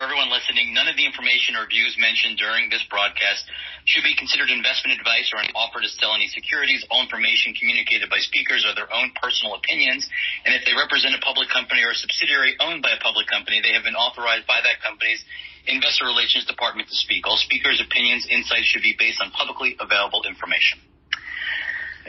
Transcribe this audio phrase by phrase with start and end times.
[0.00, 3.44] everyone listening, none of the information or views mentioned during this broadcast
[3.84, 6.80] should be considered investment advice or an offer to sell any securities.
[6.88, 10.08] All information communicated by speakers are their own personal opinions,
[10.48, 13.60] and if they represent a public company or a subsidiary owned by a public company,
[13.60, 15.20] they have been authorized by that company's
[15.68, 17.28] investor relations department to speak.
[17.28, 20.80] All speakers' opinions, insights should be based on publicly available information.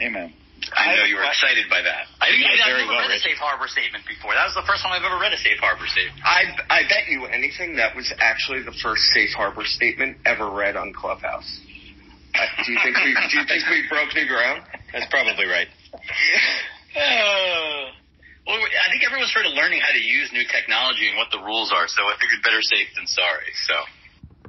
[0.00, 0.32] Amen.
[0.70, 2.06] I, know you were excited by that.
[2.22, 4.34] I, You I, did I've never well, read a safe harbor statement before.
[4.34, 6.22] That was the first time I've ever read a safe harbor statement.
[6.22, 10.76] I I bet you anything that was actually the first safe harbor statement ever read
[10.76, 11.48] on Clubhouse.
[12.34, 14.62] Uh, do you think we do you think we broke new ground?
[14.92, 15.68] That's probably right.
[16.92, 17.88] Uh,
[18.46, 21.38] well, I think everyone's sort of learning how to use new technology and what the
[21.38, 21.88] rules are.
[21.88, 23.48] So I figured better safe than sorry.
[23.64, 23.74] So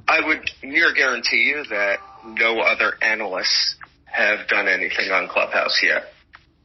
[0.08, 6.04] I would near guarantee you that no other analysts have done anything on Clubhouse yet.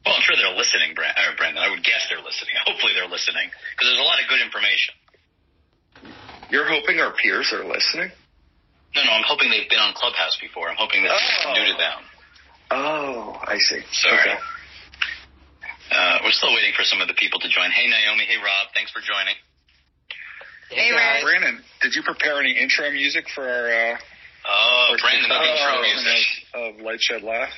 [0.06, 1.60] Well, I'm sure they're listening, Brandon.
[1.60, 2.54] I would guess they're listening.
[2.66, 4.94] Hopefully they're listening because there's a lot of good information.
[6.50, 8.10] You're hoping our peers are listening?
[8.96, 10.66] No, no, I'm hoping they've been on Clubhouse before.
[10.68, 11.52] I'm hoping this is Oh.
[11.54, 12.00] new to them.
[12.72, 13.82] Oh, I see.
[13.92, 14.18] Sorry.
[14.18, 14.38] Okay.
[15.92, 17.70] Uh, we're still waiting for some of the people to join.
[17.70, 18.24] Hey, Naomi.
[18.24, 18.68] Hey, Rob.
[18.74, 19.34] Thanks for joining.
[20.70, 21.22] Hey, Ray.
[21.22, 23.98] Brandon, did you prepare any intro music for our uh,
[24.48, 26.26] Oh, first Brandon, the intro Oh, music.
[26.54, 27.48] of, of LightShed Live?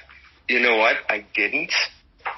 [0.48, 0.96] You know what?
[1.08, 1.72] I didn't.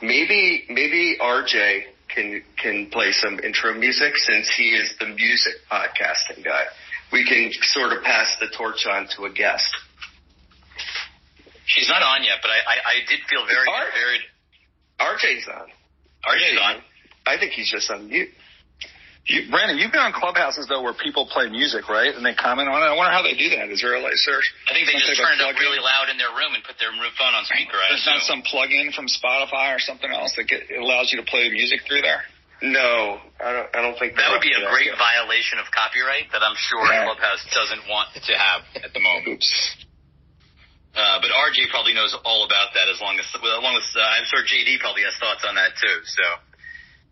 [0.03, 1.83] Maybe maybe RJ
[2.15, 6.65] can can play some intro music since he is the music podcasting guy.
[7.13, 9.69] We can sort of pass the torch on to a guest.
[11.67, 14.19] She's not on yet, but I, I, I did feel very, very.
[15.01, 15.67] RJ's on.
[16.27, 16.83] RJ's on.
[17.27, 18.29] I think he's just on mute.
[19.25, 22.13] You, Brandon, you've been on clubhouses though where people play music, right?
[22.13, 22.93] And they comment on it.
[22.93, 23.73] I wonder how they do that.
[23.73, 24.45] Is there a like search?
[24.69, 25.65] I think they just type turn it up plug-in?
[25.65, 27.81] really loud in their room and put their phone on speaker.
[27.81, 31.17] I There's not some plug-in from Spotify or something else that get, it allows you
[31.25, 32.21] to play music through there.
[32.63, 33.69] No, I don't.
[33.73, 35.01] I don't think That they're would be a to great yet.
[35.01, 37.09] violation of copyright that I'm sure Yeah.
[37.09, 39.41] Clubhouse doesn't want to have at the moment.
[39.41, 39.49] Oops.
[40.95, 43.89] Uh, but RJ probably knows all about that as long as, well, as long as,
[43.97, 46.25] uh, I'm sure JD probably has thoughts on that too, so.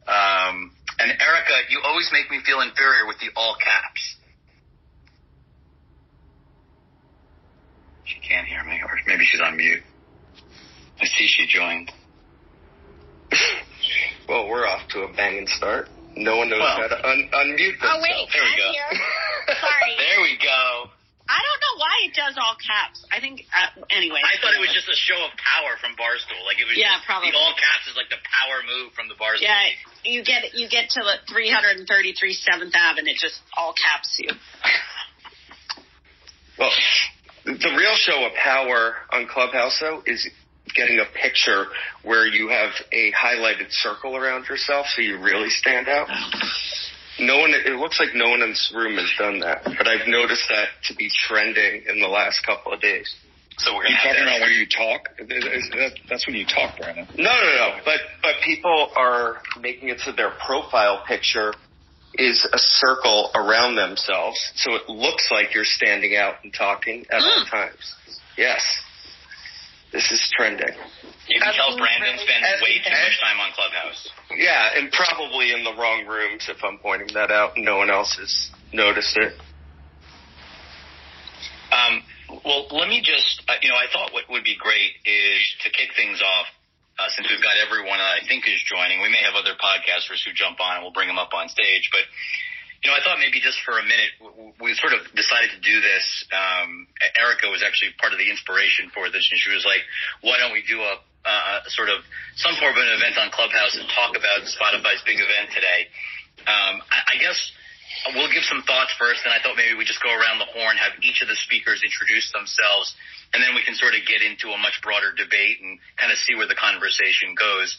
[0.07, 4.17] Um, and Erika, you always make me feel inferior with the all caps.
[8.05, 9.83] She can't hear me, or maybe she's on mute.
[11.01, 11.91] I see she joined.
[14.29, 15.89] Well, we're off to a banging start.
[16.17, 16.77] No one knows Well.
[16.77, 18.03] how to un- unmute Oh, themselves.
[18.03, 18.29] wait.
[18.33, 18.73] There we I'm go.
[18.73, 19.01] here.
[19.61, 19.93] Sorry.
[19.99, 20.91] There we go.
[21.33, 23.01] I don't know why it does all caps.
[23.09, 24.21] I think, uh, anyway.
[24.21, 26.45] I thought it was just a show of power from Barstool.
[26.45, 27.33] Like it was Yeah, just, probably.
[27.33, 29.49] the all caps is like the power move from the Barstool.
[29.49, 29.73] Yeah,
[30.05, 31.89] you get you get to the 333
[32.37, 34.29] Seventh Ave, and it just all caps you.
[36.61, 36.71] Well,
[37.45, 40.29] the real show of power on Clubhouse though is
[40.77, 41.67] getting a picture
[42.05, 46.09] where you have a highlighted circle around yourself so you really stand out.
[47.27, 50.09] No one, it looks like no one in this room has done that, but I've
[50.09, 53.15] noticed that to be trending in the last couple of days.
[53.59, 55.09] So we're you gonna have talking about when you talk?
[55.19, 57.07] Is- is that- That's when you talk, Brandon.
[57.17, 61.55] No, no, no, but, but people are making it so their profile picture
[62.15, 67.23] is a circle around themselves, so it looks like you're standing out and talking at
[67.23, 67.51] all mm.
[67.51, 67.95] times.
[68.37, 68.63] Yes.
[69.93, 70.73] This is trending.
[71.29, 74.09] You can tell Brandon spends And- way too and- much time on Clubhouse.
[74.35, 77.91] Yeah, and probably in the wrong rooms if I'm pointing that out and no one
[77.91, 79.39] else has noticed it.
[81.71, 82.03] Um,
[82.45, 85.71] well, let me just, uh, you know, I thought what would be great is to
[85.71, 86.47] kick things off,
[86.99, 89.01] uh, since we've got everyone that I think is joining.
[89.01, 91.89] We may have other podcasters who jump on and we'll bring them up on stage.
[91.93, 92.05] But,
[92.83, 94.11] you know, I thought maybe just for a minute,
[94.59, 96.27] we sort of decided to do this.
[96.35, 99.87] Um, Erika was actually part of the inspiration for this, and she was like,
[100.27, 102.03] why don't we do a, uh, sort of
[102.35, 105.87] some form of an event on Clubhouse and talk about Spotify's big event today?
[106.43, 107.39] Um, I, I guess
[108.19, 110.75] we'll give some thoughts first, and I thought maybe we just go around the horn,
[110.75, 112.99] have each of the speakers introduce themselves,
[113.31, 116.19] and then we can sort of get into a much broader debate and kind of
[116.19, 117.79] see where the conversation goes.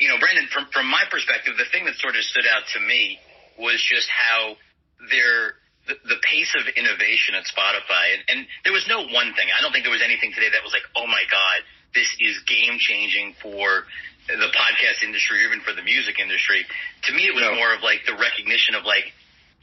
[0.00, 2.80] You know, Brandon, from from my perspective, the thing that sort of stood out to
[2.80, 3.20] me
[3.60, 4.56] was just how
[5.12, 5.54] there
[5.88, 9.48] the, the pace of innovation at Spotify, and, and there was no one thing.
[9.50, 11.58] I don't think there was anything today that was like, oh my god,
[11.94, 13.84] this is game changing for
[14.28, 16.62] the podcast industry, or even for the music industry.
[17.08, 17.56] To me, it was No.
[17.56, 19.10] more of like the recognition of like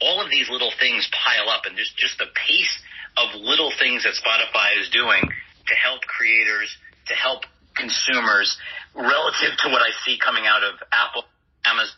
[0.02, 2.74] all of these little things pile up, and just just the pace
[3.16, 6.70] of little things that Spotify is doing to help creators,
[7.08, 7.42] to help
[7.74, 8.58] consumers,
[8.94, 11.24] relative to what I see coming out of Apple,
[11.64, 11.94] Amazon.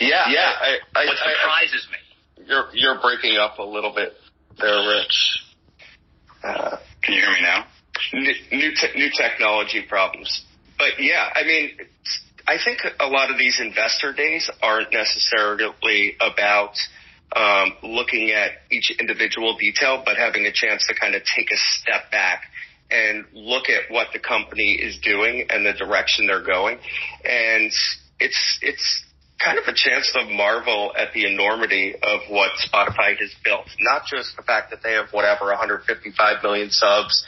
[0.00, 0.52] Yeah, yeah.
[0.60, 2.44] I, I, What I, surprises me.
[2.46, 4.12] you're you're breaking up a little bit
[4.58, 5.42] there, Rich.
[6.42, 7.66] Uh, Can you hear me now?
[8.12, 10.44] new new, te- new technology problems,
[10.78, 11.72] but yeah, I mean,
[12.48, 16.72] I think a lot of these investor days aren't necessarily about
[17.36, 21.56] um, looking at each individual detail, but having a chance to kind of take a
[21.56, 22.44] step back
[22.90, 26.78] and look at what the company is doing and the direction they're going.
[27.24, 27.70] And
[28.18, 29.04] it's it's
[29.42, 33.66] kind of a chance to marvel at the enormity of what Spotify has built.
[33.80, 37.24] Not just the fact that they have whatever 155 million subs,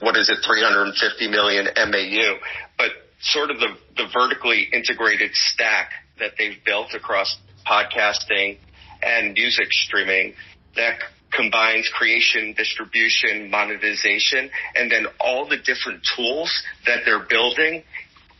[0.00, 2.38] what is it, 350 million MAU,
[2.78, 2.90] but
[3.20, 7.36] sort of the, the vertically integrated stack that they've built across
[7.66, 8.58] podcasting
[9.02, 10.34] and music streaming
[10.76, 11.00] that
[11.32, 17.82] combines creation, distribution, monetization, and then all the different tools that they're building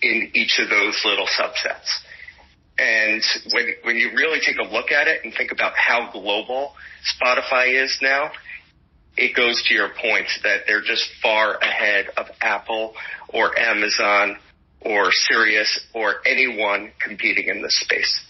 [0.02, 2.06] in each of those little subsets.
[2.78, 6.75] And when, when you really take a look at it and think about how global
[7.05, 8.32] Spotify is now,
[9.17, 12.94] it goes to your point that they're just far ahead of Apple
[13.28, 14.37] or Amazon
[14.82, 18.25] or Sirius or anyone competing in this space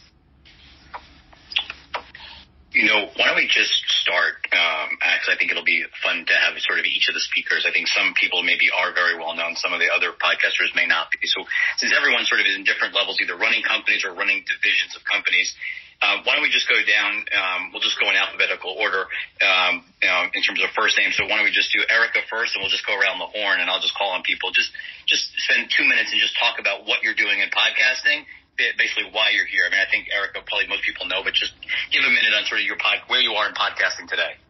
[2.77, 3.73] you know, why don't we just
[4.05, 4.37] start?
[4.53, 7.65] Um, I think it'll be fun to have sort of each of the speakers.
[7.65, 9.57] I think some people maybe are very well known.
[9.57, 11.25] Some of the other podcasters may not be.
[11.25, 11.49] So
[11.81, 15.09] since everyone sort of is in different levels, either running companies or running divisions of
[15.09, 15.57] companies,
[16.05, 17.25] uh, why don't we just go down?
[17.33, 19.09] Um, we'll just go in alphabetical order
[19.41, 21.17] um, you know, in terms of first names.
[21.17, 23.65] So why don't we just do Erika first, and we'll just go around the horn,
[23.65, 24.53] and I'll just call on people.
[24.53, 24.69] Just
[25.09, 29.31] just spend two minutes and just talk about what you're doing in podcasting, basically why
[29.31, 29.65] you're here.
[29.67, 31.53] I mean, I think Erika, probably most people know, but just
[31.93, 34.41] give a minute on sort of your pod, where you are in podcasting today.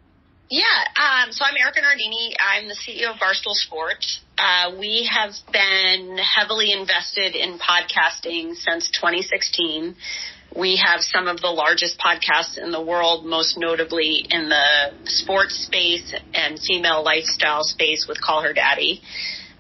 [0.48, 0.62] Yeah,
[0.94, 2.36] um, so I'm Erika Nardini.
[2.38, 4.20] I'm the CEO of Barstool Sports.
[4.38, 9.96] Uh, we have been heavily invested in podcasting since 2016.
[10.54, 15.66] We have some of the largest podcasts in the world, most notably in the sports
[15.66, 19.02] space and female lifestyle space with Call Her Daddy.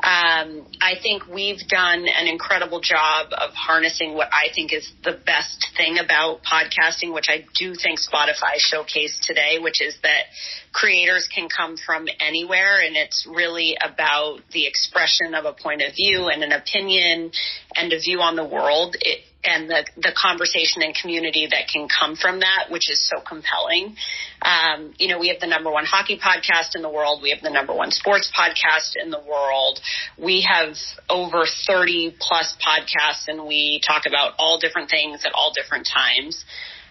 [0.02, 5.18] Um, I think we've done an incredible job of harnessing what I think is the
[5.26, 10.24] best thing about podcasting, which I do think Spotify showcased today, which is that
[10.72, 15.94] creators can come from anywhere and it's really about the expression of a point of
[15.96, 17.30] view and an opinion
[17.74, 18.96] and a view on the world.
[19.00, 23.22] It, and the, the conversation and community that can come from that, which is so
[23.22, 23.96] compelling.
[24.42, 27.22] Um, you know, we have the number one hockey podcast in the world.
[27.22, 29.80] We have the number one sports podcast in the world.
[30.18, 30.74] We have
[31.08, 36.44] over 30 plus podcasts and we talk about all different things at all different times.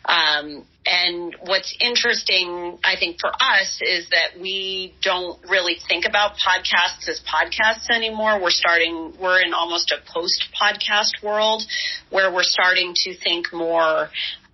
[0.07, 6.33] Um, and what's interesting, I think, for us is that we don't really think about
[6.33, 8.39] podcasts as podcasts anymore.
[8.39, 11.63] We're starting, we're in almost a post podcast world
[12.11, 14.09] where we're starting to think more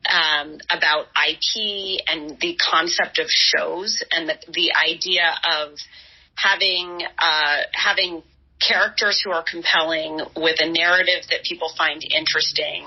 [0.09, 5.77] um, about IP and the concept of shows and the, the idea of
[6.35, 8.23] having uh, having
[8.59, 12.85] characters who are compelling with a narrative that people find interesting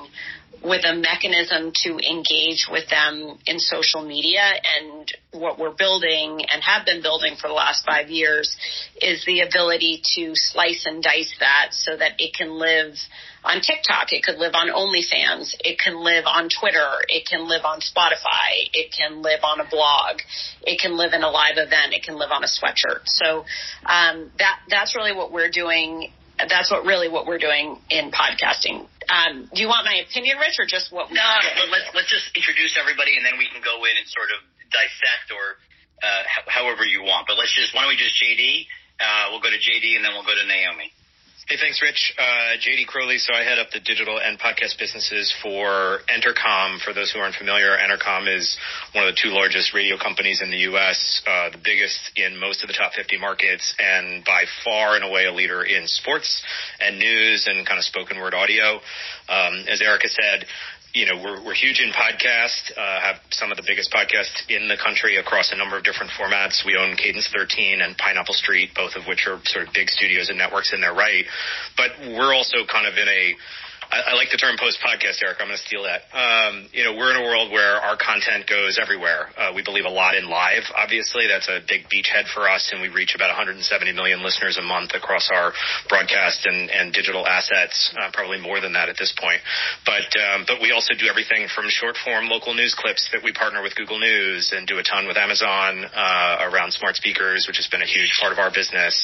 [0.64, 4.40] with a mechanism to engage with them in social media.
[4.40, 8.56] And what we're building and have been building for the last five years
[9.00, 12.94] is the ability to slice and dice that so that it can live
[13.44, 14.12] on TikTok.
[14.12, 15.54] It could live on OnlyFans.
[15.60, 16.88] It can live on Twitter.
[17.08, 18.64] It can live on Spotify.
[18.72, 20.20] It can live on a blog.
[20.62, 21.92] It can live in a live event.
[21.92, 23.04] It can live on a sweatshirt.
[23.04, 23.44] So
[23.84, 28.86] um, that that's really what we're doing that's what really what we're doing in podcasting.
[29.06, 31.10] Um, do you want my opinion, Rich, or just what?
[31.10, 31.22] We no,
[31.70, 34.40] let's let's just introduce everybody, and then we can go in and sort of
[34.72, 35.60] dissect or
[36.02, 37.26] uh, however you want.
[37.28, 38.66] But let's just why don't we just JD?
[38.98, 40.90] Uh, we'll go to JD, and then we'll go to Naomi.
[41.46, 42.14] Hey, thanks, Rich.
[42.18, 43.18] Uh, JD Crowley.
[43.18, 46.80] So I head up the digital and podcast businesses for Entercom.
[46.80, 48.56] For those who aren't familiar, Entercom is
[48.94, 52.62] one of the two largest radio companies in the U.S., uh, the biggest in most
[52.62, 56.42] of the top 50 markets, and by far and away a leader in sports
[56.80, 58.80] and news and kind of spoken word audio.
[59.28, 60.46] Um, as Erika said,
[60.94, 64.68] you know, we're, we're huge in podcast, uh, have some of the biggest podcasts in
[64.68, 66.64] the country across a number of different formats.
[66.64, 70.30] We own Cadence 13 and Pineapple Street, both of which are sort of big studios
[70.30, 71.24] and networks in their right.
[71.76, 73.34] But we're also kind of in a
[73.94, 75.38] I, like the term post podcast, Eric.
[75.38, 76.10] I'm going to steal that.
[76.10, 79.30] Um, you know, we're in a world where our content goes everywhere.
[79.38, 80.66] Uh, we believe a lot in live.
[80.74, 83.62] Obviously, that's a big beachhead for us, and we reach about 170
[83.94, 85.54] million listeners a month across our
[85.86, 87.94] broadcast and, and digital assets.
[87.94, 89.38] Uh, probably more than that at this point.
[89.86, 93.30] But um, but we also do everything from short form local news clips that we
[93.30, 97.62] partner with Google News and do a ton with Amazon uh, around smart speakers, which
[97.62, 98.98] has been a huge part of our business.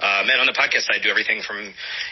[0.00, 1.60] Um, and on the podcast side, do everything from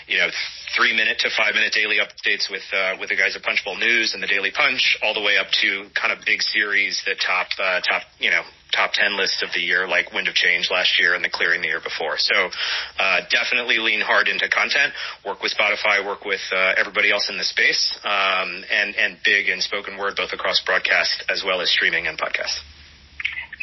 [0.05, 0.29] you know
[0.77, 4.15] three minute to five minute daily updates with uh, with the guys at Punchbowl News
[4.15, 7.47] and the Daily Punch, all the way up to kind of big series that top
[7.59, 11.01] uh, top you know top 10 lists of the year, like Wind of Change last
[11.01, 12.17] year and The Clearing the year before.
[12.19, 12.51] So
[12.99, 14.93] uh, definitely lean hard into content,
[15.25, 19.49] work with Spotify, work with uh, everybody else in the space, um, and, and big
[19.49, 22.61] in spoken word, both across broadcast as well as streaming and podcast.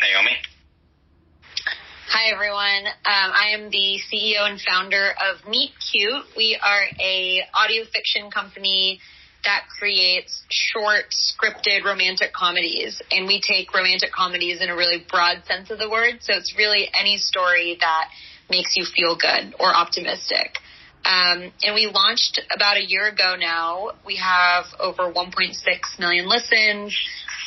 [0.02, 0.55] Naomi?
[2.08, 2.86] Hi, everyone.
[2.86, 6.24] Um, I am the CEO and founder of Meet Cute.
[6.38, 9.00] We are a audio fiction company
[9.44, 13.02] that creates short, scripted romantic comedies.
[13.10, 16.22] And we take romantic comedies in a really broad sense of the word.
[16.22, 18.10] So it's really any story that
[18.52, 20.60] makes you feel good or optimistic.
[21.06, 23.94] Um, and we launched about a year ago now.
[24.06, 25.54] We have over 1.6
[26.00, 26.96] million listens,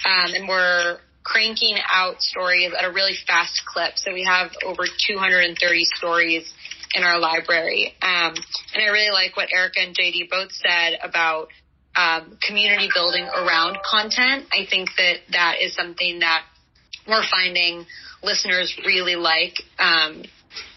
[0.05, 3.92] um, and we're cranking out stories at a really fast clip.
[3.97, 6.50] So we have over 230 stories
[6.94, 7.94] in our library.
[8.00, 8.35] Um,
[8.75, 11.49] and I really like what Erika and JD both said about
[11.97, 14.47] um, community building around content.
[14.52, 16.44] I think that that is something that
[17.06, 17.85] we're finding
[18.23, 19.54] listeners really like.
[19.78, 20.23] Um,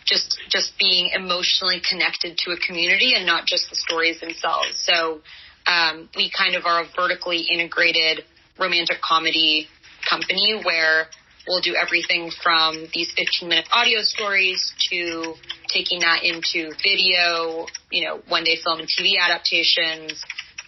[0.03, 4.73] just just being emotionally connected to a community and not just the stories themselves.
[4.83, 5.21] So
[5.67, 8.25] um, we kind of are a vertically integrated
[8.59, 9.67] romantic comedy
[10.07, 11.07] company where
[11.47, 15.33] we'll do everything from these 15 minute audio stories to
[15.67, 20.23] taking that into video, you know, one day film and TV adaptations,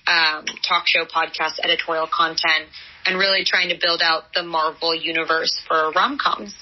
[0.07, 2.67] um, talk show, podcast, editorial content,
[3.05, 6.55] and really trying to build out the Marvel universe for rom coms.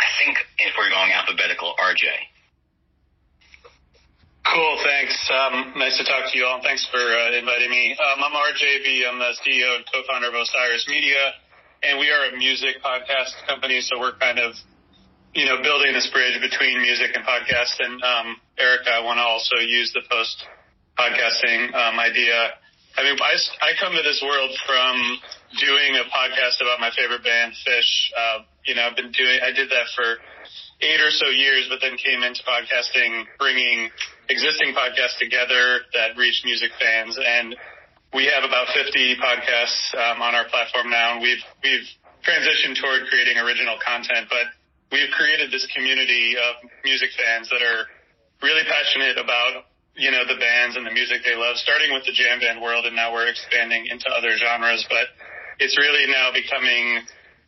[0.00, 2.08] I think if we're going alphabetical, RJ.
[4.50, 5.14] Cool, thanks.
[5.30, 6.58] Um, nice to talk to you all.
[6.58, 7.94] and Thanks for uh, inviting me.
[7.94, 9.06] Um, I'm RJ Bee.
[9.06, 11.38] I'm the CEO and co-founder of Osiris Media,
[11.86, 13.80] and we are a music podcast company.
[13.80, 14.58] So we're kind of,
[15.38, 17.78] you know, building this bridge between music and podcast.
[17.78, 18.26] And um,
[18.58, 20.42] Erika, I want to also use the post
[20.98, 22.50] podcasting um, idea.
[22.98, 24.98] I mean, I, I come to this world from
[25.62, 28.10] doing a podcast about my favorite band, Phish.
[28.18, 30.18] Uh, you know, I've been doing, I did that for
[30.82, 33.90] eight or so years, but then came into podcasting, bringing
[34.30, 37.18] existing podcasts together that reach music fans.
[37.18, 37.56] And
[38.14, 41.18] we have about 50 podcasts um, on our platform now.
[41.18, 41.88] And we've we've
[42.22, 44.46] transitioned toward creating original content, but
[44.94, 47.90] we've created this community of music fans that are
[48.42, 51.58] really passionate about you know the bands and the music they love.
[51.58, 54.86] Starting with the jam band world, and now we're expanding into other genres.
[54.88, 55.10] But
[55.58, 57.02] it's really now becoming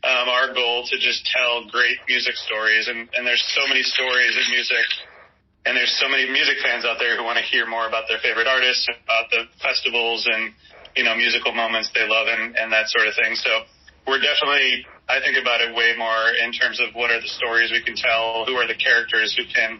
[0.05, 2.89] um, our goal to just tell great music stories.
[2.89, 4.87] And, and there's so many stories in music,
[5.64, 8.19] and there's so many music fans out there who want to hear more about their
[8.19, 10.52] favorite artists, about the festivals and
[10.97, 13.35] you know musical moments they love, and, and that sort of thing.
[13.35, 13.62] So
[14.07, 17.71] we're definitely, I think about it way more in terms of what are the stories
[17.71, 19.78] we can tell, who are the characters who can,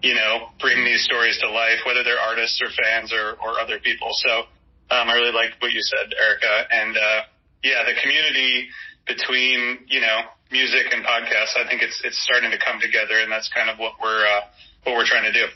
[0.00, 3.78] you know, bring these stories to life, whether they're artists or fans or, or other
[3.78, 4.08] people.
[4.24, 4.48] So
[4.88, 7.20] um, I really liked what you said, Erika, and uh,
[7.62, 8.68] yeah, the community
[9.06, 10.20] between you know
[10.50, 11.56] music and podcasts.
[11.56, 14.48] I think it's it's starting to come together, and that's kind of what we're uh,
[14.84, 15.46] what we're trying to do.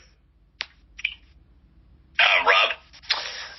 [2.19, 2.73] Uh, Rob.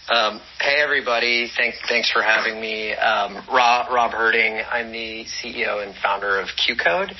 [0.06, 2.92] Um, hey everybody, thanks thanks for having me.
[2.92, 7.14] Um, Rob, Rob Herting, I'm the CEO and founder of QCode.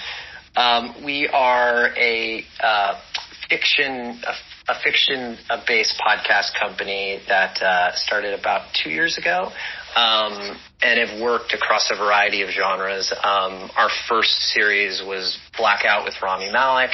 [0.57, 3.01] Um, we are a uh,
[3.49, 9.51] fiction a, a fiction based podcast company that uh, started about two years ago
[9.97, 13.13] um, and have worked across a variety of genres.
[13.13, 16.93] Um, our first series was Blackout with Rami Malek,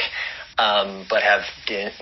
[0.61, 1.43] um, but have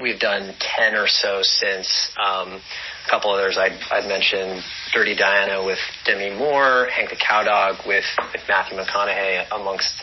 [0.02, 2.10] we've done ten or so since.
[2.18, 2.60] Um,
[3.06, 4.60] a couple others I'd, I'd mention
[4.92, 9.94] Dirty Diana with Demi Moore, Hank the Cowdog with, with Matthew McConaughey, amongst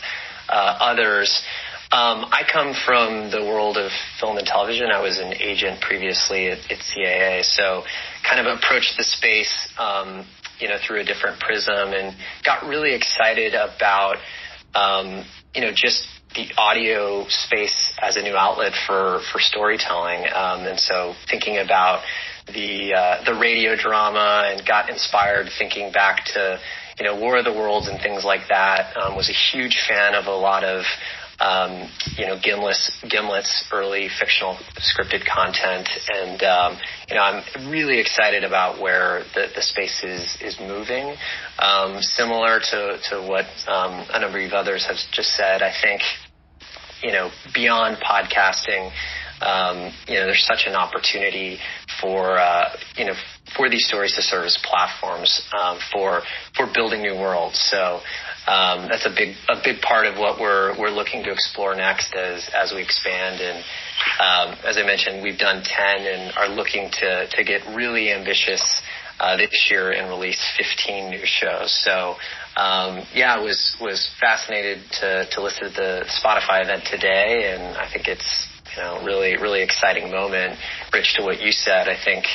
[0.50, 1.44] uh, others.
[1.92, 4.90] Um, I come from the world of film and television.
[4.90, 7.84] I was an agent previously at, at CAA, so
[8.28, 10.26] kind of approached the space um,
[10.60, 14.18] you know, through a different prism and got really excited about,
[14.74, 20.26] um, you know, just the audio space as a new outlet for, for storytelling.
[20.34, 22.04] Um, and so thinking about
[22.48, 26.60] the, uh, the radio drama and got inspired thinking back to,
[27.00, 28.96] you know, War of the Worlds and things like that.
[28.98, 30.84] Um, was a huge fan of a lot of
[31.40, 35.90] um, you know, Gimlet's, Gimlet's early fictional scripted content.
[36.08, 36.78] And, um,
[37.10, 41.16] you know, I'm really excited about where the, the space is, is moving.
[41.60, 46.02] Um, similar to, to what, um, a number of others have just said, I think,
[47.06, 48.92] you know, beyond podcasting,
[49.42, 51.60] um, you know, there's such an opportunity
[52.02, 53.14] for, uh, you know,
[53.56, 56.24] for these stories to serve as platforms um, for
[56.58, 57.60] for building new worlds.
[57.70, 58.02] So
[58.48, 62.16] um, that's a big a big part of what we're we're looking to explore next
[62.16, 63.40] as as we expand.
[63.40, 63.58] And
[64.20, 68.64] um, as I mentioned, we've done ten and are looking to to get really ambitious.
[69.18, 71.72] Uh, this year and release 15 new shows.
[71.86, 72.16] So
[72.58, 77.90] um, yeah, was was fascinated to to listen to the Spotify event today, and I
[77.92, 80.60] think it's you know really really exciting moment.
[80.94, 82.26] Rich, to what you said, I think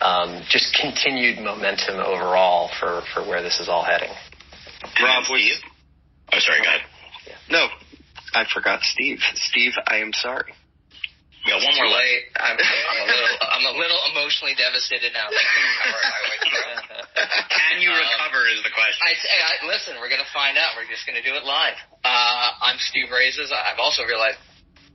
[0.00, 4.10] um, just continued momentum overall for for where this is all heading.
[5.02, 5.54] Rob, will you?
[6.32, 6.80] Oh, sorry, go ahead.
[7.50, 7.66] No,
[8.34, 9.18] I forgot Steve.
[9.34, 10.52] Steve, I am sorry.
[11.44, 12.32] We got one more late.
[12.40, 15.28] I'm, I'm a little, I'm a little emotionally devastated now.
[17.52, 18.96] Can you recover um, is the question.
[19.04, 20.72] I, I, listen, we're going to find out.
[20.72, 21.76] We're just going to do it live.
[22.00, 23.52] Uh, I'm Steve Raizes.
[23.52, 24.40] I've also realized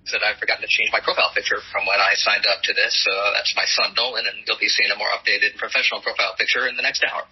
[0.10, 2.98] that I've forgotten to change my profile picture from when I signed up to this.
[3.06, 6.66] So that's my son Nolan, and you'll be seeing a more updated professional profile picture
[6.66, 7.30] in the next hour.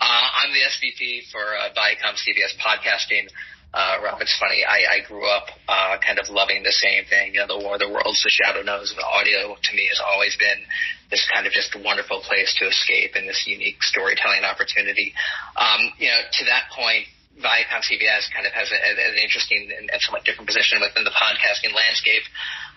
[0.00, 3.28] Uh, I'm the SVP for uh, Viacom CBS podcasting.
[3.74, 4.62] Uh, Rob, it's funny.
[4.62, 7.34] I, I grew up uh, kind of loving the same thing.
[7.34, 9.98] You know, the War of the Worlds, the Shadow Knows, the audio to me has
[9.98, 10.62] always been
[11.10, 15.10] this kind of just wonderful place to escape and this unique storytelling opportunity.
[15.58, 19.90] Um, you know, to that point, Viacom CBS kind of has a, an interesting and,
[19.90, 22.22] and somewhat different position within the podcasting landscape.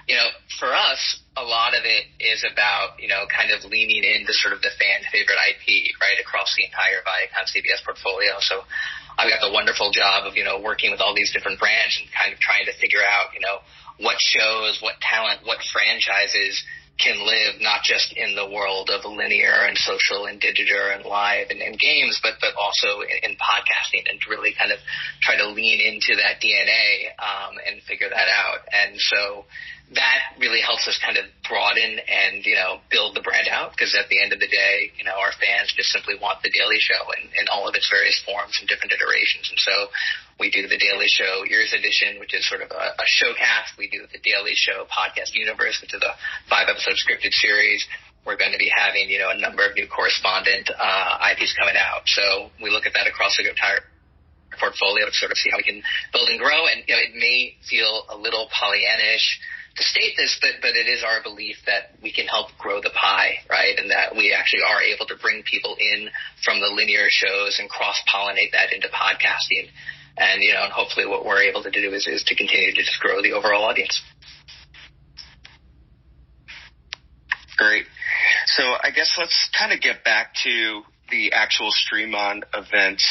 [0.10, 4.01] You know, for us, a lot of it is about, you know, kind of leaning
[4.01, 8.42] into sort of the fan favorite IP, right, across the entire Viacom CBS portfolio.
[8.42, 8.66] So
[9.17, 12.07] I've got the wonderful job of, you know, working with all these different brands and
[12.13, 13.59] kind of trying to figure out, you know,
[14.00, 16.63] what shows, what talent, what franchises
[16.97, 21.47] can live not just in the world of linear and social and digital and live
[21.50, 24.79] and, and games, but but also in, in podcasting and really kind of
[25.21, 28.65] try to lean into that DNA um, and figure that out.
[28.74, 29.45] And so
[29.96, 33.96] that really helps us kind of broaden and you know build the brand out because
[33.96, 36.75] at the end of the day you know our fans just simply want the daily
[36.75, 39.48] show in, in all of its various forms and different iterations.
[39.48, 39.88] And so
[40.44, 43.79] we do the daily show ears edition which is sort of a, a showcast.
[43.79, 46.13] We do the daily show podcast universe which is a
[46.51, 47.79] five episode scripted series.
[48.27, 51.79] We're going to be having you know a number of new correspondent uh, IPs coming
[51.79, 52.03] out.
[52.12, 53.88] So we look at that across the entire
[54.60, 55.79] portfolio to sort of see how we can
[56.12, 56.67] build and grow.
[56.67, 59.39] And you know it may feel a little Pollyannish
[59.77, 62.89] to state this, but but it is our belief that we can help grow the
[62.89, 63.77] pie, right?
[63.77, 66.10] And that we actually are able to bring people in
[66.43, 69.69] from the linear shows and cross pollinate that into podcasting.
[70.17, 72.81] And you know, and hopefully, what we're able to do is is to continue to
[72.81, 74.01] just grow the overall audience.
[77.57, 77.85] Great.
[78.46, 83.01] So I guess let's kind of get back to the actual Stream On event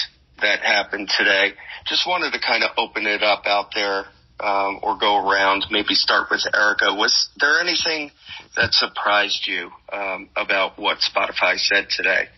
[0.40, 1.52] that happened today.
[1.86, 4.06] Just wanted to kind of open it up out there
[4.40, 5.66] um, or go around.
[5.70, 6.94] Maybe start with Erika.
[6.94, 8.10] Was there anything
[8.56, 12.28] that surprised you um, about what Spotify said today,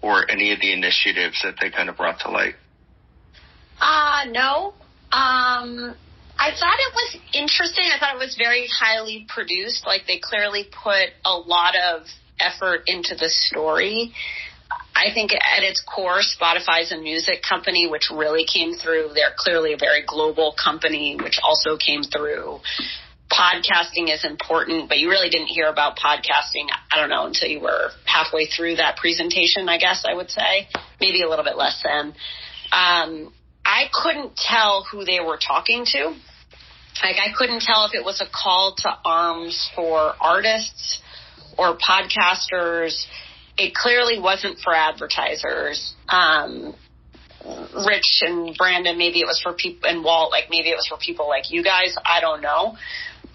[0.00, 2.54] or any of the initiatives that they kind of brought to light?
[3.80, 4.74] Uh, no.
[5.12, 5.94] Um,
[6.38, 7.84] I thought it was interesting.
[7.94, 9.86] I thought it was very highly produced.
[9.86, 12.06] Like they clearly put a lot of
[12.40, 14.12] effort into the story.
[14.94, 19.10] I think at its core, Spotify is a music company, which really came through.
[19.14, 22.60] They're clearly a very global company, which also came through.
[23.30, 27.60] Podcasting is important, but you really didn't hear about podcasting, I don't know, until you
[27.60, 30.68] were halfway through that presentation, I guess I would say.
[31.00, 32.14] Maybe a little bit less than.
[32.70, 33.32] Um,
[33.64, 36.14] I couldn't tell who they were talking to.
[37.02, 41.00] Like, I couldn't tell if it was a call to arms for artists
[41.58, 43.06] or podcasters
[43.56, 45.94] it clearly wasn't for advertisers.
[46.08, 46.74] Um,
[47.44, 50.98] Rich and Brandon, maybe it was for people, and Walt, like maybe it was for
[50.98, 51.96] people like you guys.
[52.04, 52.76] I don't know.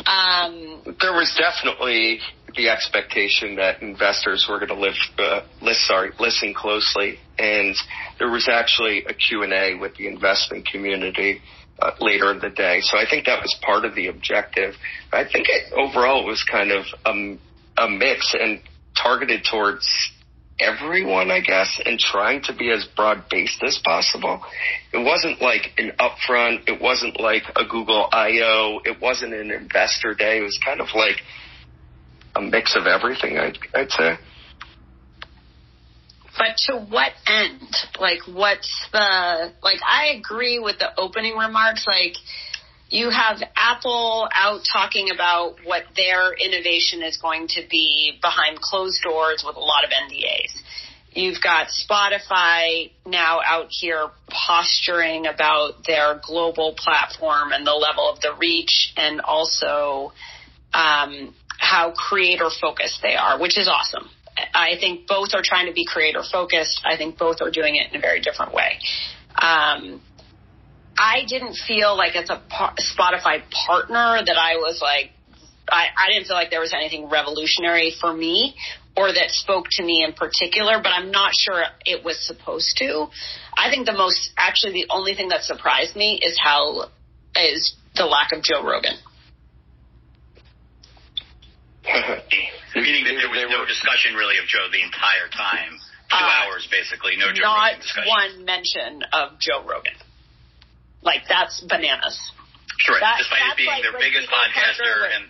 [0.06, 2.20] Um, there was definitely
[2.56, 7.76] the expectation that investors were going to live, uh, list, sorry, listen closely, and
[8.18, 11.42] there was actually a Q and A with the investment community
[11.80, 12.80] uh, later in the day.
[12.82, 14.74] So I think that was part of the objective.
[15.12, 17.38] I think it, overall it was kind of a,
[17.84, 18.62] a mix and
[19.02, 19.88] targeted towards
[20.60, 24.42] everyone, I guess, and trying to be as broad based as possible.
[24.92, 26.68] It wasn't like an upfront.
[26.68, 28.82] It wasn't like a Google I/O.
[28.86, 30.40] It wasn't an investor day.
[30.40, 31.22] It was kind of like
[32.36, 33.38] a mix of everything.
[33.38, 34.18] I'd, I'd say.
[36.38, 37.76] But to what end?
[38.00, 39.80] Like, what's the like?
[39.88, 41.86] I agree with the opening remarks.
[41.88, 42.14] Like,
[42.90, 49.02] you have Apple out talking about what their innovation is going to be behind closed
[49.04, 50.62] doors with a lot of NDAs.
[51.12, 58.22] You've got Spotify now out here posturing about their global platform and the level of
[58.22, 60.14] the reach and also
[60.74, 64.10] um, how creator focused they are, which is awesome.
[64.54, 66.82] I think both are trying to be creator focused.
[66.86, 68.78] I think both are doing it in a very different way.
[69.42, 70.02] Um,
[70.98, 72.42] I didn't feel like as a
[72.82, 75.12] Spotify partner that I was like,
[75.70, 78.56] I, I didn't feel like there was anything revolutionary for me
[78.96, 83.08] or that spoke to me in particular, but I'm not sure it was supposed to.
[83.56, 86.86] I think the most, actually, the only thing that surprised me is how
[87.36, 88.96] is the lack of Joe Rogan.
[92.76, 95.78] Meaning that there was no discussion really of Joe the entire time.
[96.10, 98.10] Two Uh, hours basically, no Joe Not Rogan discussion.
[98.10, 99.94] one mention of Joe Rogan.
[101.02, 102.20] Like that's bananas.
[102.80, 105.26] Sure, that- despite it being like their biggest podcaster with- and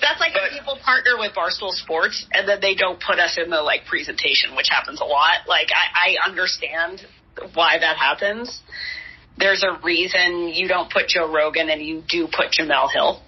[0.00, 3.38] That's like But- when people partner with Barstool Sports and then they don't put us
[3.38, 5.46] in the like presentation, which happens a lot.
[5.46, 7.06] Like I, I understand
[7.54, 8.60] why that happens.
[9.38, 13.22] There's a reason you don't put Joe Rogan and you do put Jemele Hill.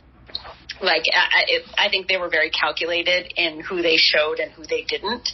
[0.82, 4.50] Like I, I- it, I think they were very calculated in who they showed and
[4.52, 5.28] who they didn't.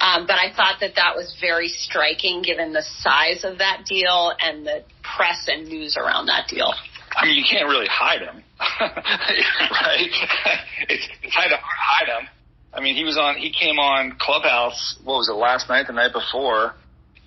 [0.00, 4.32] Um, but I thought that that was very striking given the size of that deal
[4.38, 4.82] and the
[5.16, 6.72] press and news around that deal.
[7.16, 8.42] I mean, you can't really hide him,
[8.80, 10.10] right?
[10.88, 12.28] it's it's hard to hide him.
[12.72, 13.36] I mean, he was on.
[13.36, 14.96] He came on Clubhouse.
[15.04, 15.34] What was it?
[15.34, 16.74] Last night, the night before.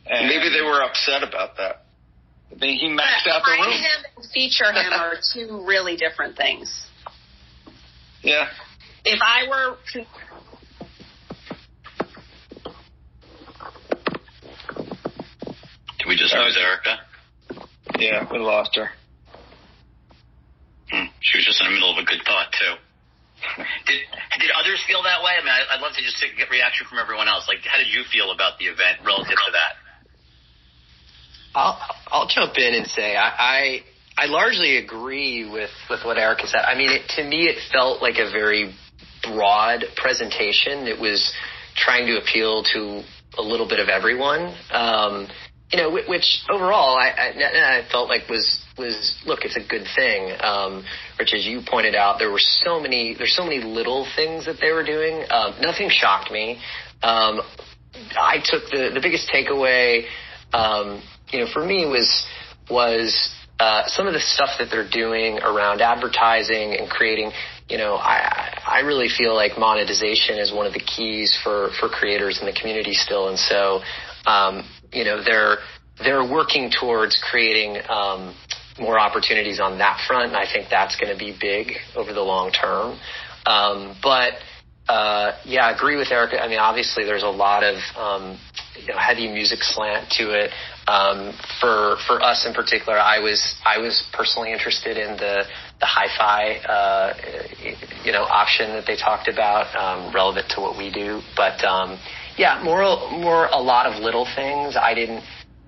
[0.06, 1.84] And Maybe they were upset about that.
[2.50, 3.74] They, he maxed out the Hide room.
[3.74, 6.88] him and feature him are two really different things.
[8.24, 8.48] Yeah.
[9.06, 9.78] If I were
[16.00, 17.00] did we just lose Erika?
[17.98, 18.90] Yeah, we lost her.
[20.92, 21.12] Hmm.
[21.20, 22.76] She was just in the middle of a good thought too.
[23.86, 24.00] Did
[24.40, 25.38] did others feel that way?
[25.38, 27.48] I mean, I, I'd love to just get reaction from everyone else.
[27.48, 29.74] Like, how did you feel about the event relative to that?
[31.54, 33.84] I'll I'll jump in and say I
[34.18, 36.62] I, I largely agree with with what Erika said.
[36.66, 38.74] I mean, it, to me, it felt like a very
[39.24, 40.88] broad presentation.
[40.88, 41.34] It was
[41.76, 43.04] trying to appeal to
[43.38, 44.56] a little bit of everyone.
[44.72, 45.28] Um,
[45.72, 49.86] you know, which overall I, I, I felt like was was look, it's a good
[49.96, 50.34] thing.
[50.40, 50.86] Um,
[51.20, 54.58] Rich, as you pointed out, there were so many there's so many little things that
[54.62, 55.26] they were doing.
[55.30, 56.62] Um, nothing shocked me.
[57.04, 57.42] Um,
[58.18, 60.06] I took the the biggest takeaway,
[60.54, 62.26] um, you know, for me was
[62.70, 67.32] was uh, some of the stuff that they're doing around advertising and creating.
[67.68, 71.90] You know, I I really feel like monetization is one of the keys for for
[71.90, 73.82] creators in the community still, and so
[74.26, 75.58] um, you know they're
[76.00, 78.36] they're working towards creating um,
[78.80, 82.22] more opportunities on that front, and I think that's going to be big over the
[82.22, 83.00] long term.
[83.46, 84.34] Um, but
[84.88, 86.42] uh, yeah, I agree with Erika.
[86.42, 88.40] I mean, obviously, there's a lot of um,
[88.80, 90.52] you know heavy music slant to it.
[90.88, 95.44] Um, for for us in particular, I was I was personally interested in the
[95.80, 97.14] the hi-fi uh,
[98.06, 101.22] you know option that they talked about, um, relevant to what we do.
[101.36, 102.00] But um,
[102.38, 104.78] yeah, more more a lot of little things.
[104.78, 105.24] I didn't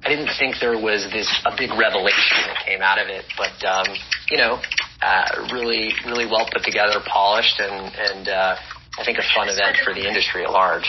[0.06, 3.58] I didn't think there was this a big revelation that came out of it, but
[3.66, 3.88] um,
[4.30, 4.62] you know,
[5.02, 8.56] uh, really really well put together, polished, and and uh,
[8.98, 10.88] I think a fun event for the industry at large.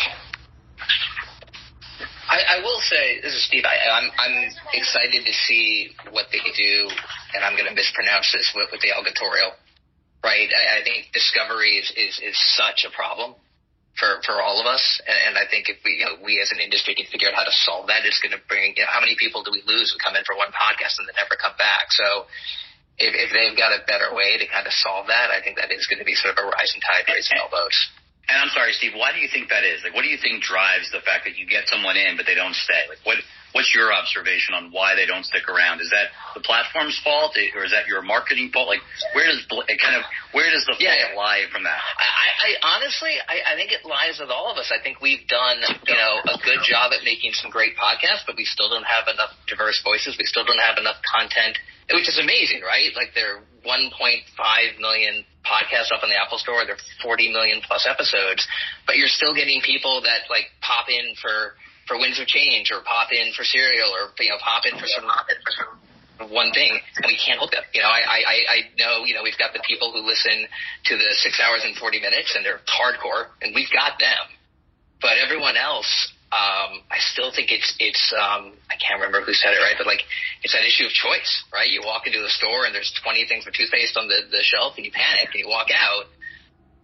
[2.30, 3.64] I, I will say, this is Steve.
[3.64, 4.36] I, I'm I'm
[4.74, 6.88] excited to see what they do,
[7.34, 9.56] and I'm going to mispronounce this with, with the Algotorial,
[10.22, 10.46] right?
[10.46, 13.34] I, I think discovery is, is is such a problem
[13.98, 16.52] for for all of us, and, and I think if we you know, we as
[16.52, 18.74] an industry can figure out how to solve that, it's going to bring.
[18.76, 21.08] You know, how many people do we lose who come in for one podcast and
[21.08, 21.90] then never come back?
[21.90, 22.30] So.
[23.00, 25.72] If, if they've got a better way to kind of solve that, I think that
[25.72, 27.88] is going to be sort of a rising tide raising all boats.
[28.28, 28.92] And I'm sorry, Steve.
[28.92, 29.80] Why do you think that is?
[29.80, 32.36] Like, what do you think drives the fact that you get someone in but they
[32.36, 32.86] don't stay?
[32.92, 33.16] Like, what
[33.52, 35.80] what's your observation on why they don't stick around?
[35.80, 38.68] Is that the platform's fault, or is that your marketing fault?
[38.68, 38.82] Like,
[39.14, 41.78] where does kind of where does the fault Yeah, lie from that?
[41.78, 44.70] I, I honestly, I, I think it lies with all of us.
[44.70, 48.36] I think we've done, you know, a good job at making some great podcasts, but
[48.36, 50.16] we still don't have enough diverse voices.
[50.18, 51.58] We still don't have enough content,
[51.92, 52.94] which is amazing, right?
[52.94, 53.90] Like there are 1.5
[54.80, 56.64] million podcasts up on the Apple Store.
[56.64, 58.46] There are 40 million plus episodes,
[58.86, 61.56] but you're still getting people that like pop in for
[61.90, 64.86] for Winds of Change or pop in for Serial or you know pop in for
[64.86, 65.10] some
[66.28, 67.64] one thing and we can't hook them.
[67.72, 70.44] You know, I, I, I know, you know, we've got the people who listen
[70.84, 74.24] to the six hours and 40 minutes and they're hardcore and we've got them.
[75.00, 75.88] But everyone else,
[76.28, 79.74] um, I still think it's, it's, um, I can't remember who said it, right?
[79.80, 80.04] But like,
[80.44, 81.66] it's that issue of choice, right?
[81.66, 84.76] You walk into the store and there's 20 things of toothpaste on the, the shelf
[84.76, 86.04] and you panic and you walk out.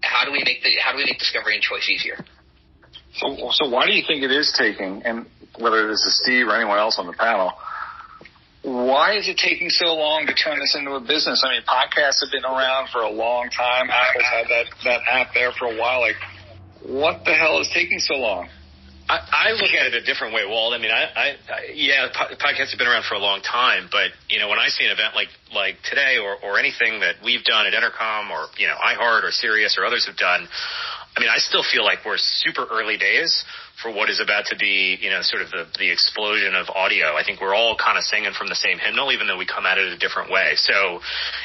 [0.00, 2.16] How do we make the, how do we make discovery and choice easier?
[3.16, 5.26] So, so why do you think it is taking, and
[5.58, 7.52] whether this is Steve or anyone else on the panel,
[8.62, 11.42] why is it taking so long to turn this into a business?
[11.46, 13.88] I mean, podcasts have been around for a long time.
[13.88, 16.00] Apple's had that, that app there for a while.
[16.00, 16.16] Like,
[16.82, 18.48] what the hell is taking so long?
[19.08, 20.74] I, I look at it a different way, Walt.
[20.74, 23.88] I mean, I, I, I yeah, po- podcasts have been around for a long time,
[23.90, 27.22] but you know, when I see an event like like today or or anything that
[27.22, 30.48] we've done at Entercom or you know iHeart or Sirius or others have done,
[31.16, 33.44] I mean, I still feel like we're super early days
[33.86, 37.14] for what is about to be, you know, sort of the, the explosion of audio.
[37.14, 39.64] I think we're all kind of singing from the same hymnal, even though we come
[39.64, 40.58] at it a different way.
[40.58, 40.98] So,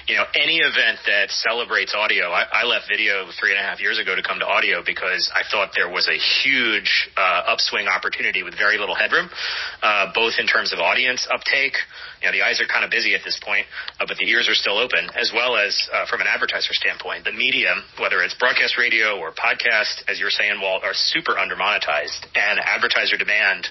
[0.08, 3.80] you know, any event that celebrates audio, I, I left video three and a half
[3.80, 7.86] years ago to come to audio because I thought there was a huge uh, upswing
[7.86, 9.30] opportunity with very little headroom,
[9.84, 11.77] uh, both in terms of audience uptake.
[12.21, 13.65] You know, the eyes are kind of busy at this point,
[13.99, 17.25] uh, but the ears are still open, as well as uh, from an advertiser standpoint.
[17.25, 21.56] The medium, whether it's broadcast radio or podcast, as you're saying, Walt, are super under
[21.56, 23.69] monetized and advertiser demand.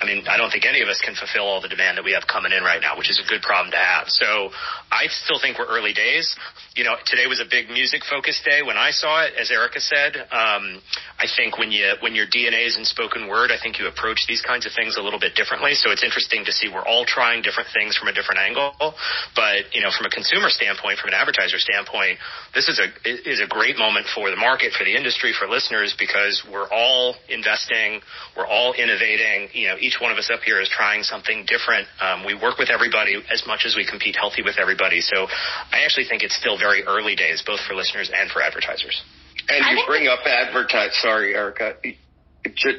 [0.00, 2.12] I mean, I don't think any of us can fulfill all the demand that we
[2.12, 4.06] have coming in right now, which is a good problem to have.
[4.06, 4.50] So
[4.90, 6.36] I still think we're early days.
[6.78, 8.62] You know, today was a big music focused day.
[8.62, 10.78] When I saw it, as Erika said, um,
[11.18, 14.30] I think when you when your DNA is in spoken word, I think you approach
[14.30, 15.74] these kinds of things a little bit differently.
[15.74, 18.94] So it's interesting to see we're all trying different things from a different angle.
[19.34, 22.22] But you know, from a consumer standpoint, from an advertiser standpoint,
[22.54, 25.90] this is a is a great moment for the market, for the industry, for listeners
[25.98, 27.98] because we're all investing,
[28.38, 29.50] we're all innovating.
[29.58, 31.88] You know, each one of us up here is trying something different.
[31.96, 35.00] Um, we work with everybody as much as we compete healthy with everybody.
[35.00, 39.00] So I actually think it's still very early days, both for listeners and for advertisers.
[39.48, 40.92] And you bring up advertise.
[41.00, 41.80] Sorry, Erika.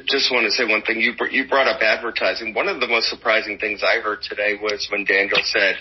[0.06, 1.00] Just want to say one thing.
[1.00, 2.54] You you brought up advertising.
[2.54, 5.74] One of the most surprising things I heard today was when Daniel said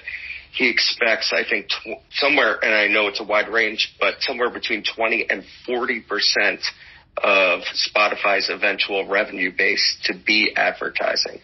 [0.51, 4.49] he expects, I think, tw- somewhere, and I know it's a wide range, but somewhere
[4.49, 6.61] between 20 and 40 percent
[7.17, 11.39] of Spotify's eventual revenue base to be advertising.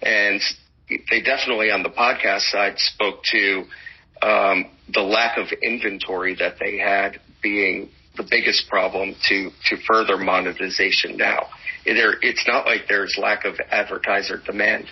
[0.00, 0.40] And
[0.88, 3.64] they definitely on the podcast side spoke to
[4.22, 10.16] um, the lack of inventory that they had being the biggest problem to, to further
[10.16, 11.48] monetization now.
[11.84, 14.86] It's not like there's lack of advertiser demand.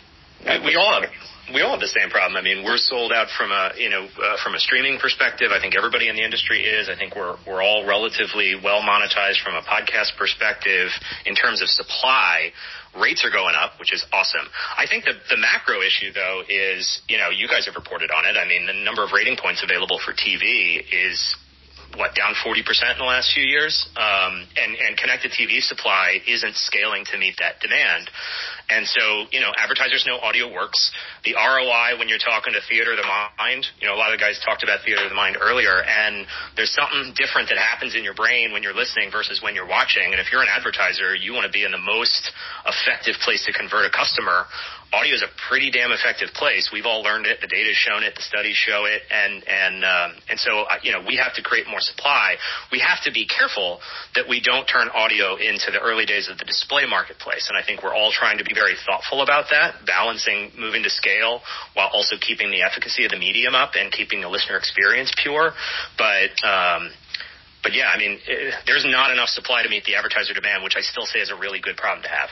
[0.64, 1.10] We have
[1.54, 2.36] we all have the same problem.
[2.36, 5.48] I mean, we're sold out from a you know uh, from a streaming perspective.
[5.52, 6.88] I think everybody in the industry is.
[6.88, 10.90] I think we're we're all relatively well monetized from a podcast perspective
[11.24, 12.50] in terms of supply.
[12.98, 14.46] Rates are going up, which is awesome.
[14.76, 18.24] I think the the macro issue though is you know you guys have reported on
[18.26, 18.36] it.
[18.36, 21.36] I mean, the number of rating points available for TV is
[21.94, 26.56] what down 40% in the last few years, um, and and connected TV supply isn't
[26.56, 28.10] scaling to meet that demand.
[28.68, 30.90] And so, you know, advertisers know audio works.
[31.22, 34.18] The ROI when you're talking to theater of the mind, you know, a lot of
[34.18, 36.26] the guys talked about theater of the mind earlier, and
[36.58, 40.10] there's something different that happens in your brain when you're listening versus when you're watching.
[40.10, 42.32] And if you're an advertiser, you want to be in the most
[42.66, 44.50] effective place to convert a customer
[44.96, 46.72] audio is a pretty damn effective place.
[46.72, 47.44] We've all learned it.
[47.44, 48.16] The data's shown it.
[48.16, 49.04] The studies show it.
[49.12, 52.40] And, and, um, and so, you know, we have to create more supply.
[52.72, 53.80] We have to be careful
[54.16, 57.52] that we don't turn audio into the early days of the display marketplace.
[57.52, 60.90] And I think we're all trying to be very thoughtful about that, balancing moving to
[60.90, 65.12] scale while also keeping the efficacy of the medium up and keeping the listener experience
[65.20, 65.52] pure.
[66.00, 66.88] But, um,
[67.62, 70.74] but yeah, I mean, it, there's not enough supply to meet the advertiser demand, which
[70.76, 72.30] I still say is a really good problem to have.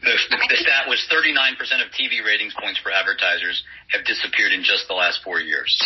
[0.00, 0.16] The,
[0.48, 4.94] the stat was 39% of TV ratings points for advertisers have disappeared in just the
[4.94, 5.76] last four years.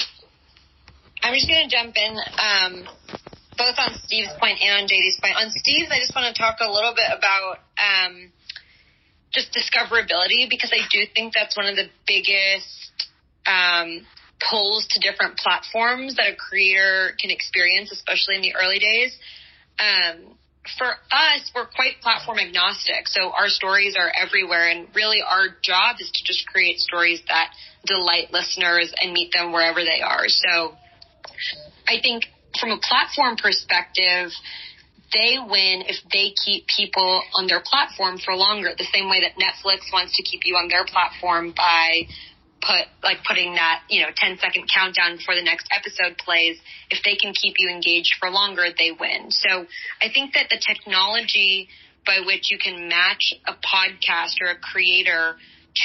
[1.23, 2.73] I'm just going to jump in, um,
[3.59, 5.35] both on Steve's point and on JD's point.
[5.35, 8.31] On Steve's, I just want to talk a little bit about um,
[9.33, 12.93] just discoverability because I do think that's one of the biggest
[13.47, 14.07] um,
[14.39, 19.17] pulls to different platforms that a creator can experience, especially in the early days.
[19.79, 20.39] Um,
[20.79, 23.07] for us, we're quite platform agnostic.
[23.07, 27.51] So our stories are everywhere and really our job is to just create stories that
[27.87, 30.25] delight listeners and meet them wherever they are.
[30.29, 30.75] So
[31.87, 32.25] I think
[32.59, 34.33] from a platform perspective,
[35.13, 39.39] they win if they keep people on their platform for longer, the same way that
[39.39, 42.09] Netflix wants to keep you on their platform by
[42.67, 46.57] put like putting that you know 10 second countdown before the next episode plays
[46.91, 49.31] if they can keep you engaged for longer they win.
[49.31, 49.67] So
[50.01, 51.69] i think that the technology
[52.07, 55.37] by which you can match a podcast or a creator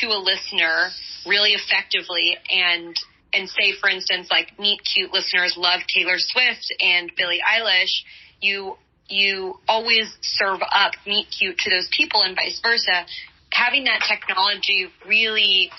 [0.02, 0.90] to a listener
[1.28, 2.96] really effectively and
[3.34, 8.04] and say for instance like meet cute listeners love taylor swift and billie eilish
[8.42, 8.76] you
[9.10, 13.06] you always serve up meet cute to those people and vice versa.
[13.52, 15.72] Having that technology really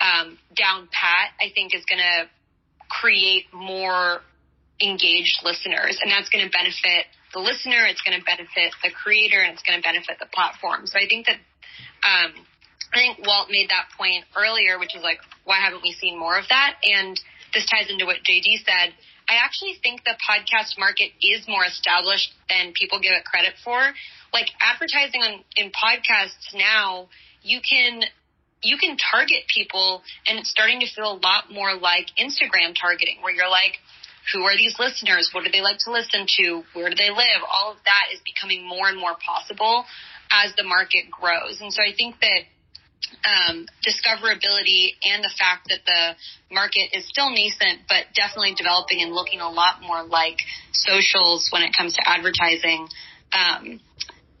[0.00, 2.28] um, down pat, I think is going to
[2.88, 4.20] create more
[4.80, 7.86] engaged listeners, and that's going to benefit the listener.
[7.88, 10.86] It's going to benefit the creator, and it's going to benefit the platform.
[10.86, 11.38] So I think that.
[12.04, 12.46] Um,
[12.94, 16.38] I think Walt made that point earlier, which is like, why haven't we seen more
[16.38, 16.78] of that?
[16.84, 17.18] And
[17.52, 18.94] this ties into what JD said.
[19.28, 23.80] I actually think the podcast market is more established than people give it credit for.
[24.32, 27.08] Like advertising on in podcasts now,
[27.42, 28.02] you can
[28.62, 33.18] you can target people and it's starting to feel a lot more like Instagram targeting
[33.22, 33.78] where you're like,
[34.32, 35.30] who are these listeners?
[35.32, 36.62] What do they like to listen to?
[36.74, 37.46] Where do they live?
[37.46, 39.84] All of that is becoming more and more possible
[40.32, 41.60] as the market grows.
[41.60, 42.42] And so I think that
[43.22, 49.12] um, discoverability and the fact that the market is still nascent, but definitely developing and
[49.12, 50.38] looking a lot more like
[50.72, 52.88] socials when it comes to advertising.
[53.30, 53.80] Um,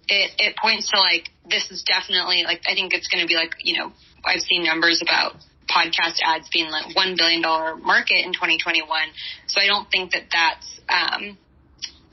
[0.08, 3.34] it, it points to like, this is definitely like, I think it's going to be
[3.34, 3.92] like, you know,
[4.26, 5.36] I've seen numbers about
[5.68, 8.86] podcast ads being like $1 billion market in 2021.
[9.46, 11.38] So I don't think that that's, um,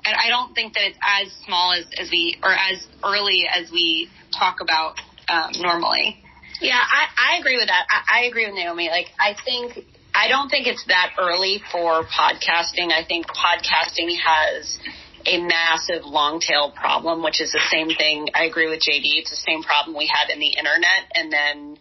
[0.06, 4.10] I don't think that it's as small as, as we, or as early as we
[4.38, 5.00] talk about,
[5.30, 6.20] um, normally.
[6.60, 7.86] Yeah, I, I agree with that.
[7.90, 8.90] I, I agree with Naomi.
[8.90, 12.92] Like, I think, I don't think it's that early for podcasting.
[12.92, 14.78] I think podcasting has
[15.26, 18.28] a massive long tail problem, which is the same thing.
[18.36, 19.24] I agree with JD.
[19.24, 21.12] It's the same problem we had in the internet.
[21.16, 21.78] And then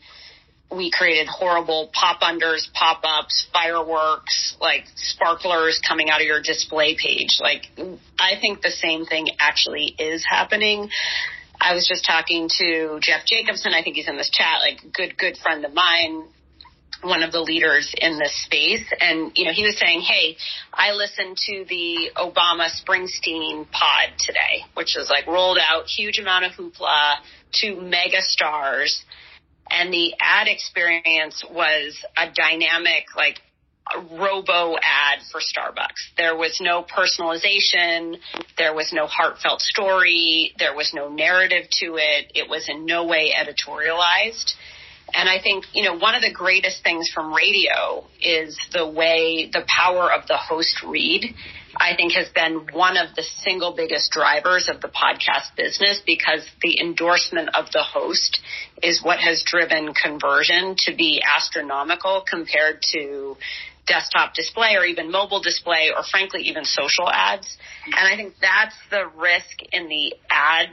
[0.76, 6.96] we created horrible pop unders, pop ups, fireworks, like sparklers coming out of your display
[6.96, 7.38] page.
[7.40, 7.66] Like,
[8.18, 10.88] I think the same thing actually is happening.
[11.60, 13.72] I was just talking to Jeff Jacobson.
[13.72, 16.24] I think he's in this chat, like good, good friend of mine,
[17.02, 18.84] one of the leaders in this space.
[19.00, 20.36] And, you know, he was saying, Hey,
[20.72, 26.46] I listened to the Obama Springsteen pod today, which was like rolled out huge amount
[26.46, 27.16] of hoopla
[27.60, 29.04] to mega stars
[29.70, 33.40] and the ad experience was a dynamic, like
[33.94, 36.16] a robo ad for Starbucks.
[36.16, 38.16] There was no personalization.
[38.56, 40.54] There was no heartfelt story.
[40.58, 42.32] There was no narrative to it.
[42.34, 44.54] It was in no way editorialized.
[45.14, 49.50] And I think, you know, one of the greatest things from radio is the way
[49.52, 51.34] the power of the host read
[51.76, 56.46] I think has been one of the single biggest drivers of the podcast business because
[56.60, 58.40] the endorsement of the host
[58.82, 63.36] is what has driven conversion to be astronomical compared to
[63.86, 67.56] desktop display or even mobile display or frankly even social ads.
[67.86, 70.68] And I think that's the risk in the ad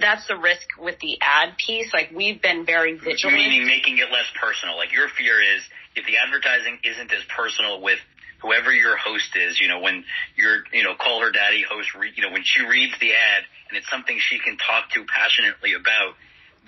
[0.00, 1.92] that's the risk with the ad piece.
[1.92, 3.36] Like we've been very vigilant.
[3.36, 4.76] Meaning making it less personal.
[4.76, 5.62] Like your fear is
[5.96, 7.98] if the advertising isn't as personal with
[8.42, 10.04] whoever your host is, you know, when
[10.36, 13.42] your, you know, call her daddy host, re, you know, when she reads the ad
[13.68, 16.14] and it's something she can talk to passionately about,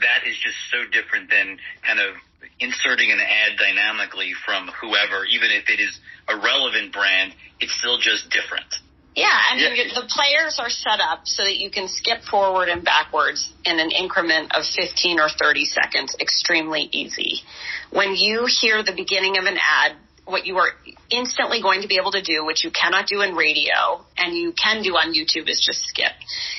[0.00, 2.16] that is just so different than kind of
[2.60, 7.98] inserting an ad dynamically from whoever, even if it is a relevant brand, it's still
[7.98, 8.68] just different.
[9.16, 9.94] Yeah, I mean, yeah.
[9.94, 13.90] the players are set up so that you can skip forward and backwards in an
[13.90, 17.40] increment of 15 or 30 seconds extremely easy.
[17.90, 20.68] When you hear the beginning of an ad, what you are
[21.08, 24.52] instantly going to be able to do, which you cannot do in radio and you
[24.52, 26.12] can do on YouTube is just skip.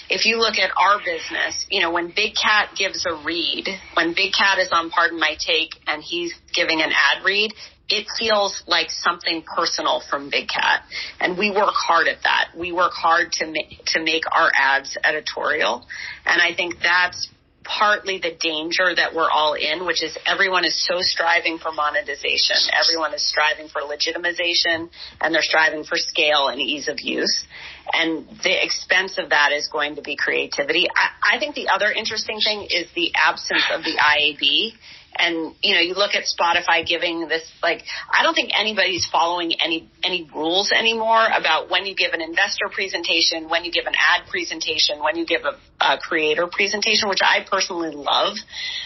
[0.09, 4.15] If you look at our business, you know, when Big Cat gives a read, when
[4.15, 7.53] Big Cat is on Pardon My Take and he's giving an ad read,
[7.89, 10.83] it feels like something personal from Big Cat.
[11.19, 12.49] And we work hard at that.
[12.57, 15.85] We work hard to make, to make our ads editorial.
[16.25, 17.29] And I think that's
[17.67, 22.55] partly the danger that we're all in, which is everyone is so striving for monetization.
[22.73, 27.45] Everyone is striving for legitimization and they're striving for scale and ease of use.
[27.91, 30.87] And the expense of that is going to be creativity.
[30.95, 34.73] I, I think the other interesting thing is the absence of the IAB
[35.15, 39.53] and you know you look at Spotify giving this like I don't think anybody's following
[39.59, 43.93] any any rules anymore about when you give an investor presentation, when you give an
[43.97, 48.37] ad presentation, when you give a, a creator presentation, which I personally love.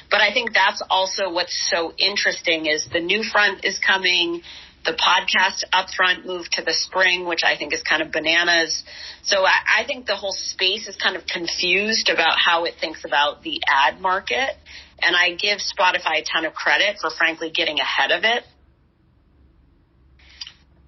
[0.09, 4.41] But I think that's also what's so interesting is the new front is coming
[4.83, 8.83] the podcast upfront moved to the spring, which I think is kind of bananas.
[9.21, 13.05] So I, I, think the whole space is kind of confused about how it thinks
[13.05, 14.55] about the ad market.
[15.03, 18.43] And I give Spotify a ton of credit for frankly getting ahead of it.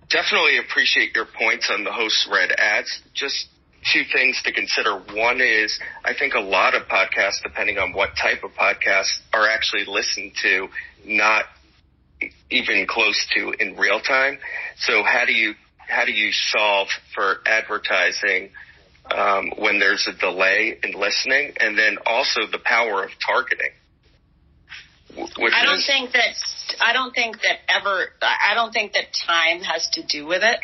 [0.09, 3.01] Definitely appreciate your points on the host read ads.
[3.13, 3.47] Just
[3.91, 4.99] two things to consider.
[5.13, 9.49] One is I think a lot of podcasts, depending on what type of podcast, are
[9.49, 10.67] actually listened to
[11.05, 11.45] not
[12.49, 14.37] even close to in real time.
[14.77, 15.55] So how do you
[15.87, 18.51] how do you solve for advertising
[19.11, 23.71] um, when there's a delay in listening, and then also the power of targeting?
[25.17, 26.35] I don't is, think that
[26.81, 30.59] I don't think that ever I don't think that time has to do with it,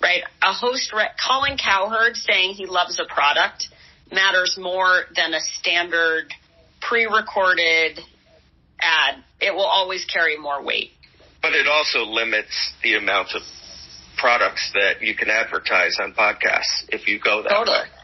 [0.00, 0.22] right?
[0.42, 3.68] A host re- Colin Cowherd saying he loves a product
[4.10, 6.32] matters more than a standard
[6.80, 8.00] pre-recorded
[8.80, 9.16] ad.
[9.40, 10.92] It will always carry more weight.
[11.42, 13.42] But it also limits the amount of
[14.16, 17.78] products that you can advertise on podcasts if you go that totally.
[17.78, 17.97] way.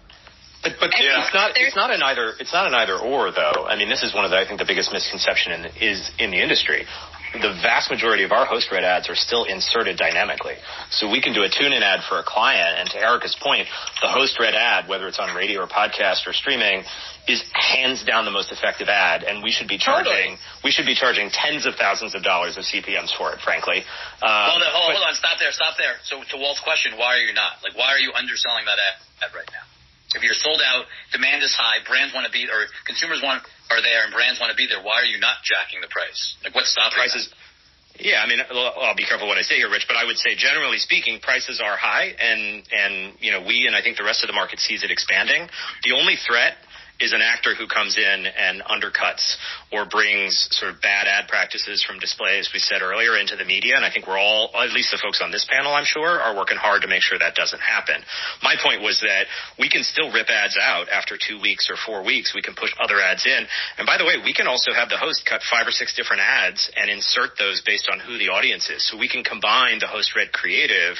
[0.64, 1.20] But, but yeah.
[1.20, 3.68] it's not it's not an either it's not an either or though.
[3.68, 6.32] I mean, this is one of the I think the biggest misconception in, is in
[6.32, 6.88] the industry.
[7.34, 10.54] the vast majority of our host read ads are still inserted dynamically.
[10.90, 12.78] So we can do a tune in ad for a client.
[12.78, 13.66] And to Erika's point,
[14.00, 16.84] the host read ad, whether it's on radio or podcast or streaming,
[17.26, 20.62] is hands down the most effective ad, and we should be charging totally.
[20.62, 23.40] we should be charging tens of thousands of dollars of CPMS for it.
[23.44, 23.84] Frankly.
[24.24, 26.00] Um, hold, on, hold, hold on, stop there, stop there.
[26.04, 27.60] So to Walt's question, why are you not?
[27.60, 29.74] Like, why are you underselling that ad right now?
[30.12, 33.42] If you're sold out, demand is high, brands want to be, or consumers want
[33.72, 34.84] are there, and brands want to be there.
[34.84, 36.36] Why are you not jacking the price?
[36.44, 37.32] Like, what's stopping prices?
[37.32, 38.05] That?
[38.05, 40.34] Yeah, I mean, I'll be careful what I say here, Rich, but I would say
[40.34, 44.24] generally speaking, prices are high, and and you know we and I think the rest
[44.24, 45.46] of the market sees it expanding.
[45.84, 46.59] The only threat
[47.01, 49.36] is an actor who comes in and undercuts
[49.72, 53.45] or brings sort of bad ad practices from display, as we said earlier, into the
[53.45, 53.74] media.
[53.74, 56.36] And I think we're all, at least the folks on this panel, I'm sure, are
[56.36, 57.99] working hard to make sure that doesn't happen.
[58.42, 59.26] My point was that
[59.59, 62.30] we can still rip ads out after two weeks or four weeks.
[62.30, 63.42] We can push other ads in.
[63.78, 66.22] And by the way, we can also have the host cut five or six different
[66.22, 68.86] ads and insert those based on who the audience is.
[68.86, 70.95] So we can combine the host read creative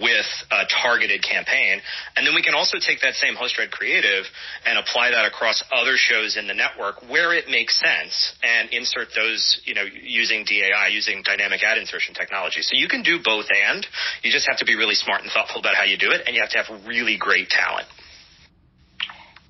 [0.00, 1.84] with a targeted campaign.
[2.16, 4.24] And then we can also take that same host read creative
[4.64, 9.08] and apply that across other shows in the network where it makes sense and insert
[9.14, 12.62] those, you know, using DAI, using dynamic ad insertion technology.
[12.62, 13.86] So you can do both and
[14.22, 16.34] you just have to be really smart and thoughtful about how you do it and
[16.36, 17.86] you have to have really great talent.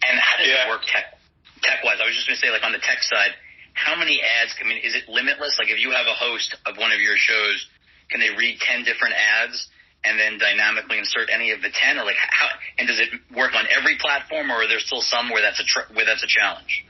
[0.04, 0.66] And how does yeah.
[0.66, 1.20] it work tech,
[1.62, 2.00] tech wise?
[2.00, 3.36] I was just going to say like on the tech side,
[3.74, 5.56] how many ads, I mean, is it limitless?
[5.60, 7.68] Like if you have a host of one of your shows,
[8.08, 9.68] can they read 10 different ads
[10.04, 12.46] and then dynamically insert any of the 10 or like how
[12.78, 15.64] and does it work on every platform or are there still some where that's a
[15.64, 16.84] tr- where that's a challenge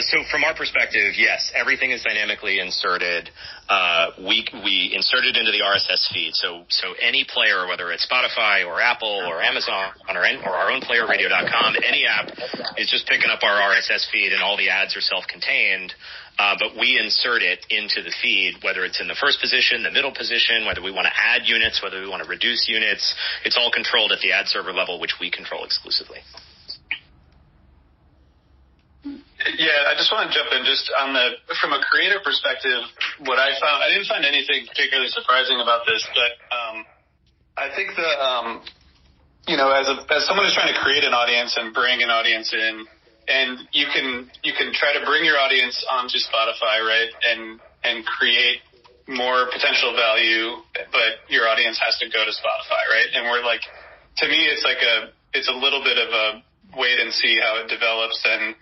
[0.00, 3.30] so from our perspective, yes, everything is dynamically inserted.
[3.68, 6.34] Uh, we we insert it into the RSS feed.
[6.34, 10.38] So so any player, whether it's Spotify or Apple or Amazon or, on our end
[10.44, 12.30] or our own player, Radio.com, any app
[12.78, 15.92] is just picking up our RSS feed, and all the ads are self-contained.
[16.38, 19.90] Uh, but we insert it into the feed, whether it's in the first position, the
[19.90, 23.14] middle position, whether we want to add units, whether we want to reduce units.
[23.44, 26.18] It's all controlled at the ad server level, which we control exclusively.
[29.44, 32.80] Yeah, I just want to jump in just on the from a creative perspective.
[33.28, 36.76] What I found, I didn't find anything particularly surprising about this, but um,
[37.52, 38.64] I think the um,
[39.44, 42.08] you know as a as someone who's trying to create an audience and bring an
[42.08, 42.88] audience in,
[43.28, 48.00] and you can you can try to bring your audience onto Spotify, right, and and
[48.08, 48.64] create
[49.04, 50.56] more potential value,
[50.88, 53.08] but your audience has to go to Spotify, right?
[53.12, 56.26] And we're like, to me, it's like a it's a little bit of a
[56.80, 58.56] wait and see how it develops and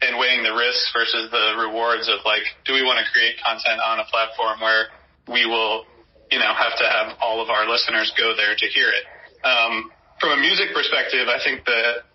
[0.00, 3.82] and weighing the risks versus the rewards of like, do we want to create content
[3.82, 4.94] on a platform where
[5.26, 5.84] we will,
[6.30, 9.04] you know, have to have all of our listeners go there to hear it?
[9.42, 9.90] Um,
[10.20, 12.06] from a music perspective, I think the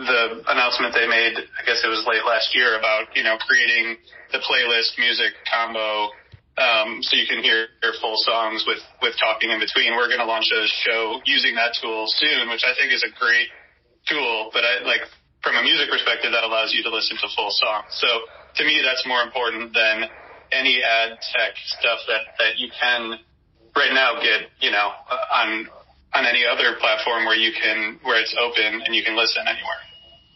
[0.00, 4.00] the announcement they made, I guess it was late last year, about you know creating
[4.32, 6.08] the playlist music combo,
[6.56, 7.68] um, so you can hear
[8.00, 9.92] full songs with with talking in between.
[9.92, 13.12] We're going to launch a show using that tool soon, which I think is a
[13.18, 13.48] great
[14.08, 14.50] tool.
[14.52, 15.04] But I like
[15.42, 17.88] from a music perspective, that allows you to listen to full songs.
[17.96, 18.08] So
[18.56, 20.08] to me, that's more important than
[20.52, 23.18] any ad tech stuff that that you can
[23.76, 24.90] right now get, you know,
[25.32, 25.68] on
[26.14, 29.82] on any other platform where you can where it's open and you can listen anywhere.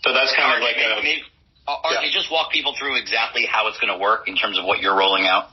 [0.03, 1.03] So that's kind of like a.
[1.03, 1.23] Maybe,
[1.67, 2.13] yeah.
[2.13, 4.97] just walk people through exactly how it's going to work in terms of what you're
[4.97, 5.49] rolling out?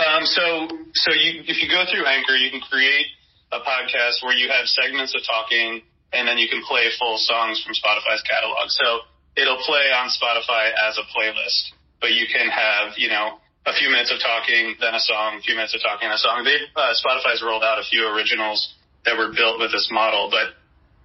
[0.00, 3.06] Um, so, so you, if you go through Anchor, you can create
[3.52, 7.62] a podcast where you have segments of talking, and then you can play full songs
[7.62, 8.68] from Spotify's catalog.
[8.68, 9.06] So
[9.36, 13.90] it'll play on Spotify as a playlist, but you can have, you know, a few
[13.90, 16.44] minutes of talking, then a song, a few minutes of talking, and a song.
[16.44, 20.56] They uh, Spotify's rolled out a few originals that were built with this model, but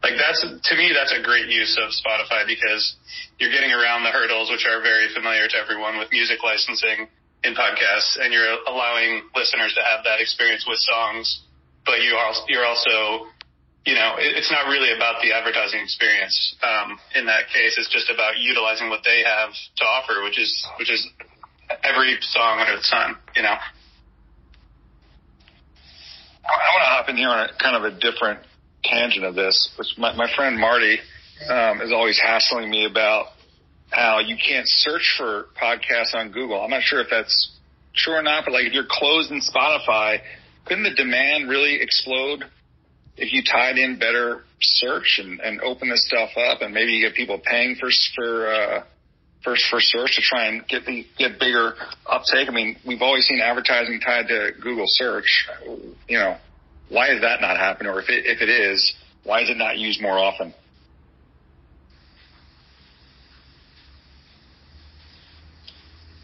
[0.03, 2.95] like that's to me that's a great use of Spotify because
[3.39, 7.07] you're getting around the hurdles which are very familiar to everyone with music licensing
[7.43, 11.43] in podcasts, and you're allowing listeners to have that experience with songs.
[11.85, 13.27] But you are you're also
[13.85, 16.55] you know, it's not really about the advertising experience.
[16.63, 20.67] Um, in that case, it's just about utilizing what they have to offer, which is
[20.79, 21.07] which is
[21.83, 23.15] every song under the sun.
[23.35, 23.55] You know.
[26.45, 28.39] I want to hop in here on a kind of a different
[28.83, 30.99] tangent of this, which my, my friend Marty
[31.49, 33.27] um, is always hassling me about
[33.89, 36.61] how you can't search for podcasts on Google.
[36.61, 37.51] I'm not sure if that's
[37.95, 40.19] true or not, but like if you're closed in Spotify,
[40.65, 42.43] couldn't the demand really explode
[43.17, 47.07] if you tied in better search and, and open this stuff up and maybe you
[47.07, 48.83] get people paying for, for, uh,
[49.43, 52.49] for, for search to try and get the, get bigger uptake?
[52.49, 55.47] I mean, we've always seen advertising tied to Google search.
[56.07, 56.37] You know,
[56.89, 57.91] why is that not happening?
[57.91, 58.93] Or if it, if it is,
[59.23, 60.53] why is it not used more often?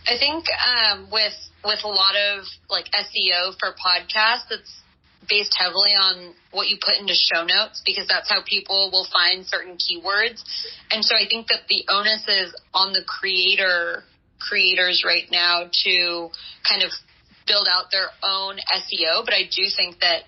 [0.08, 1.34] I think um, with
[1.64, 4.81] with a lot of like SEO for podcasts, it's
[5.30, 9.46] based heavily on what you put into show notes because that's how people will find
[9.46, 10.42] certain keywords.
[10.90, 14.04] And so I think that the onus is on the creator
[14.40, 16.30] creators right now to
[16.68, 16.90] kind of
[17.48, 19.24] build out their own SEO.
[19.24, 20.24] But I do think that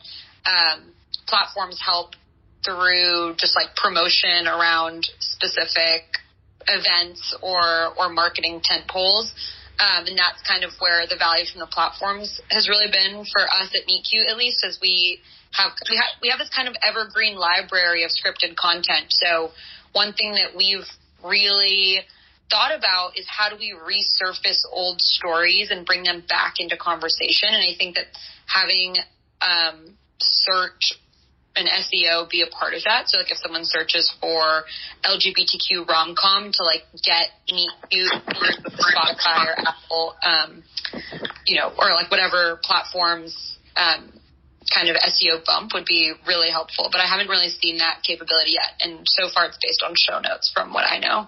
[0.46, 0.94] um,
[1.28, 2.14] platforms help
[2.64, 6.04] through just like promotion around specific
[6.68, 9.34] events or or marketing tent poles.
[9.80, 13.42] Um, and that's kind of where the value from the platforms has really been for
[13.42, 15.20] us at Meet Cute, at least as we
[15.52, 19.10] have, we have, we have this kind of evergreen library of scripted content.
[19.10, 19.50] So
[19.92, 20.86] one thing that we've
[21.26, 22.02] really
[22.52, 27.50] thought about is how do we resurface old stories and bring them back into conversation.
[27.50, 28.14] And I think that
[28.46, 28.96] having,
[29.42, 30.94] um, search
[31.56, 33.08] an SEO be a part of that.
[33.08, 34.64] So like if someone searches for
[35.06, 40.64] LGBTQ rom com to like get meet you with Spotify or Apple, um,
[41.46, 44.12] you know, or like whatever platforms, um,
[44.74, 46.90] kind of SEO bump would be really helpful.
[46.92, 48.74] But I haven't really seen that capability yet.
[48.82, 51.28] And so far it's based on show notes from what I know.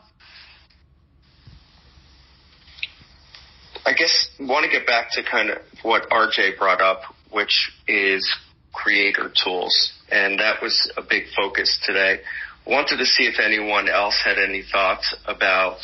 [3.86, 8.28] I guess want to get back to kind of what RJ brought up, which is
[8.74, 9.94] creator tools.
[10.12, 12.20] And that was a big focus today.
[12.66, 15.78] Wanted to see if anyone else had any thoughts about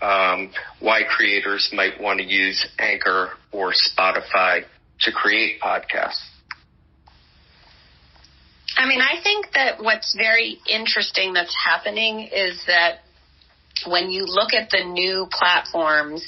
[0.00, 0.50] um,
[0.80, 4.64] why creators might want to use Anchor or Spotify
[5.00, 6.24] to create podcasts.
[8.76, 13.00] I mean, I think that what's very interesting that's happening is that
[13.86, 16.26] when you look at the new platforms,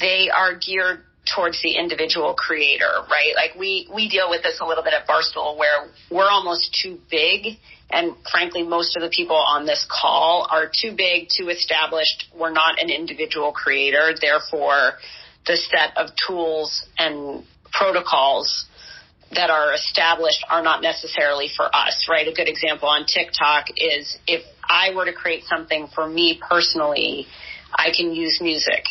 [0.00, 3.32] they are geared towards the individual creator, right?
[3.36, 6.98] Like we, we deal with this a little bit at Barstool where we're almost too
[7.10, 7.58] big.
[7.90, 12.26] And frankly, most of the people on this call are too big, too established.
[12.36, 14.12] We're not an individual creator.
[14.18, 14.94] Therefore,
[15.46, 18.66] the set of tools and protocols
[19.32, 22.26] that are established are not necessarily for us, right?
[22.26, 27.26] A good example on TikTok is if I were to create something for me personally,
[27.74, 28.84] I can use music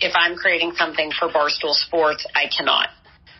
[0.00, 2.88] if I'm creating something for Barstool Sports, I cannot.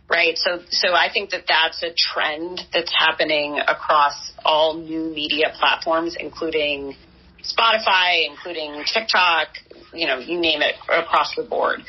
[0.09, 0.37] Right.
[0.37, 6.17] So, so I think that that's a trend that's happening across all new media platforms,
[6.19, 6.97] including
[7.45, 9.49] Spotify, including TikTok,
[9.95, 11.81] you know, you name it across the board.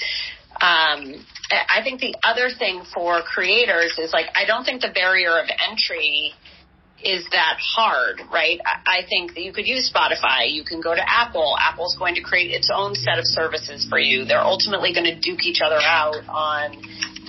[0.62, 5.40] Um, I think the other thing for creators is like, I don't think the barrier
[5.40, 6.34] of entry
[7.04, 8.60] is that hard, right?
[8.86, 10.52] I think that you could use Spotify.
[10.52, 11.56] You can go to Apple.
[11.60, 14.26] Apple's going to create its own set of services for you.
[14.26, 16.78] They're ultimately going to duke each other out on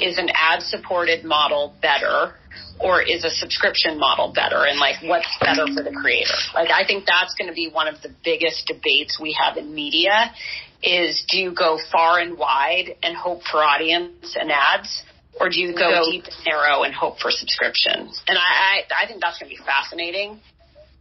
[0.00, 2.34] is an ad supported model better
[2.80, 6.34] or is a subscription model better and like what's better for the creator?
[6.54, 9.74] Like I think that's going to be one of the biggest debates we have in
[9.74, 10.32] media
[10.82, 15.04] is do you go far and wide and hope for audience and ads
[15.40, 18.22] or do you go, go deep and narrow and hope for subscriptions?
[18.28, 20.40] And I, I, I think that's going to be fascinating.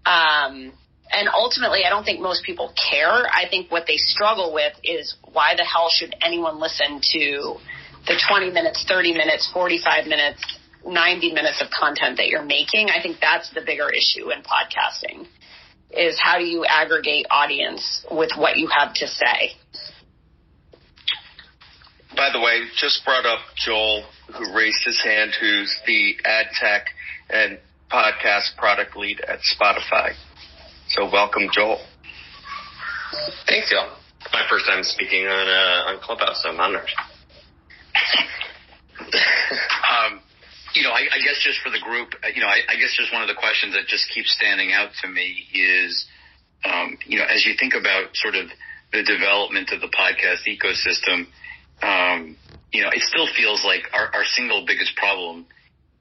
[0.05, 0.73] Um,
[1.11, 3.27] and ultimately, I don't think most people care.
[3.27, 7.55] I think what they struggle with is why the hell should anyone listen to
[8.07, 10.41] the 20 minutes, 30 minutes, 45 minutes,
[10.85, 12.89] 90 minutes of content that you're making?
[12.89, 15.27] I think that's the bigger issue in podcasting
[15.91, 19.51] is how do you aggregate audience with what you have to say?
[22.15, 26.87] By the way, just brought up Joel who raised his hand, who's the ad tech
[27.29, 27.59] and
[27.91, 30.13] podcast product lead at Spotify.
[30.89, 31.79] So welcome, Joel.
[33.47, 33.97] Thanks, y'all.
[34.31, 36.89] My first time speaking on uh, on Clubhouse, so I'm honored.
[39.01, 40.21] um,
[40.73, 42.95] you know, I, I, guess just for the group, uh, you know, I, I, guess
[42.95, 46.05] just one of the questions that just keeps standing out to me is,
[46.63, 48.47] um, you know, as you think about sort of
[48.93, 51.27] the development of the podcast ecosystem,
[51.81, 52.37] um,
[52.71, 55.45] you know, it still feels like our, our single biggest problem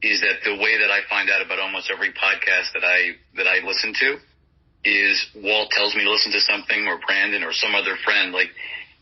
[0.03, 3.47] is that the way that I find out about almost every podcast that I that
[3.47, 4.17] I listen to
[4.85, 8.33] is Walt tells me to listen to something or Brandon or some other friend.
[8.33, 8.49] Like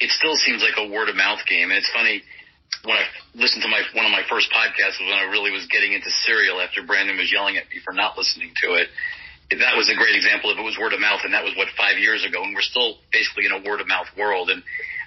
[0.01, 1.71] it still seems like a word of mouth game.
[1.71, 2.23] And it's funny
[2.83, 5.67] when I listened to my one of my first podcasts was when I really was
[5.71, 8.89] getting into Serial after Brandon was yelling at me for not listening to it.
[9.55, 11.73] That was a great example of it was word of mouth, and that was what
[11.73, 14.51] five years ago, and we're still basically in a word of mouth world.
[14.53, 14.61] And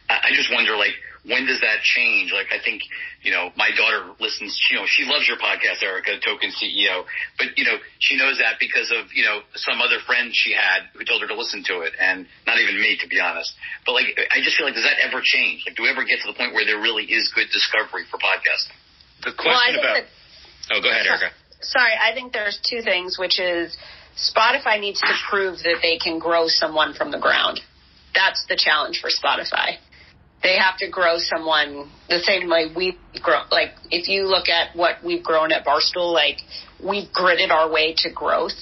[0.09, 2.33] I just wonder, like, when does that change?
[2.33, 2.81] Like, I think,
[3.21, 7.05] you know, my daughter listens, you know, she loves your podcast, Erika, Token CEO,
[7.37, 10.89] but, you know, she knows that because of, you know, some other friend she had
[10.97, 13.53] who told her to listen to it and not even me, to be honest.
[13.85, 15.61] But like, I just feel like, does that ever change?
[15.69, 18.17] Like, do we ever get to the point where there really is good discovery for
[18.17, 18.77] podcasting?
[19.21, 21.29] The question well, about, that, oh, go ahead, Erika.
[21.61, 23.77] Sorry, I think there's two things, which is
[24.17, 27.61] Spotify needs to prove that they can grow someone from the ground.
[28.17, 29.77] That's the challenge for Spotify
[30.43, 33.43] they have to grow someone the same way we've grown.
[33.51, 36.37] Like if you look at what we've grown at Barstool, like
[36.83, 38.57] we've gritted our way to growth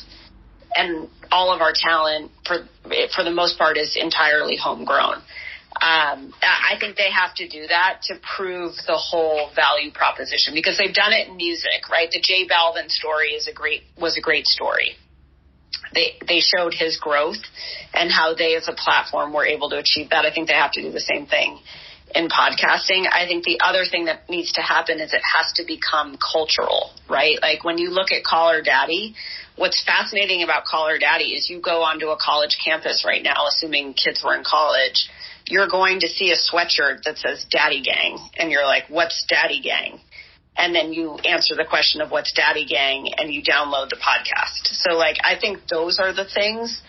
[0.76, 2.68] and all of our talent for,
[3.16, 5.22] for the most part is entirely homegrown.
[5.82, 10.78] Um, I think they have to do that to prove the whole value proposition because
[10.78, 12.10] they've done it in music, right?
[12.12, 14.98] The J Balvin story is a great, was a great story
[15.94, 17.42] they they showed his growth
[17.94, 20.26] and how they as a platform were able to achieve that.
[20.26, 21.60] I think they have to do the same thing
[22.16, 23.06] in podcasting.
[23.12, 26.92] I think the other thing that needs to happen is it has to become cultural,
[27.10, 27.38] right?
[27.42, 29.16] Like when you look at Call Her Daddy,
[29.56, 33.48] what's fascinating about Call Her Daddy is you go onto a college campus right now,
[33.48, 35.10] assuming kids were in college,
[35.46, 39.62] you're going to see a sweatshirt that says Daddy Gang, and you're like, what's Daddy
[39.62, 40.00] Gang?
[40.58, 44.68] And then you answer the question of what's Daddy Gang and you download the podcast.
[44.74, 46.82] So like I think those are the things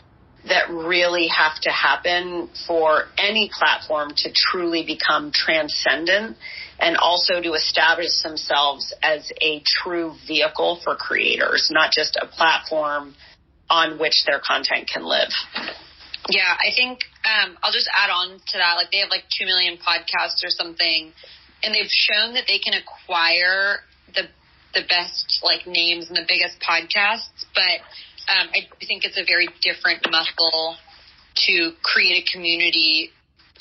[0.48, 6.36] that really have to happen for any platform to truly become transcendent
[6.78, 13.14] and also to establish themselves as a true vehicle for creators, not just a platform
[13.68, 15.28] on which their content can live.
[16.28, 18.74] Yeah, I think um, I'll just add on to that.
[18.76, 21.12] Like they have like two million podcasts or something
[21.62, 23.80] and they've shown that they can acquire
[24.14, 24.28] the
[24.72, 27.82] the best like names and the biggest podcasts, but
[28.30, 30.76] um, I think it's a very different muscle
[31.46, 33.10] to create a community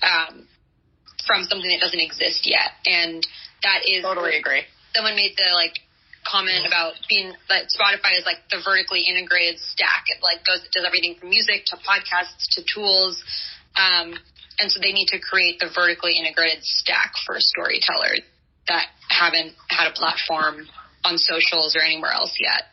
[0.03, 0.47] um,
[1.25, 3.25] from something that doesn't exist yet, and
[3.63, 4.63] that is totally agree.
[4.93, 5.81] Someone made the like
[6.25, 10.05] comment about being that Spotify is like the vertically integrated stack.
[10.07, 13.17] It like goes does everything from music to podcasts to tools.
[13.73, 14.13] Um,
[14.59, 18.21] and so they need to create the vertically integrated stack for storytellers
[18.67, 20.67] that haven't had a platform
[21.03, 22.63] on socials or anywhere else yet.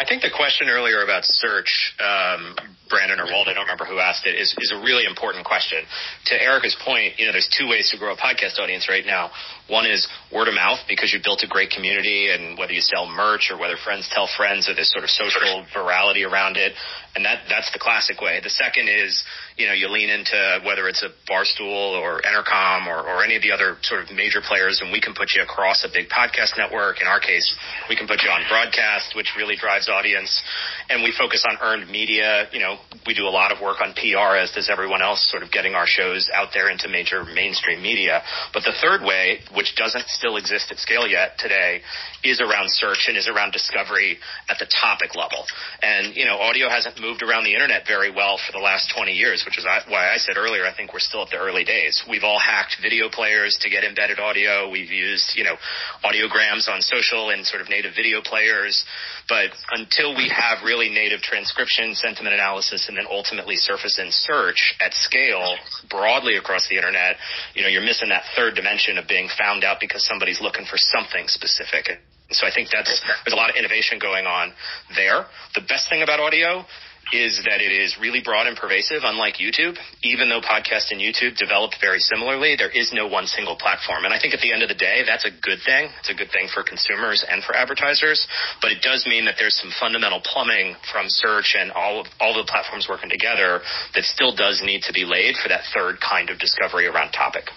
[0.00, 2.56] I think the question earlier about search, um,
[2.88, 5.84] Brandon or Walt, I don't remember who asked it, is, is a really important question.
[6.32, 9.30] To Erika's point, you know, there's two ways to grow a podcast audience right now.
[9.68, 13.06] One is word of mouth because you built a great community and whether you sell
[13.06, 16.72] merch or whether friends tell friends or this sort of social virality around it.
[17.14, 18.40] And that, that's the classic way.
[18.42, 19.22] The second is,
[19.56, 23.42] you know, you lean into whether it's a Barstool or Entercom or, or any of
[23.42, 26.56] the other sort of major players and we can put you across a big podcast
[26.56, 27.00] network.
[27.00, 27.46] In our case,
[27.88, 30.42] we can put you on broadcast, which really drives audience.
[30.88, 32.48] And we focus on earned media.
[32.52, 35.42] You know, we do a lot of work on PR as does everyone else, sort
[35.42, 38.22] of getting our shows out there into major mainstream media.
[38.54, 41.82] But the third way, which doesn't still exist at scale yet today,
[42.22, 44.18] is around search and is around discovery
[44.48, 45.44] at the topic level.
[45.82, 49.12] And, you know, audio hasn't moved around the internet very well for the last 20
[49.12, 52.02] years, which is why I said earlier, I think we're still at the early days.
[52.08, 54.70] We've all hacked video players to get embedded audio.
[54.70, 55.56] We've used, you know,
[56.04, 58.84] audiograms on social and sort of native video players.
[59.28, 64.74] But until we have really native transcription, sentiment analysis, and then ultimately surface in search
[64.80, 65.56] at scale
[65.88, 67.16] broadly across the internet,
[67.54, 70.76] you know, you're missing that third dimension of being found out because somebody's looking for
[70.76, 72.00] something specific.
[72.30, 74.52] So I think that's, there's a lot of innovation going on
[74.94, 75.26] there.
[75.54, 76.64] The best thing about audio
[77.12, 79.74] is that it is really broad and pervasive, unlike YouTube.
[80.02, 84.04] Even though podcast and YouTube developed very similarly, there is no one single platform.
[84.06, 85.90] And I think at the end of the day, that's a good thing.
[85.98, 88.22] It's a good thing for consumers and for advertisers.
[88.62, 92.34] But it does mean that there's some fundamental plumbing from search and all of all
[92.34, 93.60] the platforms working together
[93.94, 97.50] that still does need to be laid for that third kind of discovery around topic.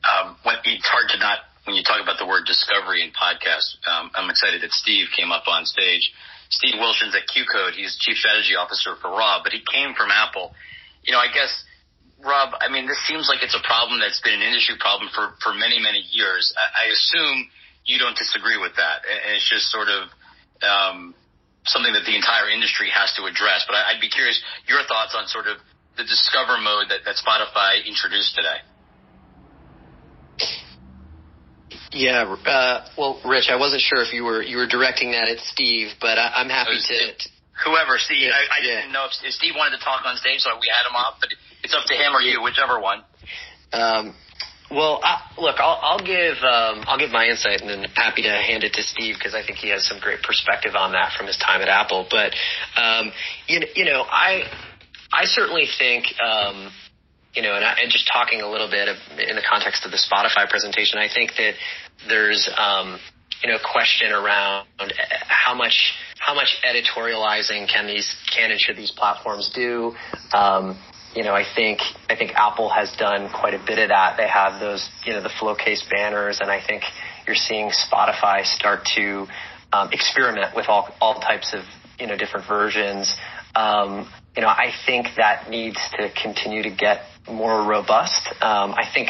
[0.00, 3.76] Um, when, it's hard to not when you talk about the word discovery in podcast.
[3.84, 6.10] Um, I'm excited that Steve came up on stage
[6.50, 7.78] Steve Wilson's at QCODE.
[7.78, 10.52] He's chief strategy officer for Rob, but he came from Apple.
[11.02, 11.50] You know, I guess
[12.20, 15.32] Rob, I mean, this seems like it's a problem that's been an industry problem for
[15.40, 16.52] for many many years.
[16.58, 17.48] I, I assume
[17.86, 20.10] you don't disagree with that, and it's just sort of
[20.60, 21.14] um,
[21.64, 23.64] something that the entire industry has to address.
[23.64, 25.56] But I, I'd be curious your thoughts on sort of
[25.96, 28.60] the discover mode that, that Spotify introduced today.
[31.92, 32.22] Yeah.
[32.22, 35.92] Uh, well, Rich, I wasn't sure if you were you were directing that at Steve,
[36.00, 37.28] but I, am happy to.
[37.64, 38.22] Whoever, Steve.
[38.22, 38.80] Yeah, I, I yeah.
[38.80, 41.20] didn't know if, if, Steve wanted to talk on stage, so we had him off.
[41.20, 41.30] But
[41.62, 43.04] it's up to him or you, whichever one.
[43.72, 44.14] Um,
[44.70, 48.30] well, I, look, I'll, I'll give um, I'll give my insight, and then happy to
[48.30, 51.26] hand it to Steve because I think he has some great perspective on that from
[51.26, 52.06] his time at Apple.
[52.08, 52.32] But
[52.80, 53.12] um,
[53.48, 54.46] you, you know, I
[55.12, 56.70] I certainly think um,
[57.34, 59.90] you know, and, I, and just talking a little bit of, in the context of
[59.90, 61.54] the Spotify presentation, I think that
[62.08, 62.98] there's, um,
[63.42, 64.66] you know, a question around
[65.28, 69.94] how much how much editorializing can these can and should these platforms do.
[70.34, 70.78] Um,
[71.14, 74.16] you know, I think I think Apple has done quite a bit of that.
[74.16, 76.82] They have those, you know, the Flowcase banners, and I think
[77.26, 79.26] you're seeing Spotify start to
[79.72, 81.64] um, experiment with all all types of
[81.98, 83.14] you know different versions.
[83.54, 88.28] Um, you know, I think that needs to continue to get more robust.
[88.40, 89.08] Um, I think,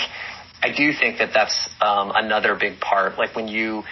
[0.63, 3.19] I do think that that's um, another big part.
[3.19, 3.85] Like when you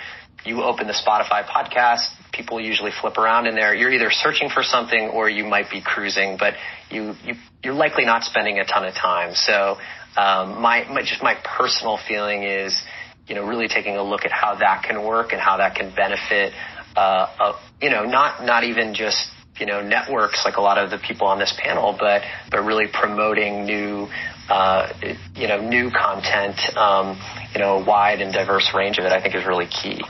[0.44, 3.74] you open the Spotify podcast, people usually flip around in there.
[3.74, 6.54] You're either searching for something or you might be cruising, but
[6.90, 9.34] you, you you're likely not spending a ton of time.
[9.34, 9.78] So
[10.16, 12.80] um, my, my just my personal feeling is,
[13.26, 15.94] you know, really taking a look at how that can work and how that can
[15.94, 16.52] benefit,
[16.96, 17.00] uh,
[17.38, 19.28] uh, you know, not not even just
[19.60, 22.86] you know networks like a lot of the people on this panel, but but really
[22.92, 24.08] promoting new
[24.48, 24.92] uh,
[25.34, 27.20] you know new content, um,
[27.52, 29.12] you know, a wide and diverse range of it.
[29.12, 30.02] I think is really key.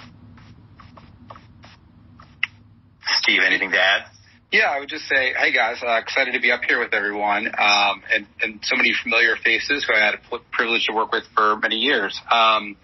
[3.22, 4.04] Steve, anything to add?
[4.50, 7.48] Yeah, I would just say, hey guys, uh, excited to be up here with everyone,
[7.48, 11.24] um, and, and so many familiar faces who I had a privilege to work with
[11.36, 12.18] for many years.
[12.30, 12.76] Um,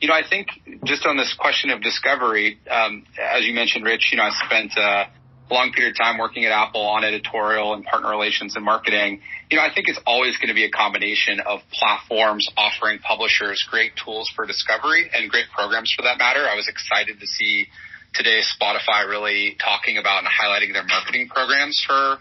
[0.00, 0.46] you know, I think
[0.84, 4.72] just on this question of discovery, um, as you mentioned, Rich, you know, I spent
[4.76, 5.06] a
[5.50, 9.20] long period of time working at Apple on editorial and partner relations and marketing.
[9.50, 13.66] You know, I think it's always going to be a combination of platforms offering publishers
[13.70, 16.40] great tools for discovery and great programs for that matter.
[16.40, 17.66] I was excited to see
[18.14, 22.18] today Spotify really talking about and highlighting their marketing programs for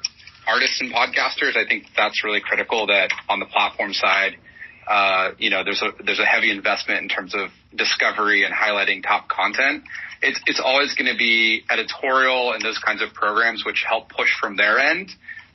[0.47, 1.55] artists and podcasters.
[1.55, 4.37] I think that's really critical that on the platform side,
[4.87, 9.03] uh, you know, there's a there's a heavy investment in terms of discovery and highlighting
[9.03, 9.83] top content.
[10.21, 14.29] It's it's always going to be editorial and those kinds of programs which help push
[14.39, 15.09] from their end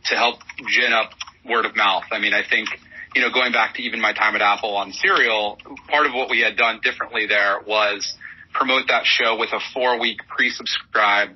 [0.06, 1.10] to help gin up
[1.44, 2.04] word of mouth.
[2.10, 2.68] I mean, I think
[3.14, 5.58] you know going back to even my time at Apple on Serial,
[5.88, 8.14] part of what we had done differently there was
[8.52, 11.30] promote that show with a four week pre-subscribe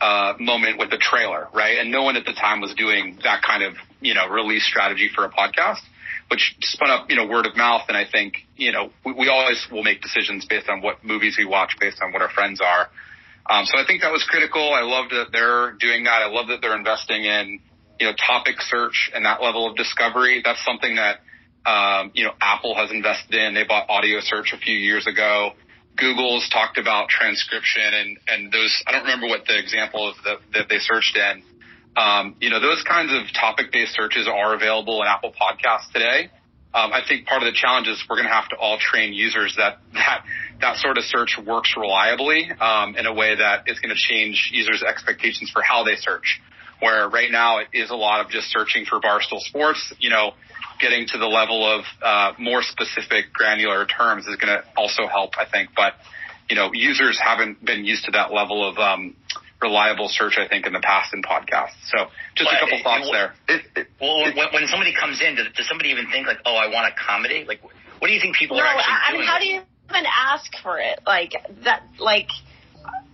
[0.00, 1.78] uh, moment with a trailer, right?
[1.78, 5.10] And no one at the time was doing that kind of, you know, release strategy
[5.14, 5.80] for a podcast,
[6.28, 7.82] which spun up, you know, word of mouth.
[7.88, 11.36] And I think, you know, we, we always will make decisions based on what movies
[11.38, 12.88] we watch, based on what our friends are.
[13.48, 14.72] Um, so I think that was critical.
[14.74, 16.22] I love that they're doing that.
[16.22, 17.60] I love that they're investing in,
[18.00, 20.42] you know, topic search and that level of discovery.
[20.44, 21.20] That's something that,
[21.64, 23.54] um, you know, Apple has invested in.
[23.54, 25.52] They bought audio search a few years ago.
[25.96, 30.36] Google's talked about transcription and, and those, I don't remember what the example of the,
[30.52, 31.42] that they searched in.
[31.96, 36.30] Um, you know, those kinds of topic based searches are available in Apple Podcasts today.
[36.74, 39.14] Um, I think part of the challenge is we're going to have to all train
[39.14, 40.24] users that that
[40.60, 44.50] that sort of search works reliably um, in a way that is going to change
[44.52, 46.40] users' expectations for how they search.
[46.80, 49.94] Where right now it is a lot of just searching for Barstool Sports.
[49.98, 50.32] You know,
[50.78, 55.32] getting to the level of uh, more specific granular terms is going to also help,
[55.38, 55.70] I think.
[55.74, 55.94] But
[56.50, 59.16] you know, users haven't been used to that level of um,
[59.60, 61.80] reliable search, I think, in the past in podcasts.
[61.84, 63.32] So just a couple thoughts there.
[64.00, 66.92] well, when, when somebody comes in, does, does somebody even think like, "Oh, I want
[66.92, 67.44] a comedy"?
[67.46, 69.20] Like, what do you think people no, are actually I doing?
[69.20, 71.00] mean, how do you even ask for it?
[71.06, 71.32] Like
[71.64, 72.28] that, like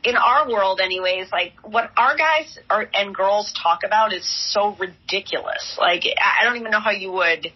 [0.05, 4.75] in our world anyways, like what our guys are, and girls talk about is so
[4.79, 5.79] ridiculous.
[5.79, 7.47] Like I don't even know how you would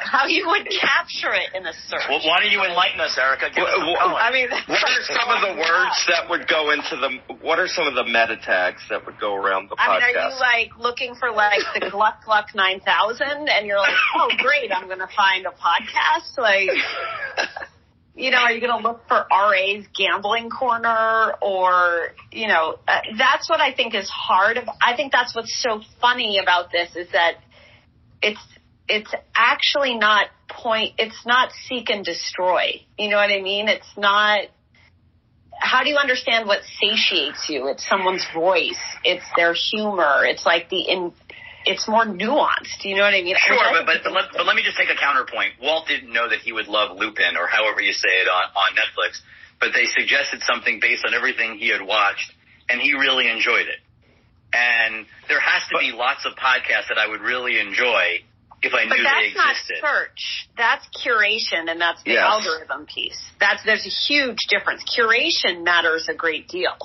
[0.00, 2.08] how you would capture it in a search.
[2.08, 3.50] Well, why don't you enlighten us, Erika?
[3.54, 4.16] Give us Well.
[4.16, 7.34] I mean, What are some of the words that would go into the?
[7.44, 9.88] What are some of the meta tags that would go around the podcast?
[9.88, 13.94] I mean, are you like looking for like the Gluck Gluck 9000 and you're like,
[14.16, 16.38] oh great, I'm going to find a podcast?
[16.38, 16.70] Like,
[18.14, 23.00] you know, are you going to look for RA's gambling corner or, you know, uh,
[23.16, 24.58] that's what I think is hard.
[24.82, 27.36] I think that's what's so funny about this is that
[28.20, 28.40] it's,
[28.86, 32.82] it's actually not point, it's not seek and destroy.
[32.98, 33.68] You know what I mean?
[33.68, 34.42] It's not,
[35.58, 37.68] how do you understand what satiates you?
[37.68, 38.80] It's someone's voice.
[39.04, 40.24] It's their humor.
[40.24, 41.12] It's like the in,
[41.64, 42.80] it's more nuanced.
[42.82, 43.36] Do you know what I mean?
[43.38, 45.54] Sure, I mean, but but but let, but let me just take a counterpoint.
[45.60, 48.70] Walt didn't know that he would love Lupin or however you say it on on
[48.76, 49.20] Netflix,
[49.60, 52.32] but they suggested something based on everything he had watched,
[52.68, 53.80] and he really enjoyed it.
[54.52, 58.20] And there has to be lots of podcasts that I would really enjoy
[58.62, 59.76] if I But knew they that's not existed.
[59.80, 60.48] search.
[60.56, 62.22] That's curation, and that's the Yes.
[62.22, 63.20] algorithm piece.
[63.40, 64.82] That's there's a huge difference.
[64.96, 66.76] Curation matters a great deal.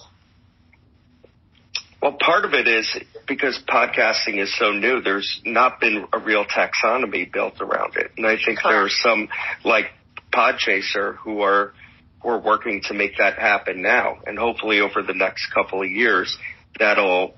[2.02, 2.96] Well, part of it is
[3.28, 5.02] because podcasting is so new.
[5.02, 9.30] There's not been a real taxonomy built around it, and I think there are some
[9.64, 9.88] like
[10.34, 11.74] Podchaser who are
[12.22, 15.90] who are working to make that happen now, and hopefully over the next couple of
[15.90, 16.38] years,
[16.80, 17.36] that'll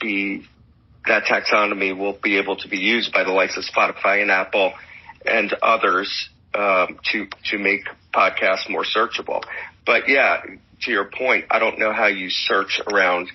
[0.00, 0.46] be
[1.06, 4.72] that taxonomy will be able to be used by the likes of Spotify and Apple
[5.26, 7.82] and others um, to to make
[8.14, 9.42] podcasts more searchable.
[9.84, 10.42] But yeah,
[10.82, 13.28] to your point, I don't know how you search around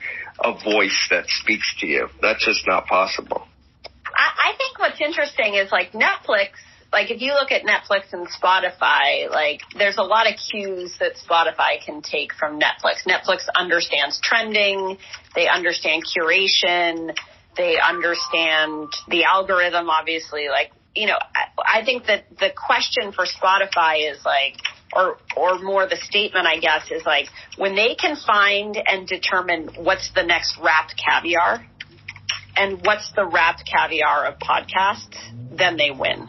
[0.43, 2.09] a voice that speaks to you.
[2.21, 3.47] That's just not possible.
[4.05, 6.49] I, I think what's interesting is like Netflix.
[6.93, 11.13] Like if you look at Netflix and Spotify, like there's a lot of cues that
[11.15, 13.05] Spotify can take from Netflix.
[13.05, 14.97] Netflix understands trending.
[15.35, 17.15] They understand curation.
[17.57, 20.47] They understand the algorithm, obviously.
[20.49, 24.57] Like, you know, I, I think that the question for Spotify is like,
[24.93, 27.27] or or more the statement I guess is like
[27.57, 31.65] when they can find and determine what's the next RapCaviar
[32.55, 35.15] and what's the RapCaviar of podcasts,
[35.55, 36.27] then they win.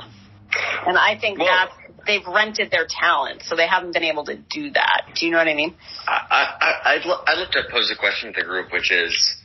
[0.86, 1.72] And I think well, that's
[2.08, 5.02] they've rented their talent, so they haven't been able to do that.
[5.14, 5.74] Do you know what I mean?
[6.08, 9.36] I I, I, I looked at pose a question to the group, which is,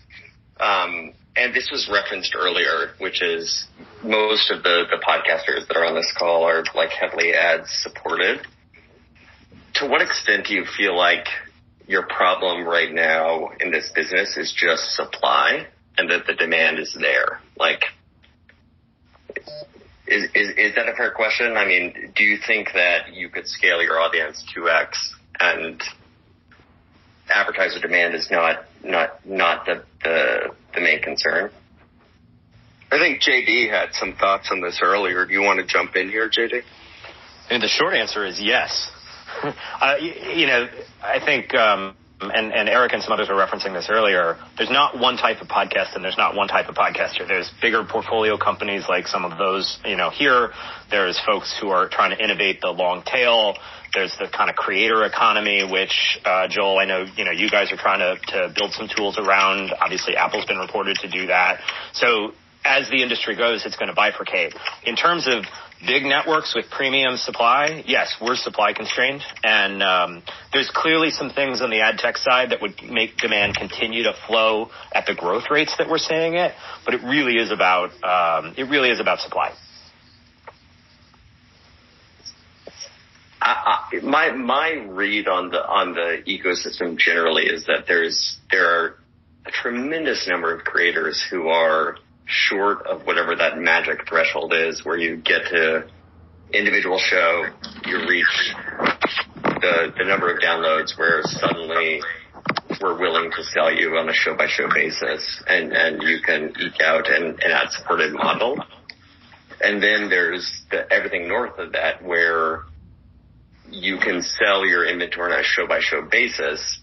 [0.59, 3.65] um, and this was referenced earlier, which is
[4.03, 8.47] most of the the podcasters that are on this call are like heavily ads supported.
[9.75, 11.25] To what extent do you feel like
[11.87, 15.67] your problem right now in this business is just supply
[15.97, 17.39] and that the demand is there?
[17.57, 17.81] Like,
[20.07, 21.57] is, is, is that a fair question?
[21.57, 24.89] I mean, do you think that you could scale your audience 2x
[25.39, 25.81] and
[27.33, 31.51] advertiser demand is not, not, not the, the, the main concern?
[32.91, 35.25] I think JD had some thoughts on this earlier.
[35.25, 36.61] Do you want to jump in here, JD?
[37.49, 38.91] And the short answer is yes.
[39.81, 40.67] uh, you, you, know,
[41.01, 41.95] I think um,
[42.31, 45.47] and, and Eric and some others were referencing this earlier, there's not one type of
[45.47, 47.27] podcast and there's not one type of podcaster.
[47.27, 50.51] There's bigger portfolio companies like some of those, you know, here.
[50.89, 53.55] There's folks who are trying to innovate the long tail.
[53.93, 57.71] There's the kind of creator economy, which, uh, Joel, I know, you know, you guys
[57.71, 59.71] are trying to, to build some tools around.
[59.79, 61.59] Obviously, Apple's been reported to do that.
[61.93, 62.33] So
[62.65, 64.55] as the industry goes, it's going to bifurcate.
[64.83, 65.45] In terms of
[65.85, 71.61] big networks with premium supply, yes, we're supply constrained, and um, there's clearly some things
[71.61, 75.45] on the ad tech side that would make demand continue to flow at the growth
[75.49, 76.53] rates that we're seeing it.
[76.85, 79.53] But it really is about um, it really is about supply.
[83.41, 88.65] I, I, my my read on the on the ecosystem generally is that there's there
[88.65, 88.95] are
[89.45, 94.97] a tremendous number of creators who are short of whatever that magic threshold is where
[94.97, 95.87] you get to
[96.53, 97.45] individual show,
[97.85, 98.53] you reach
[99.43, 102.01] the, the number of downloads where suddenly
[102.81, 106.53] we're willing to sell you on a show by show basis and, and you can
[106.59, 108.57] eke out an, an ad supported model.
[109.61, 112.63] And then there's the, everything north of that where
[113.69, 116.79] you can sell your inventory on a show by show basis,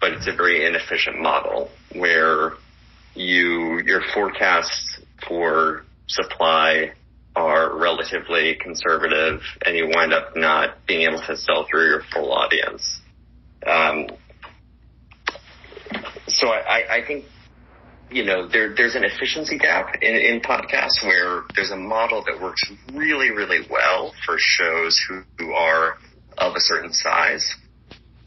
[0.00, 2.52] but it's a very inefficient model where
[3.14, 6.92] you your forecasts for supply
[7.36, 12.32] are relatively conservative and you wind up not being able to sell through your full
[12.32, 13.00] audience.
[13.64, 14.08] Um,
[16.26, 17.24] so I, I think
[18.10, 22.40] you know there there's an efficiency gap in, in podcasts where there's a model that
[22.40, 25.98] works really really well for shows who, who are
[26.38, 27.54] of a certain size,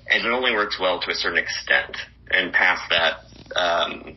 [0.07, 1.97] and it only works well to a certain extent.
[2.33, 4.15] And past that, um,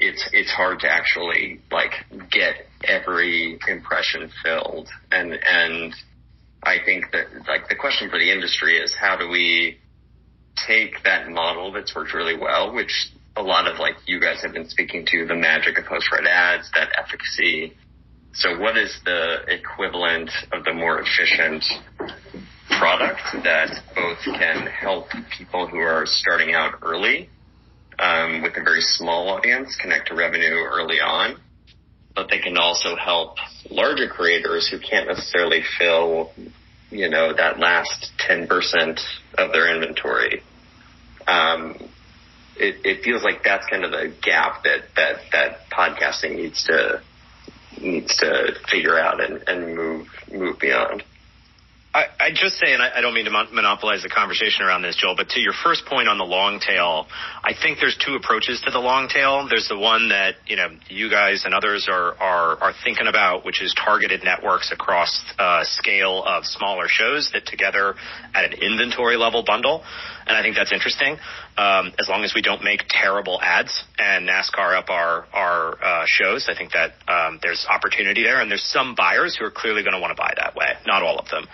[0.00, 1.92] it's it's hard to actually like
[2.30, 5.94] get every impression filled and and
[6.62, 9.78] I think that like the question for the industry is how do we
[10.66, 14.52] take that model that's worked really well, which a lot of like you guys have
[14.52, 17.74] been speaking to the magic of host read ads, that efficacy.
[18.32, 21.64] So what is the equivalent of the more efficient
[22.78, 27.28] product that both can help people who are starting out early
[28.00, 31.36] um, with a very small audience connect to revenue early on,
[32.14, 33.36] but they can also help
[33.70, 36.32] larger creators who can't necessarily fill,
[36.90, 39.00] you know, that last 10%
[39.36, 40.42] of their inventory.
[41.26, 41.76] Um,
[42.56, 47.02] it, it feels like that's kind of the gap that, that, that podcasting needs to,
[47.80, 51.04] needs to figure out and, and move, move beyond.
[51.92, 54.82] I, I just say, and I, I don't mean to mon- monopolize the conversation around
[54.82, 57.08] this, Joel, but to your first point on the long tail,
[57.42, 59.48] I think there's two approaches to the long tail.
[59.50, 63.44] There's the one that you know you guys and others are are, are thinking about,
[63.44, 67.96] which is targeted networks across a uh, scale of smaller shows that together
[68.34, 69.82] at an inventory level bundle,
[70.30, 71.18] and I think that's interesting.
[71.58, 76.04] Um, as long as we don't make terrible ads and NASCAR up our our uh,
[76.06, 79.82] shows, I think that um, there's opportunity there, and there's some buyers who are clearly
[79.82, 80.68] going to want to buy that way.
[80.86, 81.46] Not all of them.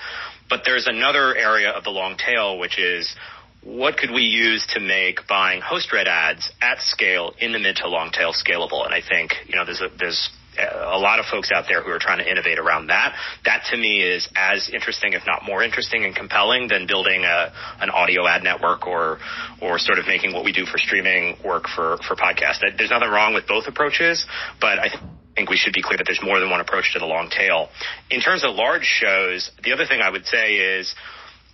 [0.51, 3.17] But there's another area of the long tail, which is
[3.63, 7.77] what could we use to make buying host read ads at scale in the mid
[7.77, 8.85] to long tail scalable?
[8.85, 10.29] And I think, you know, there's a, there's
[10.59, 13.15] Uh, a lot of folks out there who are trying to innovate around that.
[13.45, 17.53] That to me is as interesting, if not more interesting and compelling than building a,
[17.81, 19.19] an audio ad network or,
[19.61, 22.61] or sort of making what we do for streaming work for, for podcast.
[22.77, 24.25] There's nothing wrong with both approaches,
[24.61, 24.89] but I
[25.35, 27.69] think we should be clear that there's more than one approach to the long tail.
[28.11, 30.95] In terms of large shows, the other thing I would say is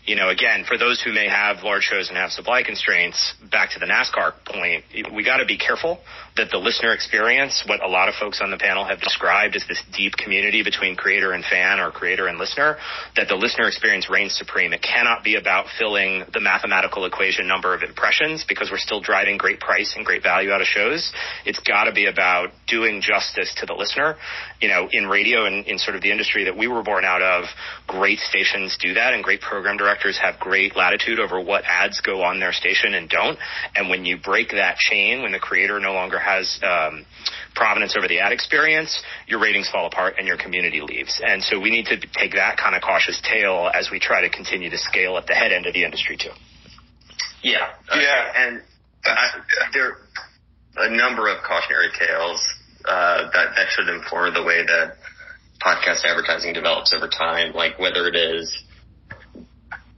[0.05, 3.71] you know, again, for those who may have large shows and have supply constraints, back
[3.71, 4.85] to the NASCAR point,
[5.15, 6.01] we got to be careful
[6.37, 9.65] that the listener experience, what a lot of folks on the panel have described as
[9.69, 12.79] this deep community between creator and fan or creator and listener,
[13.17, 14.73] that the listener experience reigns supreme.
[14.73, 19.37] It cannot be about filling the mathematical equation number of impressions because we're still driving
[19.37, 21.13] great price and great value out of shows.
[21.45, 24.17] It's got to be about doing justice to the listener.
[24.61, 27.21] You know, in radio and in sort of the industry that we were born out
[27.21, 27.45] of,
[27.87, 32.23] great stations do that and great program directors have great latitude over what ads go
[32.23, 33.39] on their station and don't.
[33.75, 37.05] And when you break that chain, when the creator no longer has um,
[37.55, 41.21] provenance over the ad experience, your ratings fall apart and your community leaves.
[41.25, 44.31] And so we need to take that kind of cautious tale as we try to
[44.31, 46.31] continue to scale at the head end of the industry too.
[47.43, 48.63] Yeah, uh, yeah, and
[49.05, 49.41] I,
[49.73, 52.41] there are a number of cautionary tales
[52.85, 54.97] uh, that that should inform the way that
[55.61, 58.65] podcast advertising develops over time, like whether it is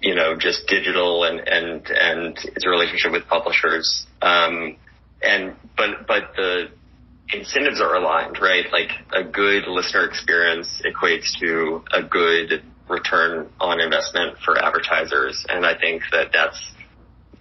[0.05, 4.07] you know, just digital and, and, and its relationship with publishers.
[4.21, 4.77] Um,
[5.25, 6.69] and, but, but the
[7.33, 8.67] incentives are aligned, right?
[8.71, 15.45] Like a good listener experience equates to a good return on investment for advertisers.
[15.49, 16.61] And I think that that's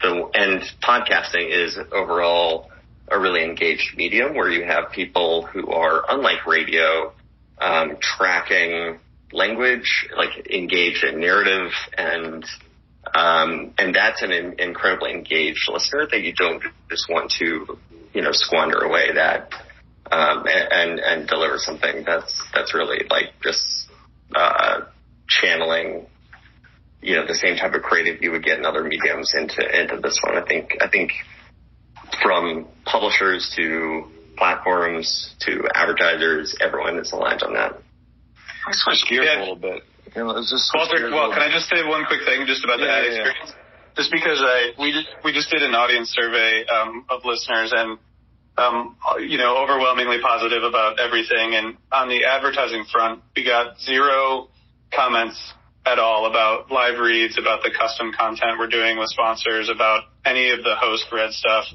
[0.01, 2.69] the, and podcasting is overall
[3.09, 7.13] a really engaged medium where you have people who are unlike radio,
[7.59, 8.99] um, tracking
[9.31, 12.45] language, like engaged in narrative and
[13.13, 17.77] um, and that's an in, incredibly engaged listener that you don't just want to,
[18.13, 19.51] you know, squander away that
[20.11, 23.89] um, and and deliver something that's that's really like just
[24.35, 24.81] uh,
[25.27, 26.07] channeling,
[27.01, 29.99] you know, the same type of creative you would get in other mediums into into
[30.01, 30.37] this one.
[30.37, 31.11] I think I think
[32.21, 34.05] from publishers to
[34.37, 37.79] platforms to advertisers, everyone is aligned on that.
[38.65, 39.83] I switch gears a little bit.
[40.15, 40.43] You know,
[40.75, 43.09] Walter, well, can I just say one quick thing just about the yeah, ad yeah,
[43.09, 43.49] experience?
[43.49, 43.95] Yeah.
[43.95, 47.97] Just because I we just we just did an audience survey um, of listeners and
[48.57, 51.55] um, you know overwhelmingly positive about everything.
[51.55, 54.49] And on the advertising front, we got zero
[54.93, 55.39] comments
[55.85, 60.51] at all about live reads, about the custom content we're doing with sponsors, about any
[60.51, 61.65] of the host read stuff,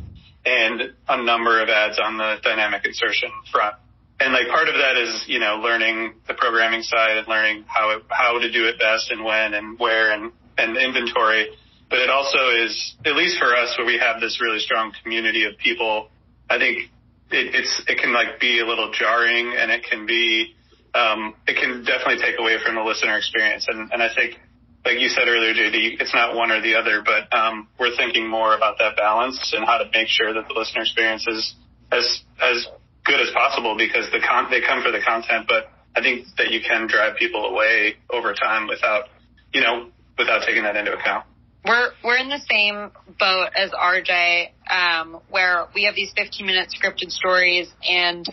[0.44, 3.74] and a number of ads on the dynamic insertion front
[4.20, 7.90] and like part of that is you know learning the programming side and learning how
[7.96, 11.50] it, how to do it best and when and where and and inventory.
[11.88, 15.44] But it also is at least for us where we have this really strong community
[15.44, 16.10] of people.
[16.50, 16.90] I think
[17.30, 20.54] it, it's it can like be a little jarring and it can be
[20.94, 23.66] um, it can definitely take away from the listener experience.
[23.68, 24.40] And and I think
[24.84, 28.28] like you said earlier, JD, it's not one or the other, but um, we're thinking
[28.28, 31.54] more about that balance and how to make sure that the listener experience is
[31.92, 32.66] as as
[33.08, 36.50] good as possible because the con- they come for the content, but I think that
[36.52, 39.08] you can drive people away over time without,
[39.52, 41.24] you know, without taking that into account.
[41.64, 46.68] We're we're in the same boat as RJ, um, where we have these 15 minute
[46.70, 48.24] scripted stories, and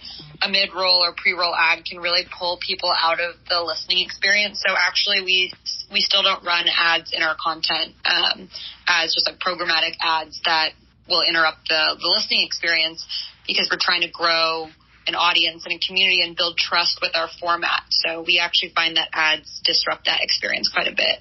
[0.44, 4.06] a mid roll or pre roll ad can really pull people out of the listening
[4.06, 4.62] experience.
[4.66, 5.52] So actually, we
[5.92, 8.48] we still don't run ads in our content um,
[8.88, 10.74] as just like programmatic ads that
[11.10, 13.06] will interrupt the the listening experience
[13.48, 14.68] because we're trying to grow
[15.08, 17.84] an audience and a community and build trust with our format.
[17.90, 21.20] So we actually find that ads disrupt that experience quite a bit.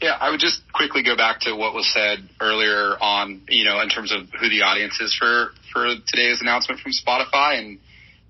[0.00, 3.80] Yeah, I would just quickly go back to what was said earlier on, you know,
[3.80, 7.58] in terms of who the audience is for, for today's announcement from Spotify.
[7.58, 7.78] And,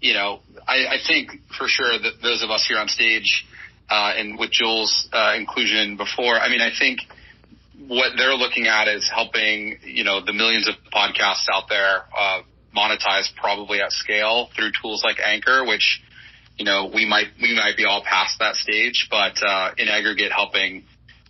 [0.01, 3.47] you know, I, I think for sure that those of us here on stage,
[3.89, 7.01] uh, and with Jules' uh, inclusion before, I mean, I think
[7.89, 12.43] what they're looking at is helping, you know, the millions of podcasts out there, uh,
[12.77, 16.01] monetize probably at scale through tools like Anchor, which,
[16.57, 20.31] you know, we might, we might be all past that stage, but, uh, in aggregate
[20.31, 20.85] helping,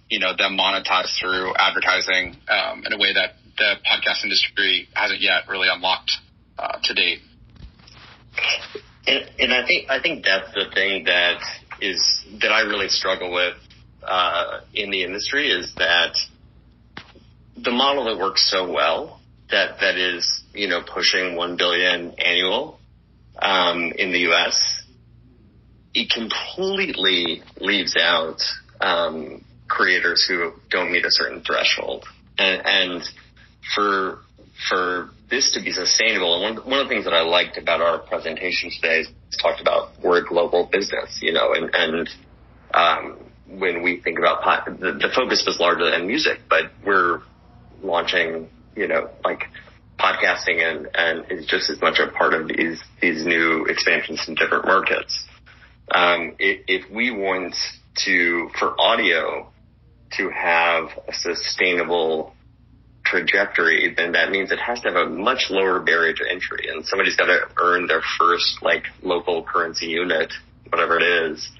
[0.09, 5.21] you know, them monetize through advertising, um, in a way that the podcast industry hasn't
[5.21, 6.13] yet really unlocked,
[6.59, 7.21] uh, to date.
[9.07, 11.41] And, and I think, I think that's the thing that
[11.81, 13.55] is, that I really struggle with,
[14.03, 16.17] uh, in the industry is that,
[17.63, 22.79] the model that works so well that that is you know pushing one billion annual
[23.41, 24.83] um, in the U.S.
[25.93, 28.41] It completely leaves out
[28.81, 32.05] um, creators who don't meet a certain threshold,
[32.39, 33.03] and, and
[33.75, 34.21] for
[34.69, 37.81] for this to be sustainable, and one, one of the things that I liked about
[37.81, 42.11] our presentation today is talked about we're a global business, you know, and and
[42.73, 47.23] um, when we think about the, the focus was largely on music, but we're
[47.83, 49.45] launching, you know, like
[49.99, 54.35] podcasting and, and is just as much a part of these, these new expansions in
[54.35, 55.24] different markets.
[55.91, 57.55] Um, if, if we want
[58.05, 59.49] to, for audio,
[60.12, 62.35] to have a sustainable
[63.05, 66.68] trajectory, then that means it has to have a much lower barrier to entry.
[66.68, 70.33] And somebody's got to earn their first like local currency unit,
[70.68, 71.51] whatever it is,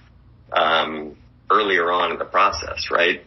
[0.53, 1.17] um,
[1.51, 3.23] earlier on in the process, right?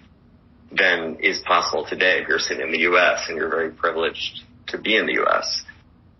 [0.75, 3.25] Than is possible today if you're sitting in the U.S.
[3.27, 5.63] and you're very privileged to be in the U.S.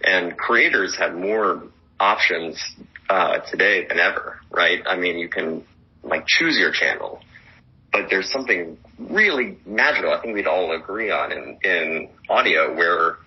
[0.04, 1.64] And creators have more
[2.00, 2.64] options
[3.10, 4.82] uh, today than ever, right?
[4.86, 5.66] I mean, you can
[6.04, 7.22] like choose your channel
[7.94, 10.12] but there's something really magical.
[10.12, 13.18] I think we'd all agree on in, in audio where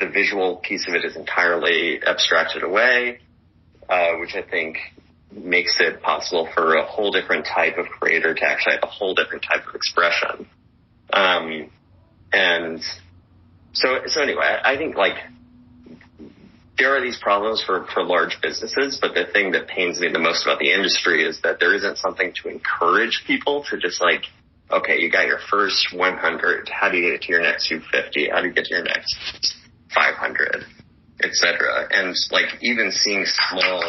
[0.00, 3.20] the visual piece of it is entirely abstracted away,
[3.88, 4.78] uh, which I think
[5.30, 9.14] makes it possible for a whole different type of creator to actually have a whole
[9.14, 10.48] different type of expression.
[11.12, 11.70] Um,
[12.32, 12.82] and
[13.72, 15.16] so, so anyway, I think like
[16.78, 20.18] there are these problems for, for large businesses, but the thing that pains me the
[20.18, 24.22] most about the industry is that there isn't something to encourage people to just like,
[24.70, 26.68] okay, you got your first 100.
[26.68, 28.30] How do you get to your next 250?
[28.30, 29.56] How do you get to your next
[29.94, 30.64] 500,
[31.24, 31.88] etc.
[31.90, 33.82] And like even seeing small,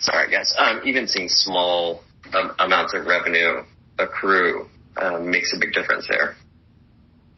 [0.00, 2.02] sorry guys, um, even seeing small
[2.34, 3.62] um, amounts of revenue
[3.98, 4.68] accrue
[5.00, 6.34] um, makes a big difference there.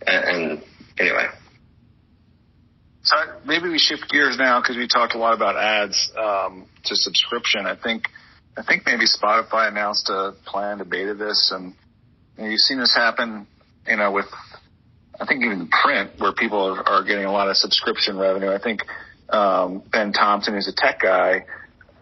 [0.06, 0.62] And, and
[0.98, 1.26] anyway,
[3.02, 6.96] so maybe we shift gears now because we talked a lot about ads um, to
[6.96, 7.66] subscription.
[7.66, 8.04] I think
[8.56, 11.74] I think maybe Spotify announced a plan to beta this, and
[12.36, 13.46] you know, you've seen this happen,
[13.86, 14.26] you know, with
[15.18, 18.50] I think even print where people are, are getting a lot of subscription revenue.
[18.50, 18.80] I think
[19.30, 21.44] um, Ben Thompson, who's a tech guy,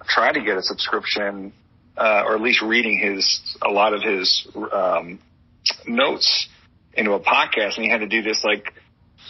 [0.09, 1.53] tried to get a subscription,
[1.97, 5.19] uh, or at least reading his a lot of his um,
[5.87, 6.49] notes
[6.95, 8.75] into a podcast, and he had to do this like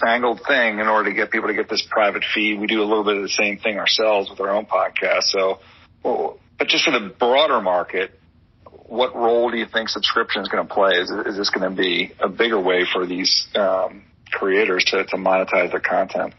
[0.00, 2.60] fangled thing in order to get people to get this private feed.
[2.60, 5.24] We do a little bit of the same thing ourselves with our own podcast.
[5.24, 5.58] So,
[6.02, 8.12] well, but just for the broader market,
[8.86, 10.92] what role do you think subscription is going to play?
[10.92, 15.16] Is, is this going to be a bigger way for these um, creators to, to
[15.16, 16.34] monetize their content?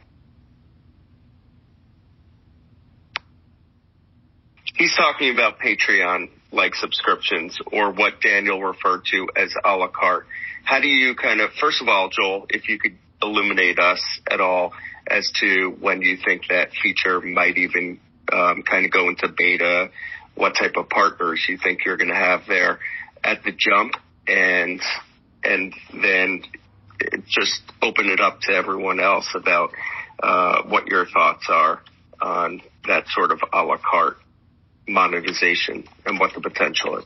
[4.75, 10.25] He's talking about Patreon like subscriptions or what Daniel referred to as a la carte.
[10.63, 14.41] How do you kind of, first of all, Joel, if you could illuminate us at
[14.41, 14.73] all
[15.07, 17.99] as to when you think that feature might even
[18.31, 19.89] um, kind of go into beta,
[20.35, 22.79] what type of partners you think you're going to have there
[23.23, 23.93] at the jump,
[24.27, 24.81] and
[25.43, 26.43] and then
[27.27, 29.71] just open it up to everyone else about
[30.21, 31.81] uh, what your thoughts are
[32.21, 34.17] on that sort of a la carte
[34.89, 37.05] monetization and what the potential is.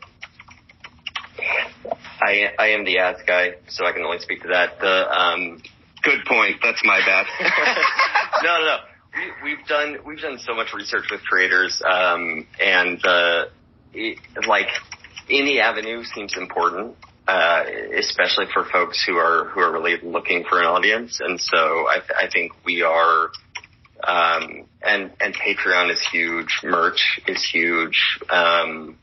[2.22, 4.80] I I am the ads guy, so I can only speak to that.
[4.80, 5.62] The um,
[6.04, 6.58] Good point.
[6.62, 7.26] That's my bad.
[8.44, 8.78] no, no, no.
[9.16, 13.46] We, we've done we've done so much research with creators, um, and uh,
[13.94, 14.68] it, like
[15.30, 17.64] any avenue seems important, uh,
[17.98, 21.22] especially for folks who are who are really looking for an audience.
[21.22, 23.30] And so I, I think we are,
[24.04, 28.20] um, and and Patreon is huge, merch is huge.
[28.30, 28.98] Um,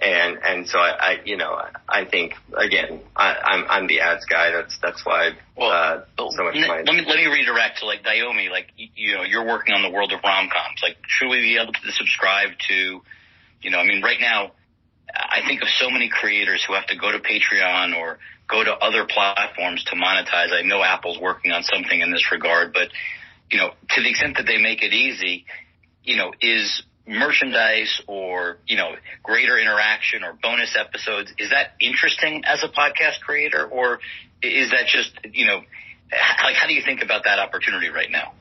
[0.00, 4.24] and and so I, I you know I think again I, I'm I'm the ads
[4.24, 4.50] guy.
[4.50, 6.54] That's that's why well, uh, so much.
[6.54, 8.48] Let, let me let me redirect to like Naomi.
[8.50, 10.80] Like you know you're working on the world of rom coms.
[10.82, 13.02] Like should we be able to subscribe to?
[13.60, 14.52] You know I mean right now
[15.14, 18.18] I think of so many creators who have to go to Patreon or
[18.48, 20.52] go to other platforms to monetize.
[20.52, 22.88] I know Apple's working on something in this regard, but
[23.50, 25.44] you know to the extent that they make it easy,
[26.04, 28.92] you know is merchandise or, you know,
[29.22, 33.98] greater interaction or bonus episodes, is that interesting as a podcast creator or
[34.42, 35.60] is that just, you know,
[36.42, 38.32] like how do you think about that opportunity right now?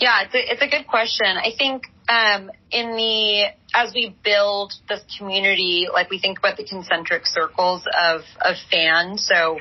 [0.00, 1.26] Yeah, it's a, it's a good question.
[1.26, 3.44] I think um, in the
[3.74, 9.28] as we build this community, like we think about the concentric circles of of fans.
[9.30, 9.58] So,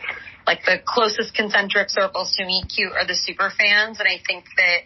[0.50, 4.46] like the closest concentric circles to meet cute are the super fans, and I think
[4.58, 4.80] that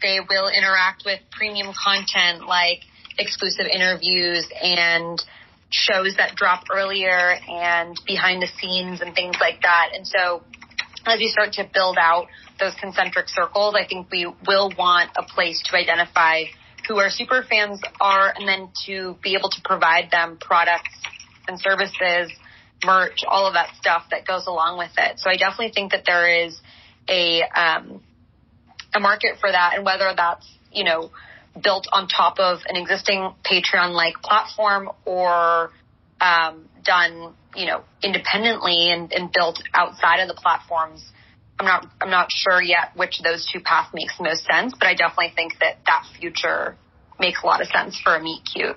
[0.00, 2.80] they will interact with premium content like
[3.18, 5.22] exclusive interviews and
[5.68, 9.90] shows that drop earlier and behind the scenes and things like that.
[9.94, 10.42] And so
[11.04, 12.28] as you start to build out
[12.58, 16.44] those concentric circles, I think we will want a place to identify
[16.88, 20.96] who our super fans are and then to be able to provide them products
[21.46, 22.32] and services,
[22.84, 25.18] merch, all of that stuff that goes along with it.
[25.18, 26.60] So I definitely think that there is
[27.08, 28.02] a um,
[28.94, 31.10] a market for that and whether that's, you know,
[31.62, 35.70] built on top of an existing Patreon like platform or
[36.20, 41.04] um, done, you know, independently and, and built outside of the platforms.
[41.58, 44.88] I'm not I'm not sure yet which of those two paths makes most sense, but
[44.88, 46.76] I definitely think that that future
[47.18, 48.76] makes a lot of sense for a meet cute.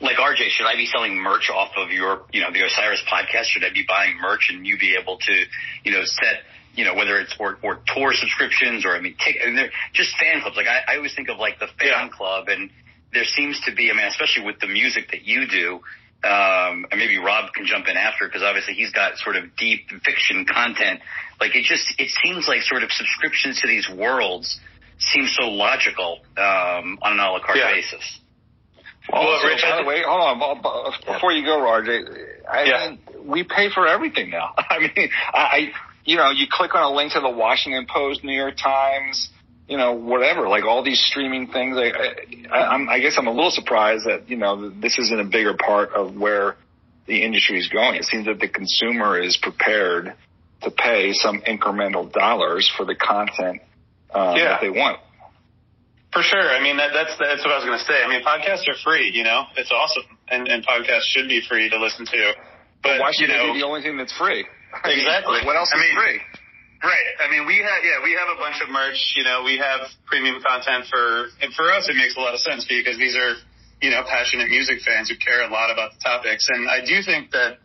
[0.00, 3.44] Like RJ, should I be selling merch off of your, you know, the Osiris podcast?
[3.44, 5.44] Should I be buying merch and you be able to,
[5.84, 6.42] you know, set,
[6.74, 9.70] you know, whether it's or, or tour subscriptions or I mean, take, I mean, they're
[9.92, 10.56] just fan clubs.
[10.56, 12.08] Like I, I always think of like the fan yeah.
[12.08, 12.70] club, and
[13.12, 15.80] there seems to be, I mean, especially with the music that you do.
[16.24, 19.90] Um, and maybe Rob can jump in after because obviously he's got sort of deep
[20.04, 21.00] fiction content.
[21.38, 24.58] Like it just, it seems like sort of subscriptions to these worlds
[24.98, 27.70] seem so logical um, on an a la carte yeah.
[27.70, 28.20] basis.
[29.12, 30.92] Well, also, Rich, by the way, hold on.
[31.06, 32.88] Before you go, Roger, I yeah.
[32.88, 34.54] mean, we pay for everything now.
[34.58, 35.72] I mean, I,
[36.04, 39.28] you know, you click on a link to the Washington Post, New York Times,
[39.68, 41.76] you know, whatever, like all these streaming things.
[41.76, 41.92] I,
[42.50, 45.54] I, I'm, I guess I'm a little surprised that, you know, this isn't a bigger
[45.54, 46.56] part of where
[47.06, 47.96] the industry is going.
[47.96, 50.14] It seems that the consumer is prepared
[50.62, 53.60] to pay some incremental dollars for the content
[54.14, 54.44] um, yeah.
[54.44, 54.98] that they want.
[56.14, 56.46] For sure.
[56.46, 57.98] I mean, that, that's that's what I was going to say.
[57.98, 59.10] I mean, podcasts are free.
[59.10, 62.32] You know, it's awesome, and, and podcasts should be free to listen to.
[62.86, 64.46] But, but why should you know, be the only thing that's free?
[64.86, 65.42] Exactly.
[65.42, 66.20] what else I is mean, free?
[66.86, 67.08] Right.
[67.18, 69.18] I mean, we have yeah, we have a bunch of merch.
[69.18, 72.40] You know, we have premium content for and for us, it makes a lot of
[72.40, 73.34] sense because these are
[73.82, 77.02] you know passionate music fans who care a lot about the topics, and I do
[77.02, 77.58] think that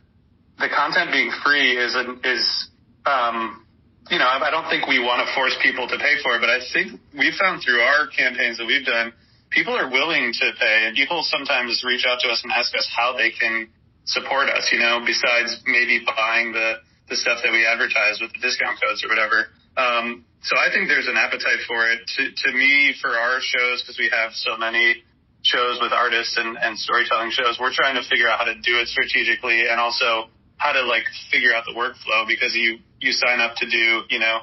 [0.57, 2.69] the content being free is a, is
[3.05, 3.65] um,
[4.09, 6.49] you know, I don't think we want to force people to pay for it, but
[6.49, 9.13] I think we've found through our campaigns that we've done,
[9.53, 12.89] people are willing to pay and people sometimes reach out to us and ask us
[12.89, 13.69] how they can
[14.05, 18.41] support us, you know, besides maybe buying the, the stuff that we advertise with the
[18.41, 19.53] discount codes or whatever.
[19.77, 22.01] Um, so I think there's an appetite for it.
[22.17, 25.05] To, to me, for our shows, because we have so many
[25.45, 28.81] shows with artists and, and storytelling shows, we're trying to figure out how to do
[28.81, 33.39] it strategically and also how to like figure out the workflow because you you sign
[33.39, 34.41] up to do you know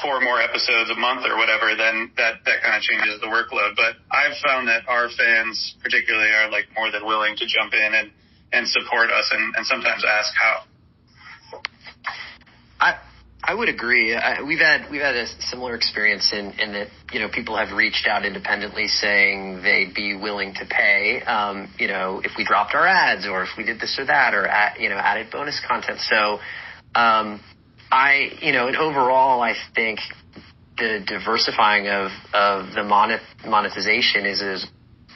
[0.00, 3.76] four more episodes a month or whatever, then that that kind of changes the workload.
[3.76, 7.94] But I've found that our fans particularly are like more than willing to jump in
[7.94, 8.10] and
[8.52, 10.64] and support us and, and sometimes ask how.
[12.80, 12.98] I
[13.44, 14.14] I would agree.
[14.14, 17.76] I, we've had we've had a similar experience in in that you know people have
[17.76, 21.20] reached out independently saying they'd be willing to pay.
[21.22, 24.34] Um, you know, if we dropped our ads or if we did this or that
[24.34, 25.98] or at, you know added bonus content.
[26.00, 26.38] So,
[26.94, 27.40] um,
[27.90, 29.98] I you know, and overall, I think
[30.78, 34.66] the diversifying of of the monetization is is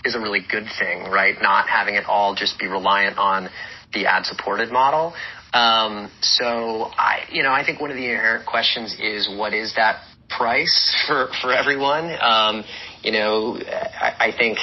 [0.05, 1.37] is a really good thing, right?
[1.41, 3.51] Not having it all just be reliant on
[3.93, 5.15] the ad supported model.
[5.53, 9.75] Um, so I, you know, I think one of the inherent questions is what is
[9.77, 12.11] that price for, for everyone?
[12.21, 12.65] Um,
[13.03, 14.59] you know, I, I think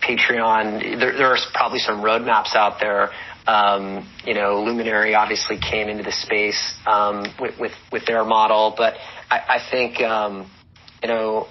[0.00, 3.10] Patreon, there, there are probably some roadmaps out there.
[3.46, 8.74] Um, you know, Luminary obviously came into the space, um, with, with, with their model,
[8.76, 8.94] but
[9.30, 10.50] I, I think, um,
[11.02, 11.46] you know,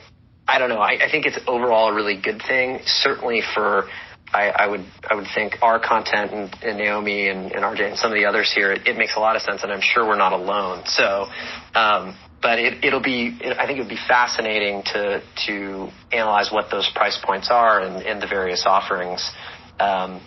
[0.47, 0.79] I don't know.
[0.79, 3.87] I, I think it's overall a really good thing, certainly for
[4.33, 7.97] I, I would I would think our content and, and Naomi and, and, RJ and
[7.97, 10.05] some of the others here, it, it, makes a lot of sense, and I'm sure
[10.05, 10.83] we're not alone.
[10.87, 11.27] So,
[11.75, 16.51] um, but it, will be it, I think it would be fascinating to to analyze
[16.51, 19.31] what those price points are and, and the various offerings.
[19.79, 20.21] Um,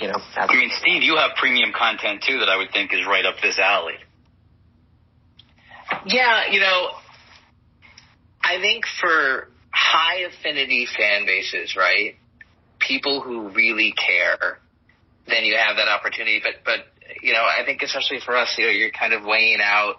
[0.00, 3.06] you know, I mean, Steve, you have premium content too that I would think is
[3.06, 3.94] right up this alley.
[6.06, 6.88] Yeah, you know,
[8.42, 12.16] I think for high affinity fan bases, right?
[12.78, 14.58] People who really care,
[15.26, 16.40] then you have that opportunity.
[16.42, 16.80] But, but,
[17.22, 19.96] you know, I think especially for us, you know, you're kind of weighing out,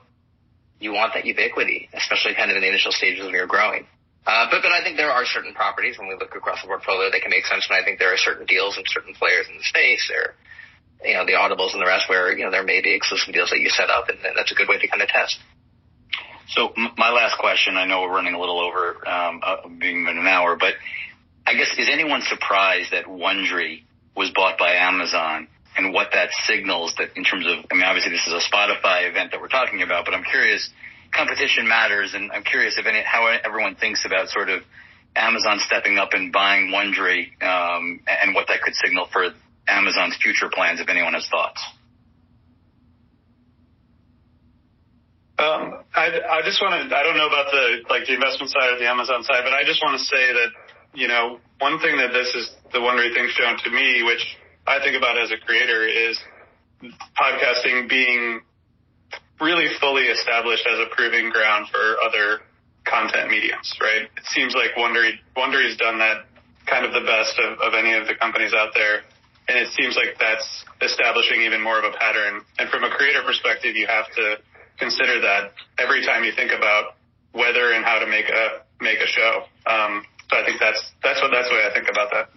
[0.80, 3.88] you want that ubiquity, especially kind of in the initial stages of your growing.
[4.26, 7.12] Uh, but, but I think there are certain properties when we look across the portfolio
[7.12, 7.68] that can make sense.
[7.70, 10.34] And I think there are certain deals and certain players in the space there,
[11.06, 13.52] you know, the audibles and the rest where, you know, there may be exclusive deals
[13.52, 15.38] that you set up and that's a good way to kind of test.
[16.50, 20.26] So my last question, I know we're running a little over, um, uh, being an
[20.28, 20.74] hour, but
[21.48, 23.84] I guess, is anyone surprised that Wondery
[24.16, 25.48] was bought by Amazon
[25.78, 29.10] and what that signals that in terms of, I mean, obviously this is a Spotify
[29.10, 30.70] event that we're talking about, but I'm curious,
[31.14, 34.64] competition matters and I'm curious if any, how everyone thinks about sort of
[35.16, 39.30] Amazon stepping up and buying Wondery, um, and what that could signal for
[39.68, 41.62] Amazon's future plans, if anyone has thoughts.
[45.38, 48.72] Um, I, I just want to, I don't know about the, like the investment side
[48.72, 50.50] or the Amazon side, but I just want to say that
[50.96, 54.80] you know, one thing that this is the Wondery thing shown to me, which I
[54.80, 56.20] think about as a creator, is
[57.16, 58.42] podcasting being
[59.40, 62.42] really fully established as a proving ground for other
[62.86, 64.04] content mediums, right?
[64.04, 66.26] It seems like Wondery Wondery's done that
[66.66, 69.02] kind of the best of, of any of the companies out there.
[69.48, 72.42] And it seems like that's establishing even more of a pattern.
[72.58, 74.38] And from a creator perspective, you have to
[74.80, 76.96] consider that every time you think about
[77.32, 79.44] whether and how to make a make a show.
[79.68, 82.30] Um, so I think that's that's what that's the way I think about that.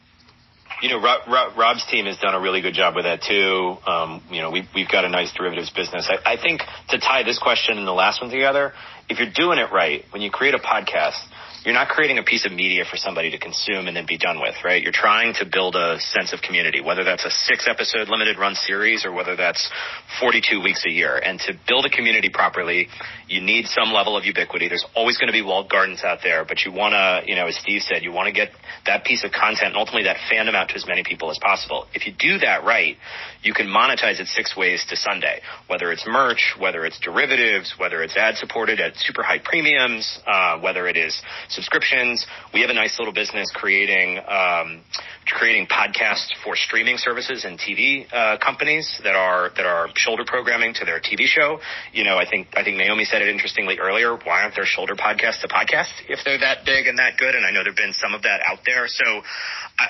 [0.83, 3.77] you know, Rob, Rob, Rob's team has done a really good job with that too.
[3.87, 6.09] Um, you know, we've, we've got a nice derivatives business.
[6.09, 8.73] I, I think to tie this question and the last one together,
[9.09, 11.19] if you're doing it right, when you create a podcast,
[11.69, 14.41] you're not creating a piece of media for somebody to consume and then be done
[14.41, 14.83] with, right?
[14.83, 18.55] You're trying to build a sense of community, whether that's a six episode limited run
[18.55, 19.71] series or whether that's
[20.19, 21.19] 42 weeks a year.
[21.19, 22.89] And to build a community properly,
[23.29, 24.69] you need some level of ubiquity.
[24.69, 27.49] There's always going to be walled gardens out there, but you want to, you know,
[27.49, 28.49] as Steve said, you want to get
[28.87, 31.85] that piece of content and ultimately that fandom out to as many people as possible.
[31.93, 32.97] If you do that right,
[33.43, 38.03] you can monetize it six ways to Sunday, whether it's merch, whether it's derivatives, whether
[38.03, 41.21] it's ad supported at super high premiums, uh, whether it is
[41.59, 42.25] subscriptions.
[42.55, 44.83] We have a nice little business creating um,
[45.27, 50.73] creating podcasts for streaming services and TV uh, companies that are that are shoulder programming
[50.75, 51.59] to their TV show.
[51.93, 54.15] You know, I think I think Naomi said it interestingly earlier.
[54.15, 57.35] Why aren't there shoulder podcasts to podcast if they're that big and that good?
[57.35, 58.87] And I know there've been some of that out there.
[58.87, 59.23] So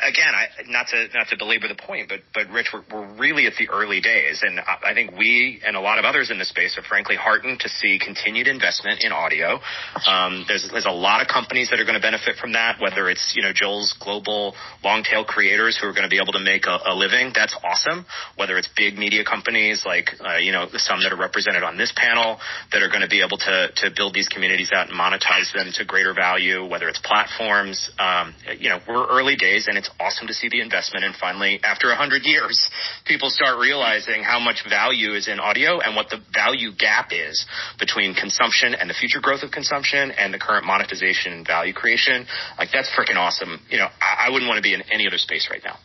[0.06, 3.46] again, I, not to not to belabor the point, but but Rich, we're, we're really
[3.46, 6.38] at the early days, and I, I think we and a lot of others in
[6.38, 9.60] the space are frankly heartened to see continued investment in audio.
[10.06, 13.10] Um, there's there's a lot of companies that are going to benefit from that, whether
[13.10, 14.54] it's you know Joel's global
[14.84, 17.32] long tail creators who are going to be able to make a, a living.
[17.34, 18.06] That's awesome.
[18.36, 21.92] Whether it's big media companies like uh, you know some that are represented on this
[21.96, 22.38] panel
[22.70, 25.74] that are going to be able to to build these communities out and monetize them
[25.74, 26.64] to greater value.
[26.64, 30.60] Whether it's platforms, um, you know we're early days and it's awesome to see the
[30.60, 31.04] investment.
[31.04, 32.70] And finally, after a hundred years,
[33.04, 37.46] people start realizing how much value is in audio and what the value gap is
[37.78, 42.26] between consumption and the future growth of consumption and the current monetization and value creation.
[42.58, 43.60] Like that's freaking awesome.
[43.70, 45.76] You know, I, I wouldn't want to be in any other space right now.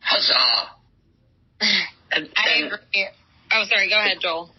[0.00, 0.70] Huzzah!
[2.12, 3.08] I agree.
[3.52, 3.88] Oh, sorry.
[3.88, 4.50] Go ahead, Joel.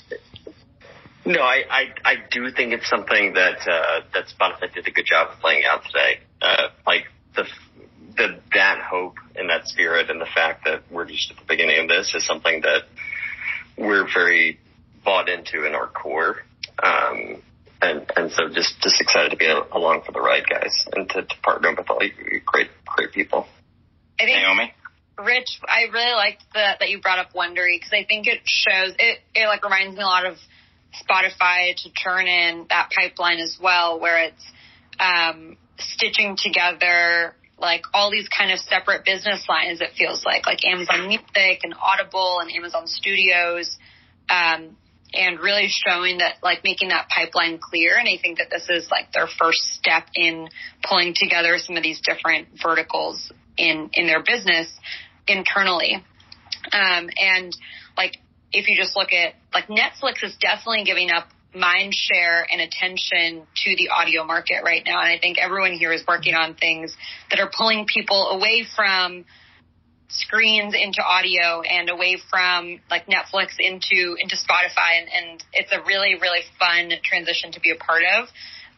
[1.26, 5.06] No, I, I, I do think it's something that uh, that Spotify did a good
[5.06, 6.19] job of laying out today.
[6.41, 7.45] Uh, like the
[8.18, 11.80] the that hope and that spirit and the fact that we're just at the beginning
[11.80, 12.84] of this is something that
[13.77, 14.60] we're very
[15.03, 16.38] bought into in our core.
[16.81, 17.41] Um,
[17.81, 21.22] and, and so just, just excited to be along for the ride, guys, and to,
[21.23, 23.47] to partner with all you great, great people.
[24.19, 24.73] I think, Naomi?
[25.18, 28.93] Rich, I really liked the, that you brought up Wondery because I think it shows,
[28.99, 30.38] it, it like reminds me a lot of
[30.93, 34.52] Spotify to turn in that pipeline as well, where it's,
[34.99, 39.81] um, stitching together like all these kind of separate business lines.
[39.81, 43.77] It feels like like Amazon Music and Audible and Amazon Studios,
[44.30, 44.77] um,
[45.14, 47.98] and really showing that like making that pipeline clear.
[47.98, 50.49] And I think that this is like their first step in
[50.88, 54.68] pulling together some of these different verticals in in their business
[55.27, 56.03] internally.
[56.72, 57.56] Um, and
[57.98, 58.18] like
[58.52, 63.48] if you just look at like Netflix is definitely giving up mind share and attention
[63.56, 64.99] to the audio market right now.
[64.99, 66.95] And I think everyone here is working on things
[67.30, 69.26] that are pulling people away from
[70.07, 75.82] screens into audio and away from like Netflix into into Spotify and, and it's a
[75.86, 78.27] really, really fun transition to be a part of.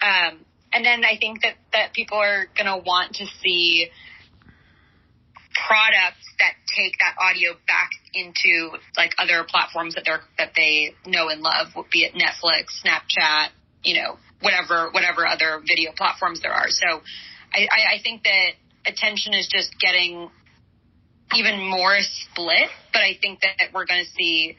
[0.01, 3.89] Um, and then I think that, that people are gonna want to see
[5.67, 11.29] products that take that audio back into like other platforms that they're that they know
[11.29, 13.49] and love, be it Netflix, Snapchat,
[13.83, 16.69] you know, whatever whatever other video platforms there are.
[16.69, 17.01] So
[17.53, 18.51] I, I, I think that
[18.85, 20.29] attention is just getting
[21.35, 24.55] even more split, but I think that we're going to see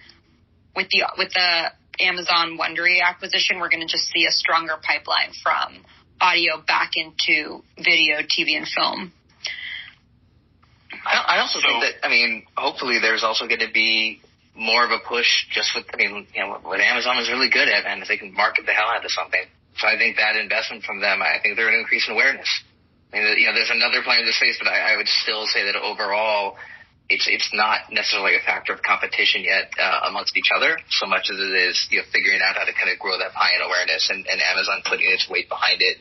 [0.76, 5.32] with the with the Amazon Wondery acquisition, we're going to just see a stronger pipeline
[5.42, 5.84] from
[6.20, 9.12] audio back into video, TV, and film.
[11.04, 14.20] I, also so, think that I mean, hopefully, there's also going to be
[14.54, 17.68] more of a push just with I mean, you know, what Amazon is really good
[17.68, 19.42] at, and if they can market the hell out of something.
[19.78, 22.48] So I think that investment from them, I think they're an increase in awareness.
[23.12, 25.46] I mean, you know, there's another player in the space, but I, I would still
[25.46, 26.56] say that overall,
[27.08, 31.32] it's it's not necessarily a factor of competition yet uh, amongst each other so much
[31.32, 33.64] as it is you know figuring out how to kind of grow that pie in
[33.64, 35.96] awareness and, and Amazon putting its weight behind it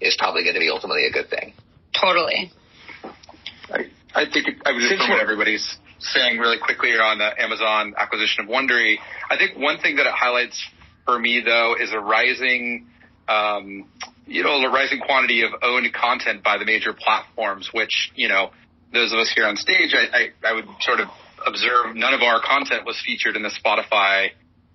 [0.00, 1.54] is probably going to be ultimately a good thing.
[1.94, 2.50] Totally.
[3.70, 7.94] I, I think it, I would just what everybody's saying really quickly on the Amazon
[7.96, 8.96] acquisition of Wondery.
[9.30, 10.58] I think one thing that it highlights
[11.04, 12.88] for me though is a rising,
[13.28, 13.88] um,
[14.26, 18.50] you know, a rising quantity of owned content by the major platforms, which, you know,
[18.92, 21.08] those of us here on stage, I, I, I would sort of
[21.46, 24.28] observe none of our content was featured in the Spotify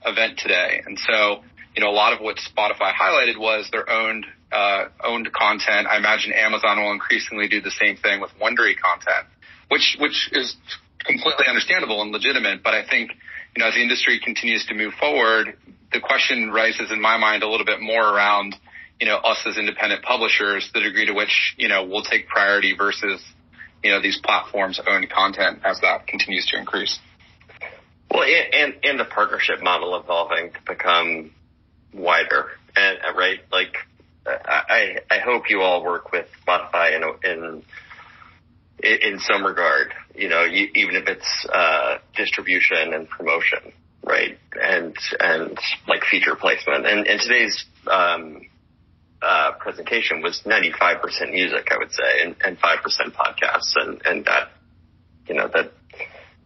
[0.05, 0.81] event today.
[0.85, 1.43] And so,
[1.75, 5.87] you know, a lot of what Spotify highlighted was their owned uh, owned content.
[5.87, 9.27] I imagine Amazon will increasingly do the same thing with Wondery content,
[9.69, 10.55] which which is
[11.05, 12.63] completely understandable and legitimate.
[12.63, 13.11] But I think
[13.55, 15.57] you know as the industry continues to move forward,
[15.91, 18.55] the question rises in my mind a little bit more around
[18.99, 22.75] you know us as independent publishers, the degree to which you know we'll take priority
[22.75, 23.23] versus
[23.83, 26.99] you know these platforms own content as that continues to increase.
[28.09, 31.31] Well, and and the partnership model evolving to become
[31.93, 33.75] wider and right like
[34.27, 37.63] I I hope you all work with Spotify in in
[38.83, 44.95] in some regard, you know, you, even if it's uh, distribution and promotion, right, and
[45.19, 45.57] and
[45.87, 46.85] like feature placement.
[46.85, 48.41] And, and today's um,
[49.21, 52.77] uh, presentation was 95% music, I would say, and, and 5%
[53.13, 54.49] podcasts, and and that,
[55.27, 55.71] you know, that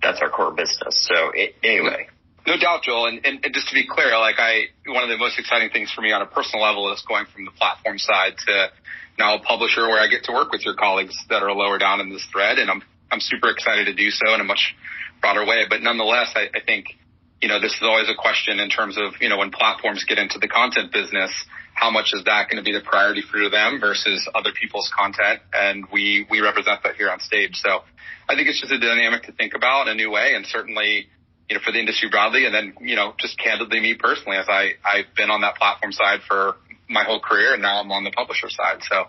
[0.01, 1.07] that's our core business.
[1.07, 1.31] So
[1.63, 2.07] anyway.
[2.47, 3.05] No doubt, Joel.
[3.05, 5.91] And, and, and just to be clear, like I, one of the most exciting things
[5.91, 8.71] for me on a personal level is going from the platform side to
[9.19, 12.01] now a publisher where I get to work with your colleagues that are lower down
[12.01, 12.57] in this thread.
[12.57, 12.81] And I'm,
[13.11, 14.73] I'm super excited to do so in a much
[15.21, 15.65] broader way.
[15.69, 16.97] But nonetheless, I, I think,
[17.41, 20.19] you know, this is always a question in terms of, you know, when platforms get
[20.19, 21.31] into the content business,
[21.73, 25.41] how much is that going to be the priority for them versus other people's content?
[25.51, 27.55] And we, we represent that here on stage.
[27.55, 27.81] So
[28.29, 30.33] I think it's just a dynamic to think about in a new way.
[30.35, 31.07] And certainly,
[31.49, 32.45] you know, for the industry broadly.
[32.45, 35.91] And then, you know, just candidly me personally, as I, I've been on that platform
[35.91, 36.57] side for
[36.87, 38.81] my whole career and now I'm on the publisher side.
[38.81, 39.07] So,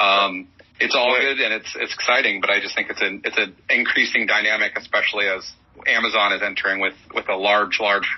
[0.00, 0.48] um,
[0.80, 3.56] it's all good and it's, it's exciting, but I just think it's an, it's an
[3.68, 5.44] increasing dynamic, especially as
[5.86, 8.08] Amazon is entering with, with a large, large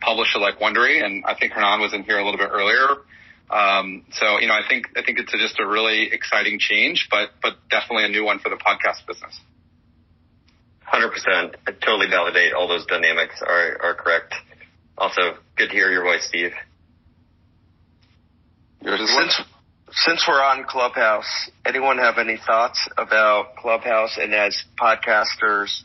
[0.00, 1.04] publisher like Wondery.
[1.04, 3.02] And I think Hernan was in here a little bit earlier.
[3.50, 7.08] Um, so, you know, I think, I think it's a, just a really exciting change,
[7.10, 9.40] but, but definitely a new one for the podcast business.
[10.88, 11.54] Hundred percent.
[11.66, 14.34] I totally validate all those dynamics are are correct.
[14.96, 16.52] Also, good to hear your voice, Steve.
[18.82, 19.40] Since
[19.90, 25.82] since we're on Clubhouse, anyone have any thoughts about Clubhouse and as podcasters,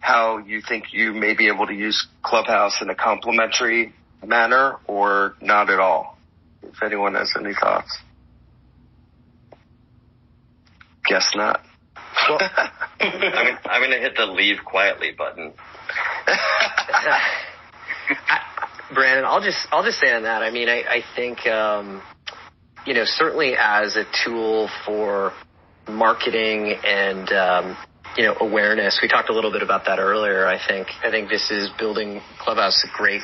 [0.00, 3.92] how you think you may be able to use Clubhouse in a complementary
[4.24, 6.18] manner or not at all?
[6.62, 7.98] If anyone has any thoughts.
[11.06, 11.62] Guess not.
[12.28, 12.38] Well,
[13.00, 15.52] I'm, I'm going to hit the leave quietly button.
[16.26, 17.20] I,
[18.94, 20.42] Brandon, I'll just I'll just say on that.
[20.42, 22.02] I mean, I, I think um,
[22.86, 25.32] you know certainly as a tool for
[25.86, 27.76] marketing and um,
[28.18, 28.98] you know awareness.
[29.00, 30.44] We talked a little bit about that earlier.
[30.44, 33.22] I think I think this is building Clubhouse a great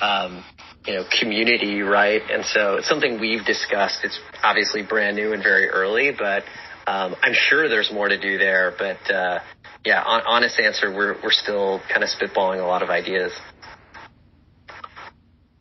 [0.00, 0.44] um,
[0.86, 2.22] you know community, right?
[2.30, 4.04] And so it's something we've discussed.
[4.04, 6.44] It's obviously brand new and very early, but
[6.86, 9.40] um, I'm sure there's more to do there, but uh,
[9.84, 13.32] yeah, on, honest answer, we're we're still kind of spitballing a lot of ideas.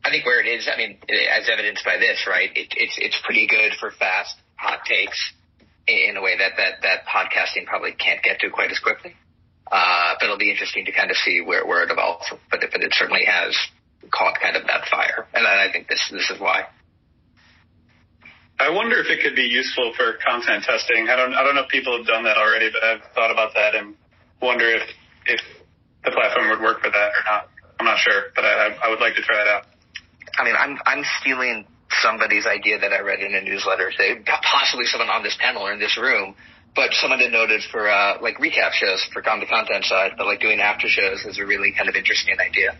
[0.05, 0.99] I think where it is, I mean,
[1.35, 2.49] as evidenced by this, right?
[2.55, 5.33] It, it's it's pretty good for fast hot takes
[5.87, 9.15] in a way that that that podcasting probably can't get to quite as quickly.
[9.69, 12.25] Uh, but it'll be interesting to kind of see where where it evolves.
[12.51, 13.55] But but it certainly has
[14.11, 16.65] caught kind of that fire, and I think this this is why.
[18.59, 21.09] I wonder if it could be useful for content testing.
[21.09, 23.53] I don't I don't know if people have done that already, but I've thought about
[23.55, 23.95] that and
[24.41, 24.83] wonder if
[25.25, 25.41] if
[26.03, 27.49] the platform would work for that or not.
[27.79, 29.67] I'm not sure, but I I would like to try it out.
[30.39, 31.65] I mean, I'm I'm stealing
[32.01, 35.73] somebody's idea that I read in a newsletter today, possibly someone on this panel or
[35.73, 36.35] in this room,
[36.75, 40.25] but someone had noted for uh, like recap shows for on the content side, but
[40.27, 42.77] like doing after shows is a really kind of interesting idea.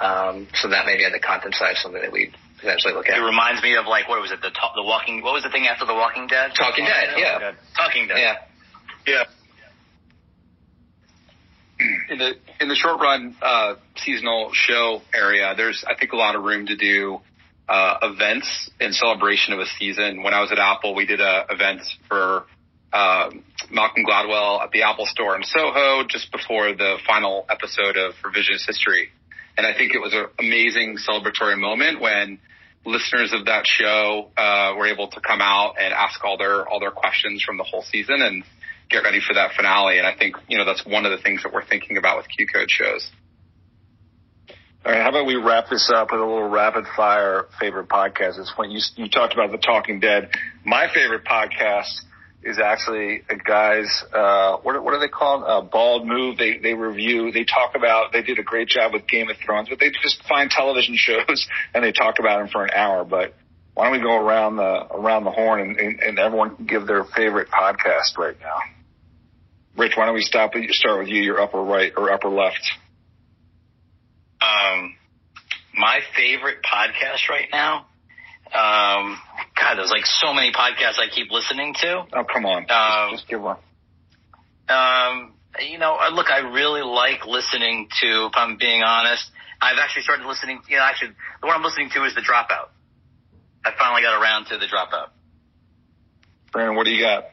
[0.00, 3.18] Um, so that may be on the content side something that we potentially look at.
[3.18, 5.50] It reminds me of like what was it the top, the Walking what was the
[5.50, 6.52] thing after the Walking Dead?
[6.56, 7.52] Talking Dead, yeah.
[7.76, 8.18] Talking Dead.
[8.18, 8.34] Yeah.
[9.06, 9.24] Yeah.
[12.10, 16.34] In the in the short run uh, seasonal show area, there's I think a lot
[16.34, 17.20] of room to do
[17.68, 20.22] uh, events in celebration of a season.
[20.22, 22.44] When I was at Apple, we did a event for
[22.92, 23.30] uh,
[23.70, 28.66] Malcolm Gladwell at the Apple Store in Soho just before the final episode of Revisionist
[28.66, 29.10] History,
[29.56, 32.38] and I think it was an amazing celebratory moment when
[32.86, 36.80] listeners of that show uh, were able to come out and ask all their all
[36.80, 38.44] their questions from the whole season and
[38.88, 39.98] get ready for that finale.
[39.98, 42.26] And I think you know that's one of the things that we're thinking about with
[42.26, 43.10] QCODE shows.
[44.84, 48.38] All right, how about we wrap this up with a little rapid fire favorite podcast?
[48.38, 50.30] It's when you you talked about the Talking Dead.
[50.64, 51.90] My favorite podcast
[52.44, 55.42] is actually a guy's uh what what are they called?
[55.44, 56.38] Uh bald move.
[56.38, 59.68] They they review, they talk about they did a great job with Game of Thrones,
[59.68, 63.04] but they just find television shows and they talk about them for an hour.
[63.04, 63.34] But
[63.74, 66.86] why don't we go around the around the horn and, and, and everyone can give
[66.86, 68.58] their favorite podcast right now?
[69.76, 72.62] Rich, why don't we stop start with you, your upper right or upper left?
[74.40, 74.94] Um
[75.74, 77.86] my favorite podcast right now
[78.48, 79.20] um,
[79.56, 82.06] God, there's like so many podcasts I keep listening to.
[82.14, 82.64] Oh, come on.
[82.70, 83.58] Um, just, just give one.
[84.68, 89.78] Um, you know, uh, look, I really like listening to, if I'm being honest, I've
[89.78, 91.10] actually started listening, you know, actually,
[91.40, 92.68] the one I'm listening to is The Dropout.
[93.64, 95.08] I finally got around to The Dropout.
[96.52, 97.24] Brandon, what do you got?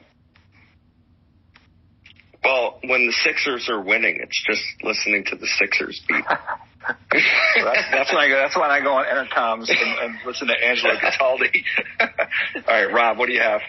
[2.44, 6.26] Well, when the Sixers are winning, it's just listening to the Sixers beat.
[7.12, 8.36] that's, that's when I go.
[8.36, 11.64] That's when I go on intercoms and, and listen to Angelo Cataldi.
[12.00, 12.08] All
[12.68, 13.62] right, Rob, what do you have?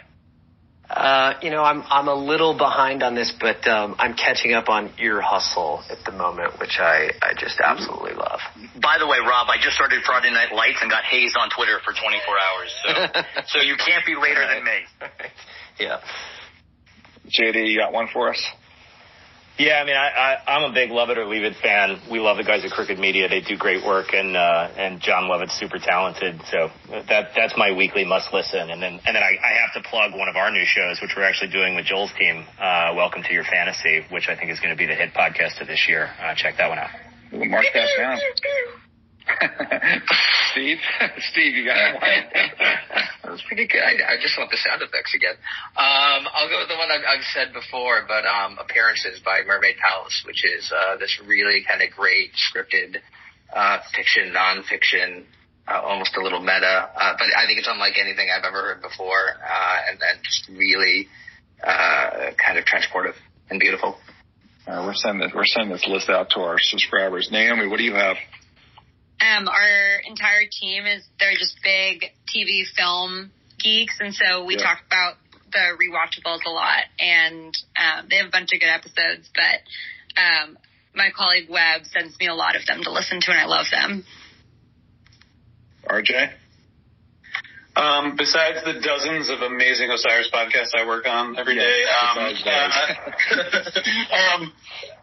[0.88, 4.68] Uh, you know, I'm I'm a little behind on this, but um, I'm catching up
[4.68, 8.38] on Ear Hustle at the moment, which I I just absolutely love.
[8.80, 11.80] By the way, Rob, I just started Friday Night Lights and got hazed on Twitter
[11.84, 13.20] for 24 hours, so
[13.58, 14.54] so you can't be later Right.
[14.54, 15.10] than me.
[15.78, 16.00] Yeah.
[17.28, 18.42] JD, you got one for us?
[19.58, 21.96] Yeah, I mean, I, I, I'm a big Love It or Leave It fan.
[22.10, 23.26] We love the guys at Crooked Media.
[23.26, 26.42] They do great work, and uh, and Jon Lovett's super talented.
[26.50, 26.68] So
[27.08, 28.68] that that's my weekly must listen.
[28.68, 31.12] And then and then I, I have to plug one of our new shows, which
[31.16, 32.44] we're actually doing with Joel's team.
[32.60, 35.58] Uh, Welcome to Your Fantasy, which I think is going to be the hit podcast
[35.62, 36.10] of this year.
[36.20, 36.90] Uh, check that one out.
[37.32, 38.18] Mark that down.
[40.52, 40.78] Steve,
[41.32, 42.02] Steve, you got one?
[43.26, 43.82] That was pretty good.
[43.82, 45.34] I, I just want the sound effects again.
[45.74, 49.82] Um, I'll go with the one I've, I've said before, but um, Appearances by Mermaid
[49.82, 53.02] Palace, which is uh, this really kind of great scripted
[53.50, 55.26] uh, fiction, nonfiction,
[55.66, 56.86] uh, almost a little meta.
[56.94, 60.46] Uh, but I think it's unlike anything I've ever heard before, uh, and then just
[60.54, 61.08] really
[61.66, 63.18] uh, kind of transportive
[63.50, 63.98] and beautiful.
[64.70, 67.28] Uh, we're sending this, we're sending this list out to our subscribers.
[67.32, 68.16] Naomi, what do you have?
[69.20, 74.62] Um, our entire team is they're just big TV film geeks, and so we Yeah.
[74.62, 75.16] talk about
[75.52, 79.30] the rewatchables a lot, and um, they have a bunch of good episodes.
[79.34, 80.58] But um,
[80.94, 83.66] my colleague Webb sends me a lot of them to listen to, and I love
[83.70, 84.04] them.
[85.88, 86.32] RJ?
[87.76, 92.16] Um, besides the dozens of amazing Osiris podcasts I work on every Yes, day, um,
[92.48, 92.72] uh,
[94.16, 94.52] um,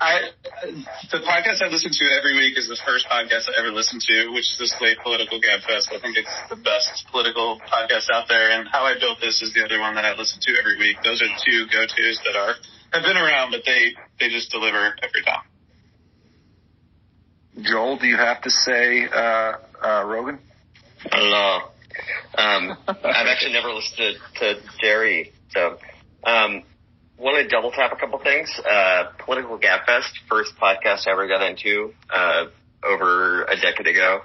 [0.02, 0.34] I
[1.14, 4.34] the podcast I listen to every week is the first podcast I ever listened to,
[4.34, 5.94] which is the Slate Political Gabfest.
[5.94, 9.54] I think it's the best political podcast out there, and How I Built This is
[9.54, 10.98] the other one that I listen to every week.
[11.06, 12.56] Those are two go tos that are
[12.98, 15.46] have been around, but they they just deliver every time.
[17.62, 20.40] Joel, do you have to say uh, uh, Rogan?
[21.12, 21.70] Hello.
[22.38, 25.78] Um, I've actually never listened to, to Jerry, so
[26.24, 26.64] um,
[27.18, 28.50] want to double tap a couple things.
[28.60, 32.46] Uh, Political Gabfest, first podcast I ever got into uh,
[32.84, 34.22] over a decade ago.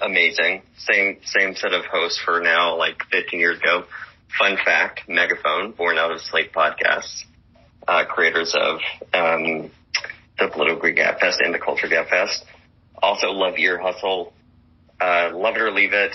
[0.00, 0.62] Amazing.
[0.76, 3.84] Same same set of hosts for now, like 15 years ago.
[4.38, 7.24] Fun fact: Megaphone, born out of Slate Podcasts,
[7.88, 8.78] uh, creators of
[9.12, 9.70] um,
[10.38, 12.44] the Political Gabfest and the Culture Gabfest.
[13.02, 14.32] Also, love Ear Hustle.
[15.00, 16.12] Uh, love it or leave it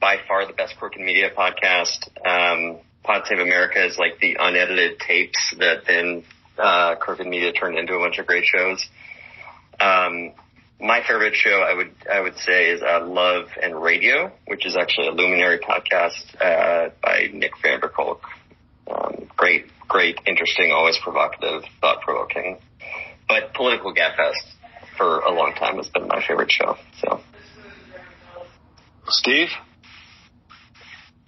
[0.00, 2.08] by far the best Crooked Media podcast.
[2.24, 6.24] Um, Pod Save America is like the unedited tapes that then
[6.58, 8.84] uh, Crooked Media turned into a bunch of great shows.
[9.78, 10.32] Um,
[10.80, 14.76] my favorite show, I would I would say, is uh, Love and Radio, which is
[14.76, 18.22] actually a Luminary podcast uh, by Nick van der Kolk.
[18.86, 22.58] Um, great, great, interesting, always provocative, thought provoking.
[23.28, 24.54] But Political Gabfest
[24.96, 26.76] for a long time has been my favorite show.
[27.00, 27.20] So.
[29.08, 29.48] Steve?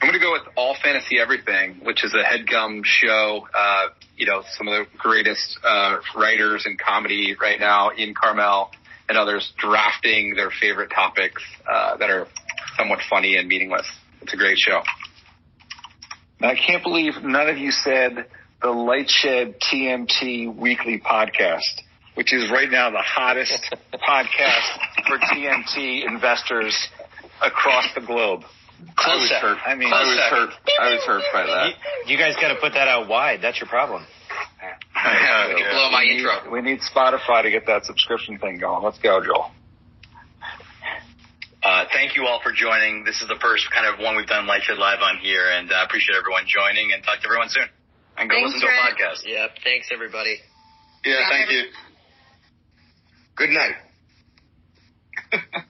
[0.00, 3.48] I'm going to go with All Fantasy Everything, which is a HeadGum show.
[3.52, 8.70] Uh, you know, some of the greatest uh, writers in comedy right now, Ian Karmel
[9.08, 12.28] and others, drafting their favorite topics uh, that are
[12.76, 13.86] somewhat funny and meaningless.
[14.22, 14.82] It's a great show.
[16.40, 18.26] I can't believe none of you said
[18.62, 21.82] the LightShed TMT weekly podcast,
[22.14, 26.88] which is right now the hottest podcast for TMT investors
[27.42, 28.42] across the globe.
[28.96, 29.48] Close I was second.
[29.48, 29.58] hurt.
[29.66, 30.38] I mean, Close I was second.
[30.38, 30.50] hurt.
[30.80, 31.66] I was hurt by that.
[32.06, 33.40] You, you guys got to put that out wide.
[33.42, 34.06] That's your problem.
[34.94, 36.50] Yeah, Don't blow my we need- intro.
[36.52, 38.82] we need Spotify to get that subscription thing going.
[38.84, 39.50] Let's go, Joel.
[41.62, 43.04] Uh, thank you all for joining.
[43.04, 45.84] This is the first kind of one we've done LightShed Live on here, and I
[45.84, 46.92] appreciate everyone joining.
[46.92, 47.66] And talk to everyone soon.
[48.16, 49.26] And go Thanks, listen to a podcast.
[49.26, 49.50] Yep.
[49.64, 50.36] Thanks, everybody.
[51.04, 51.62] Yeah, thank you.
[53.36, 53.74] Good night.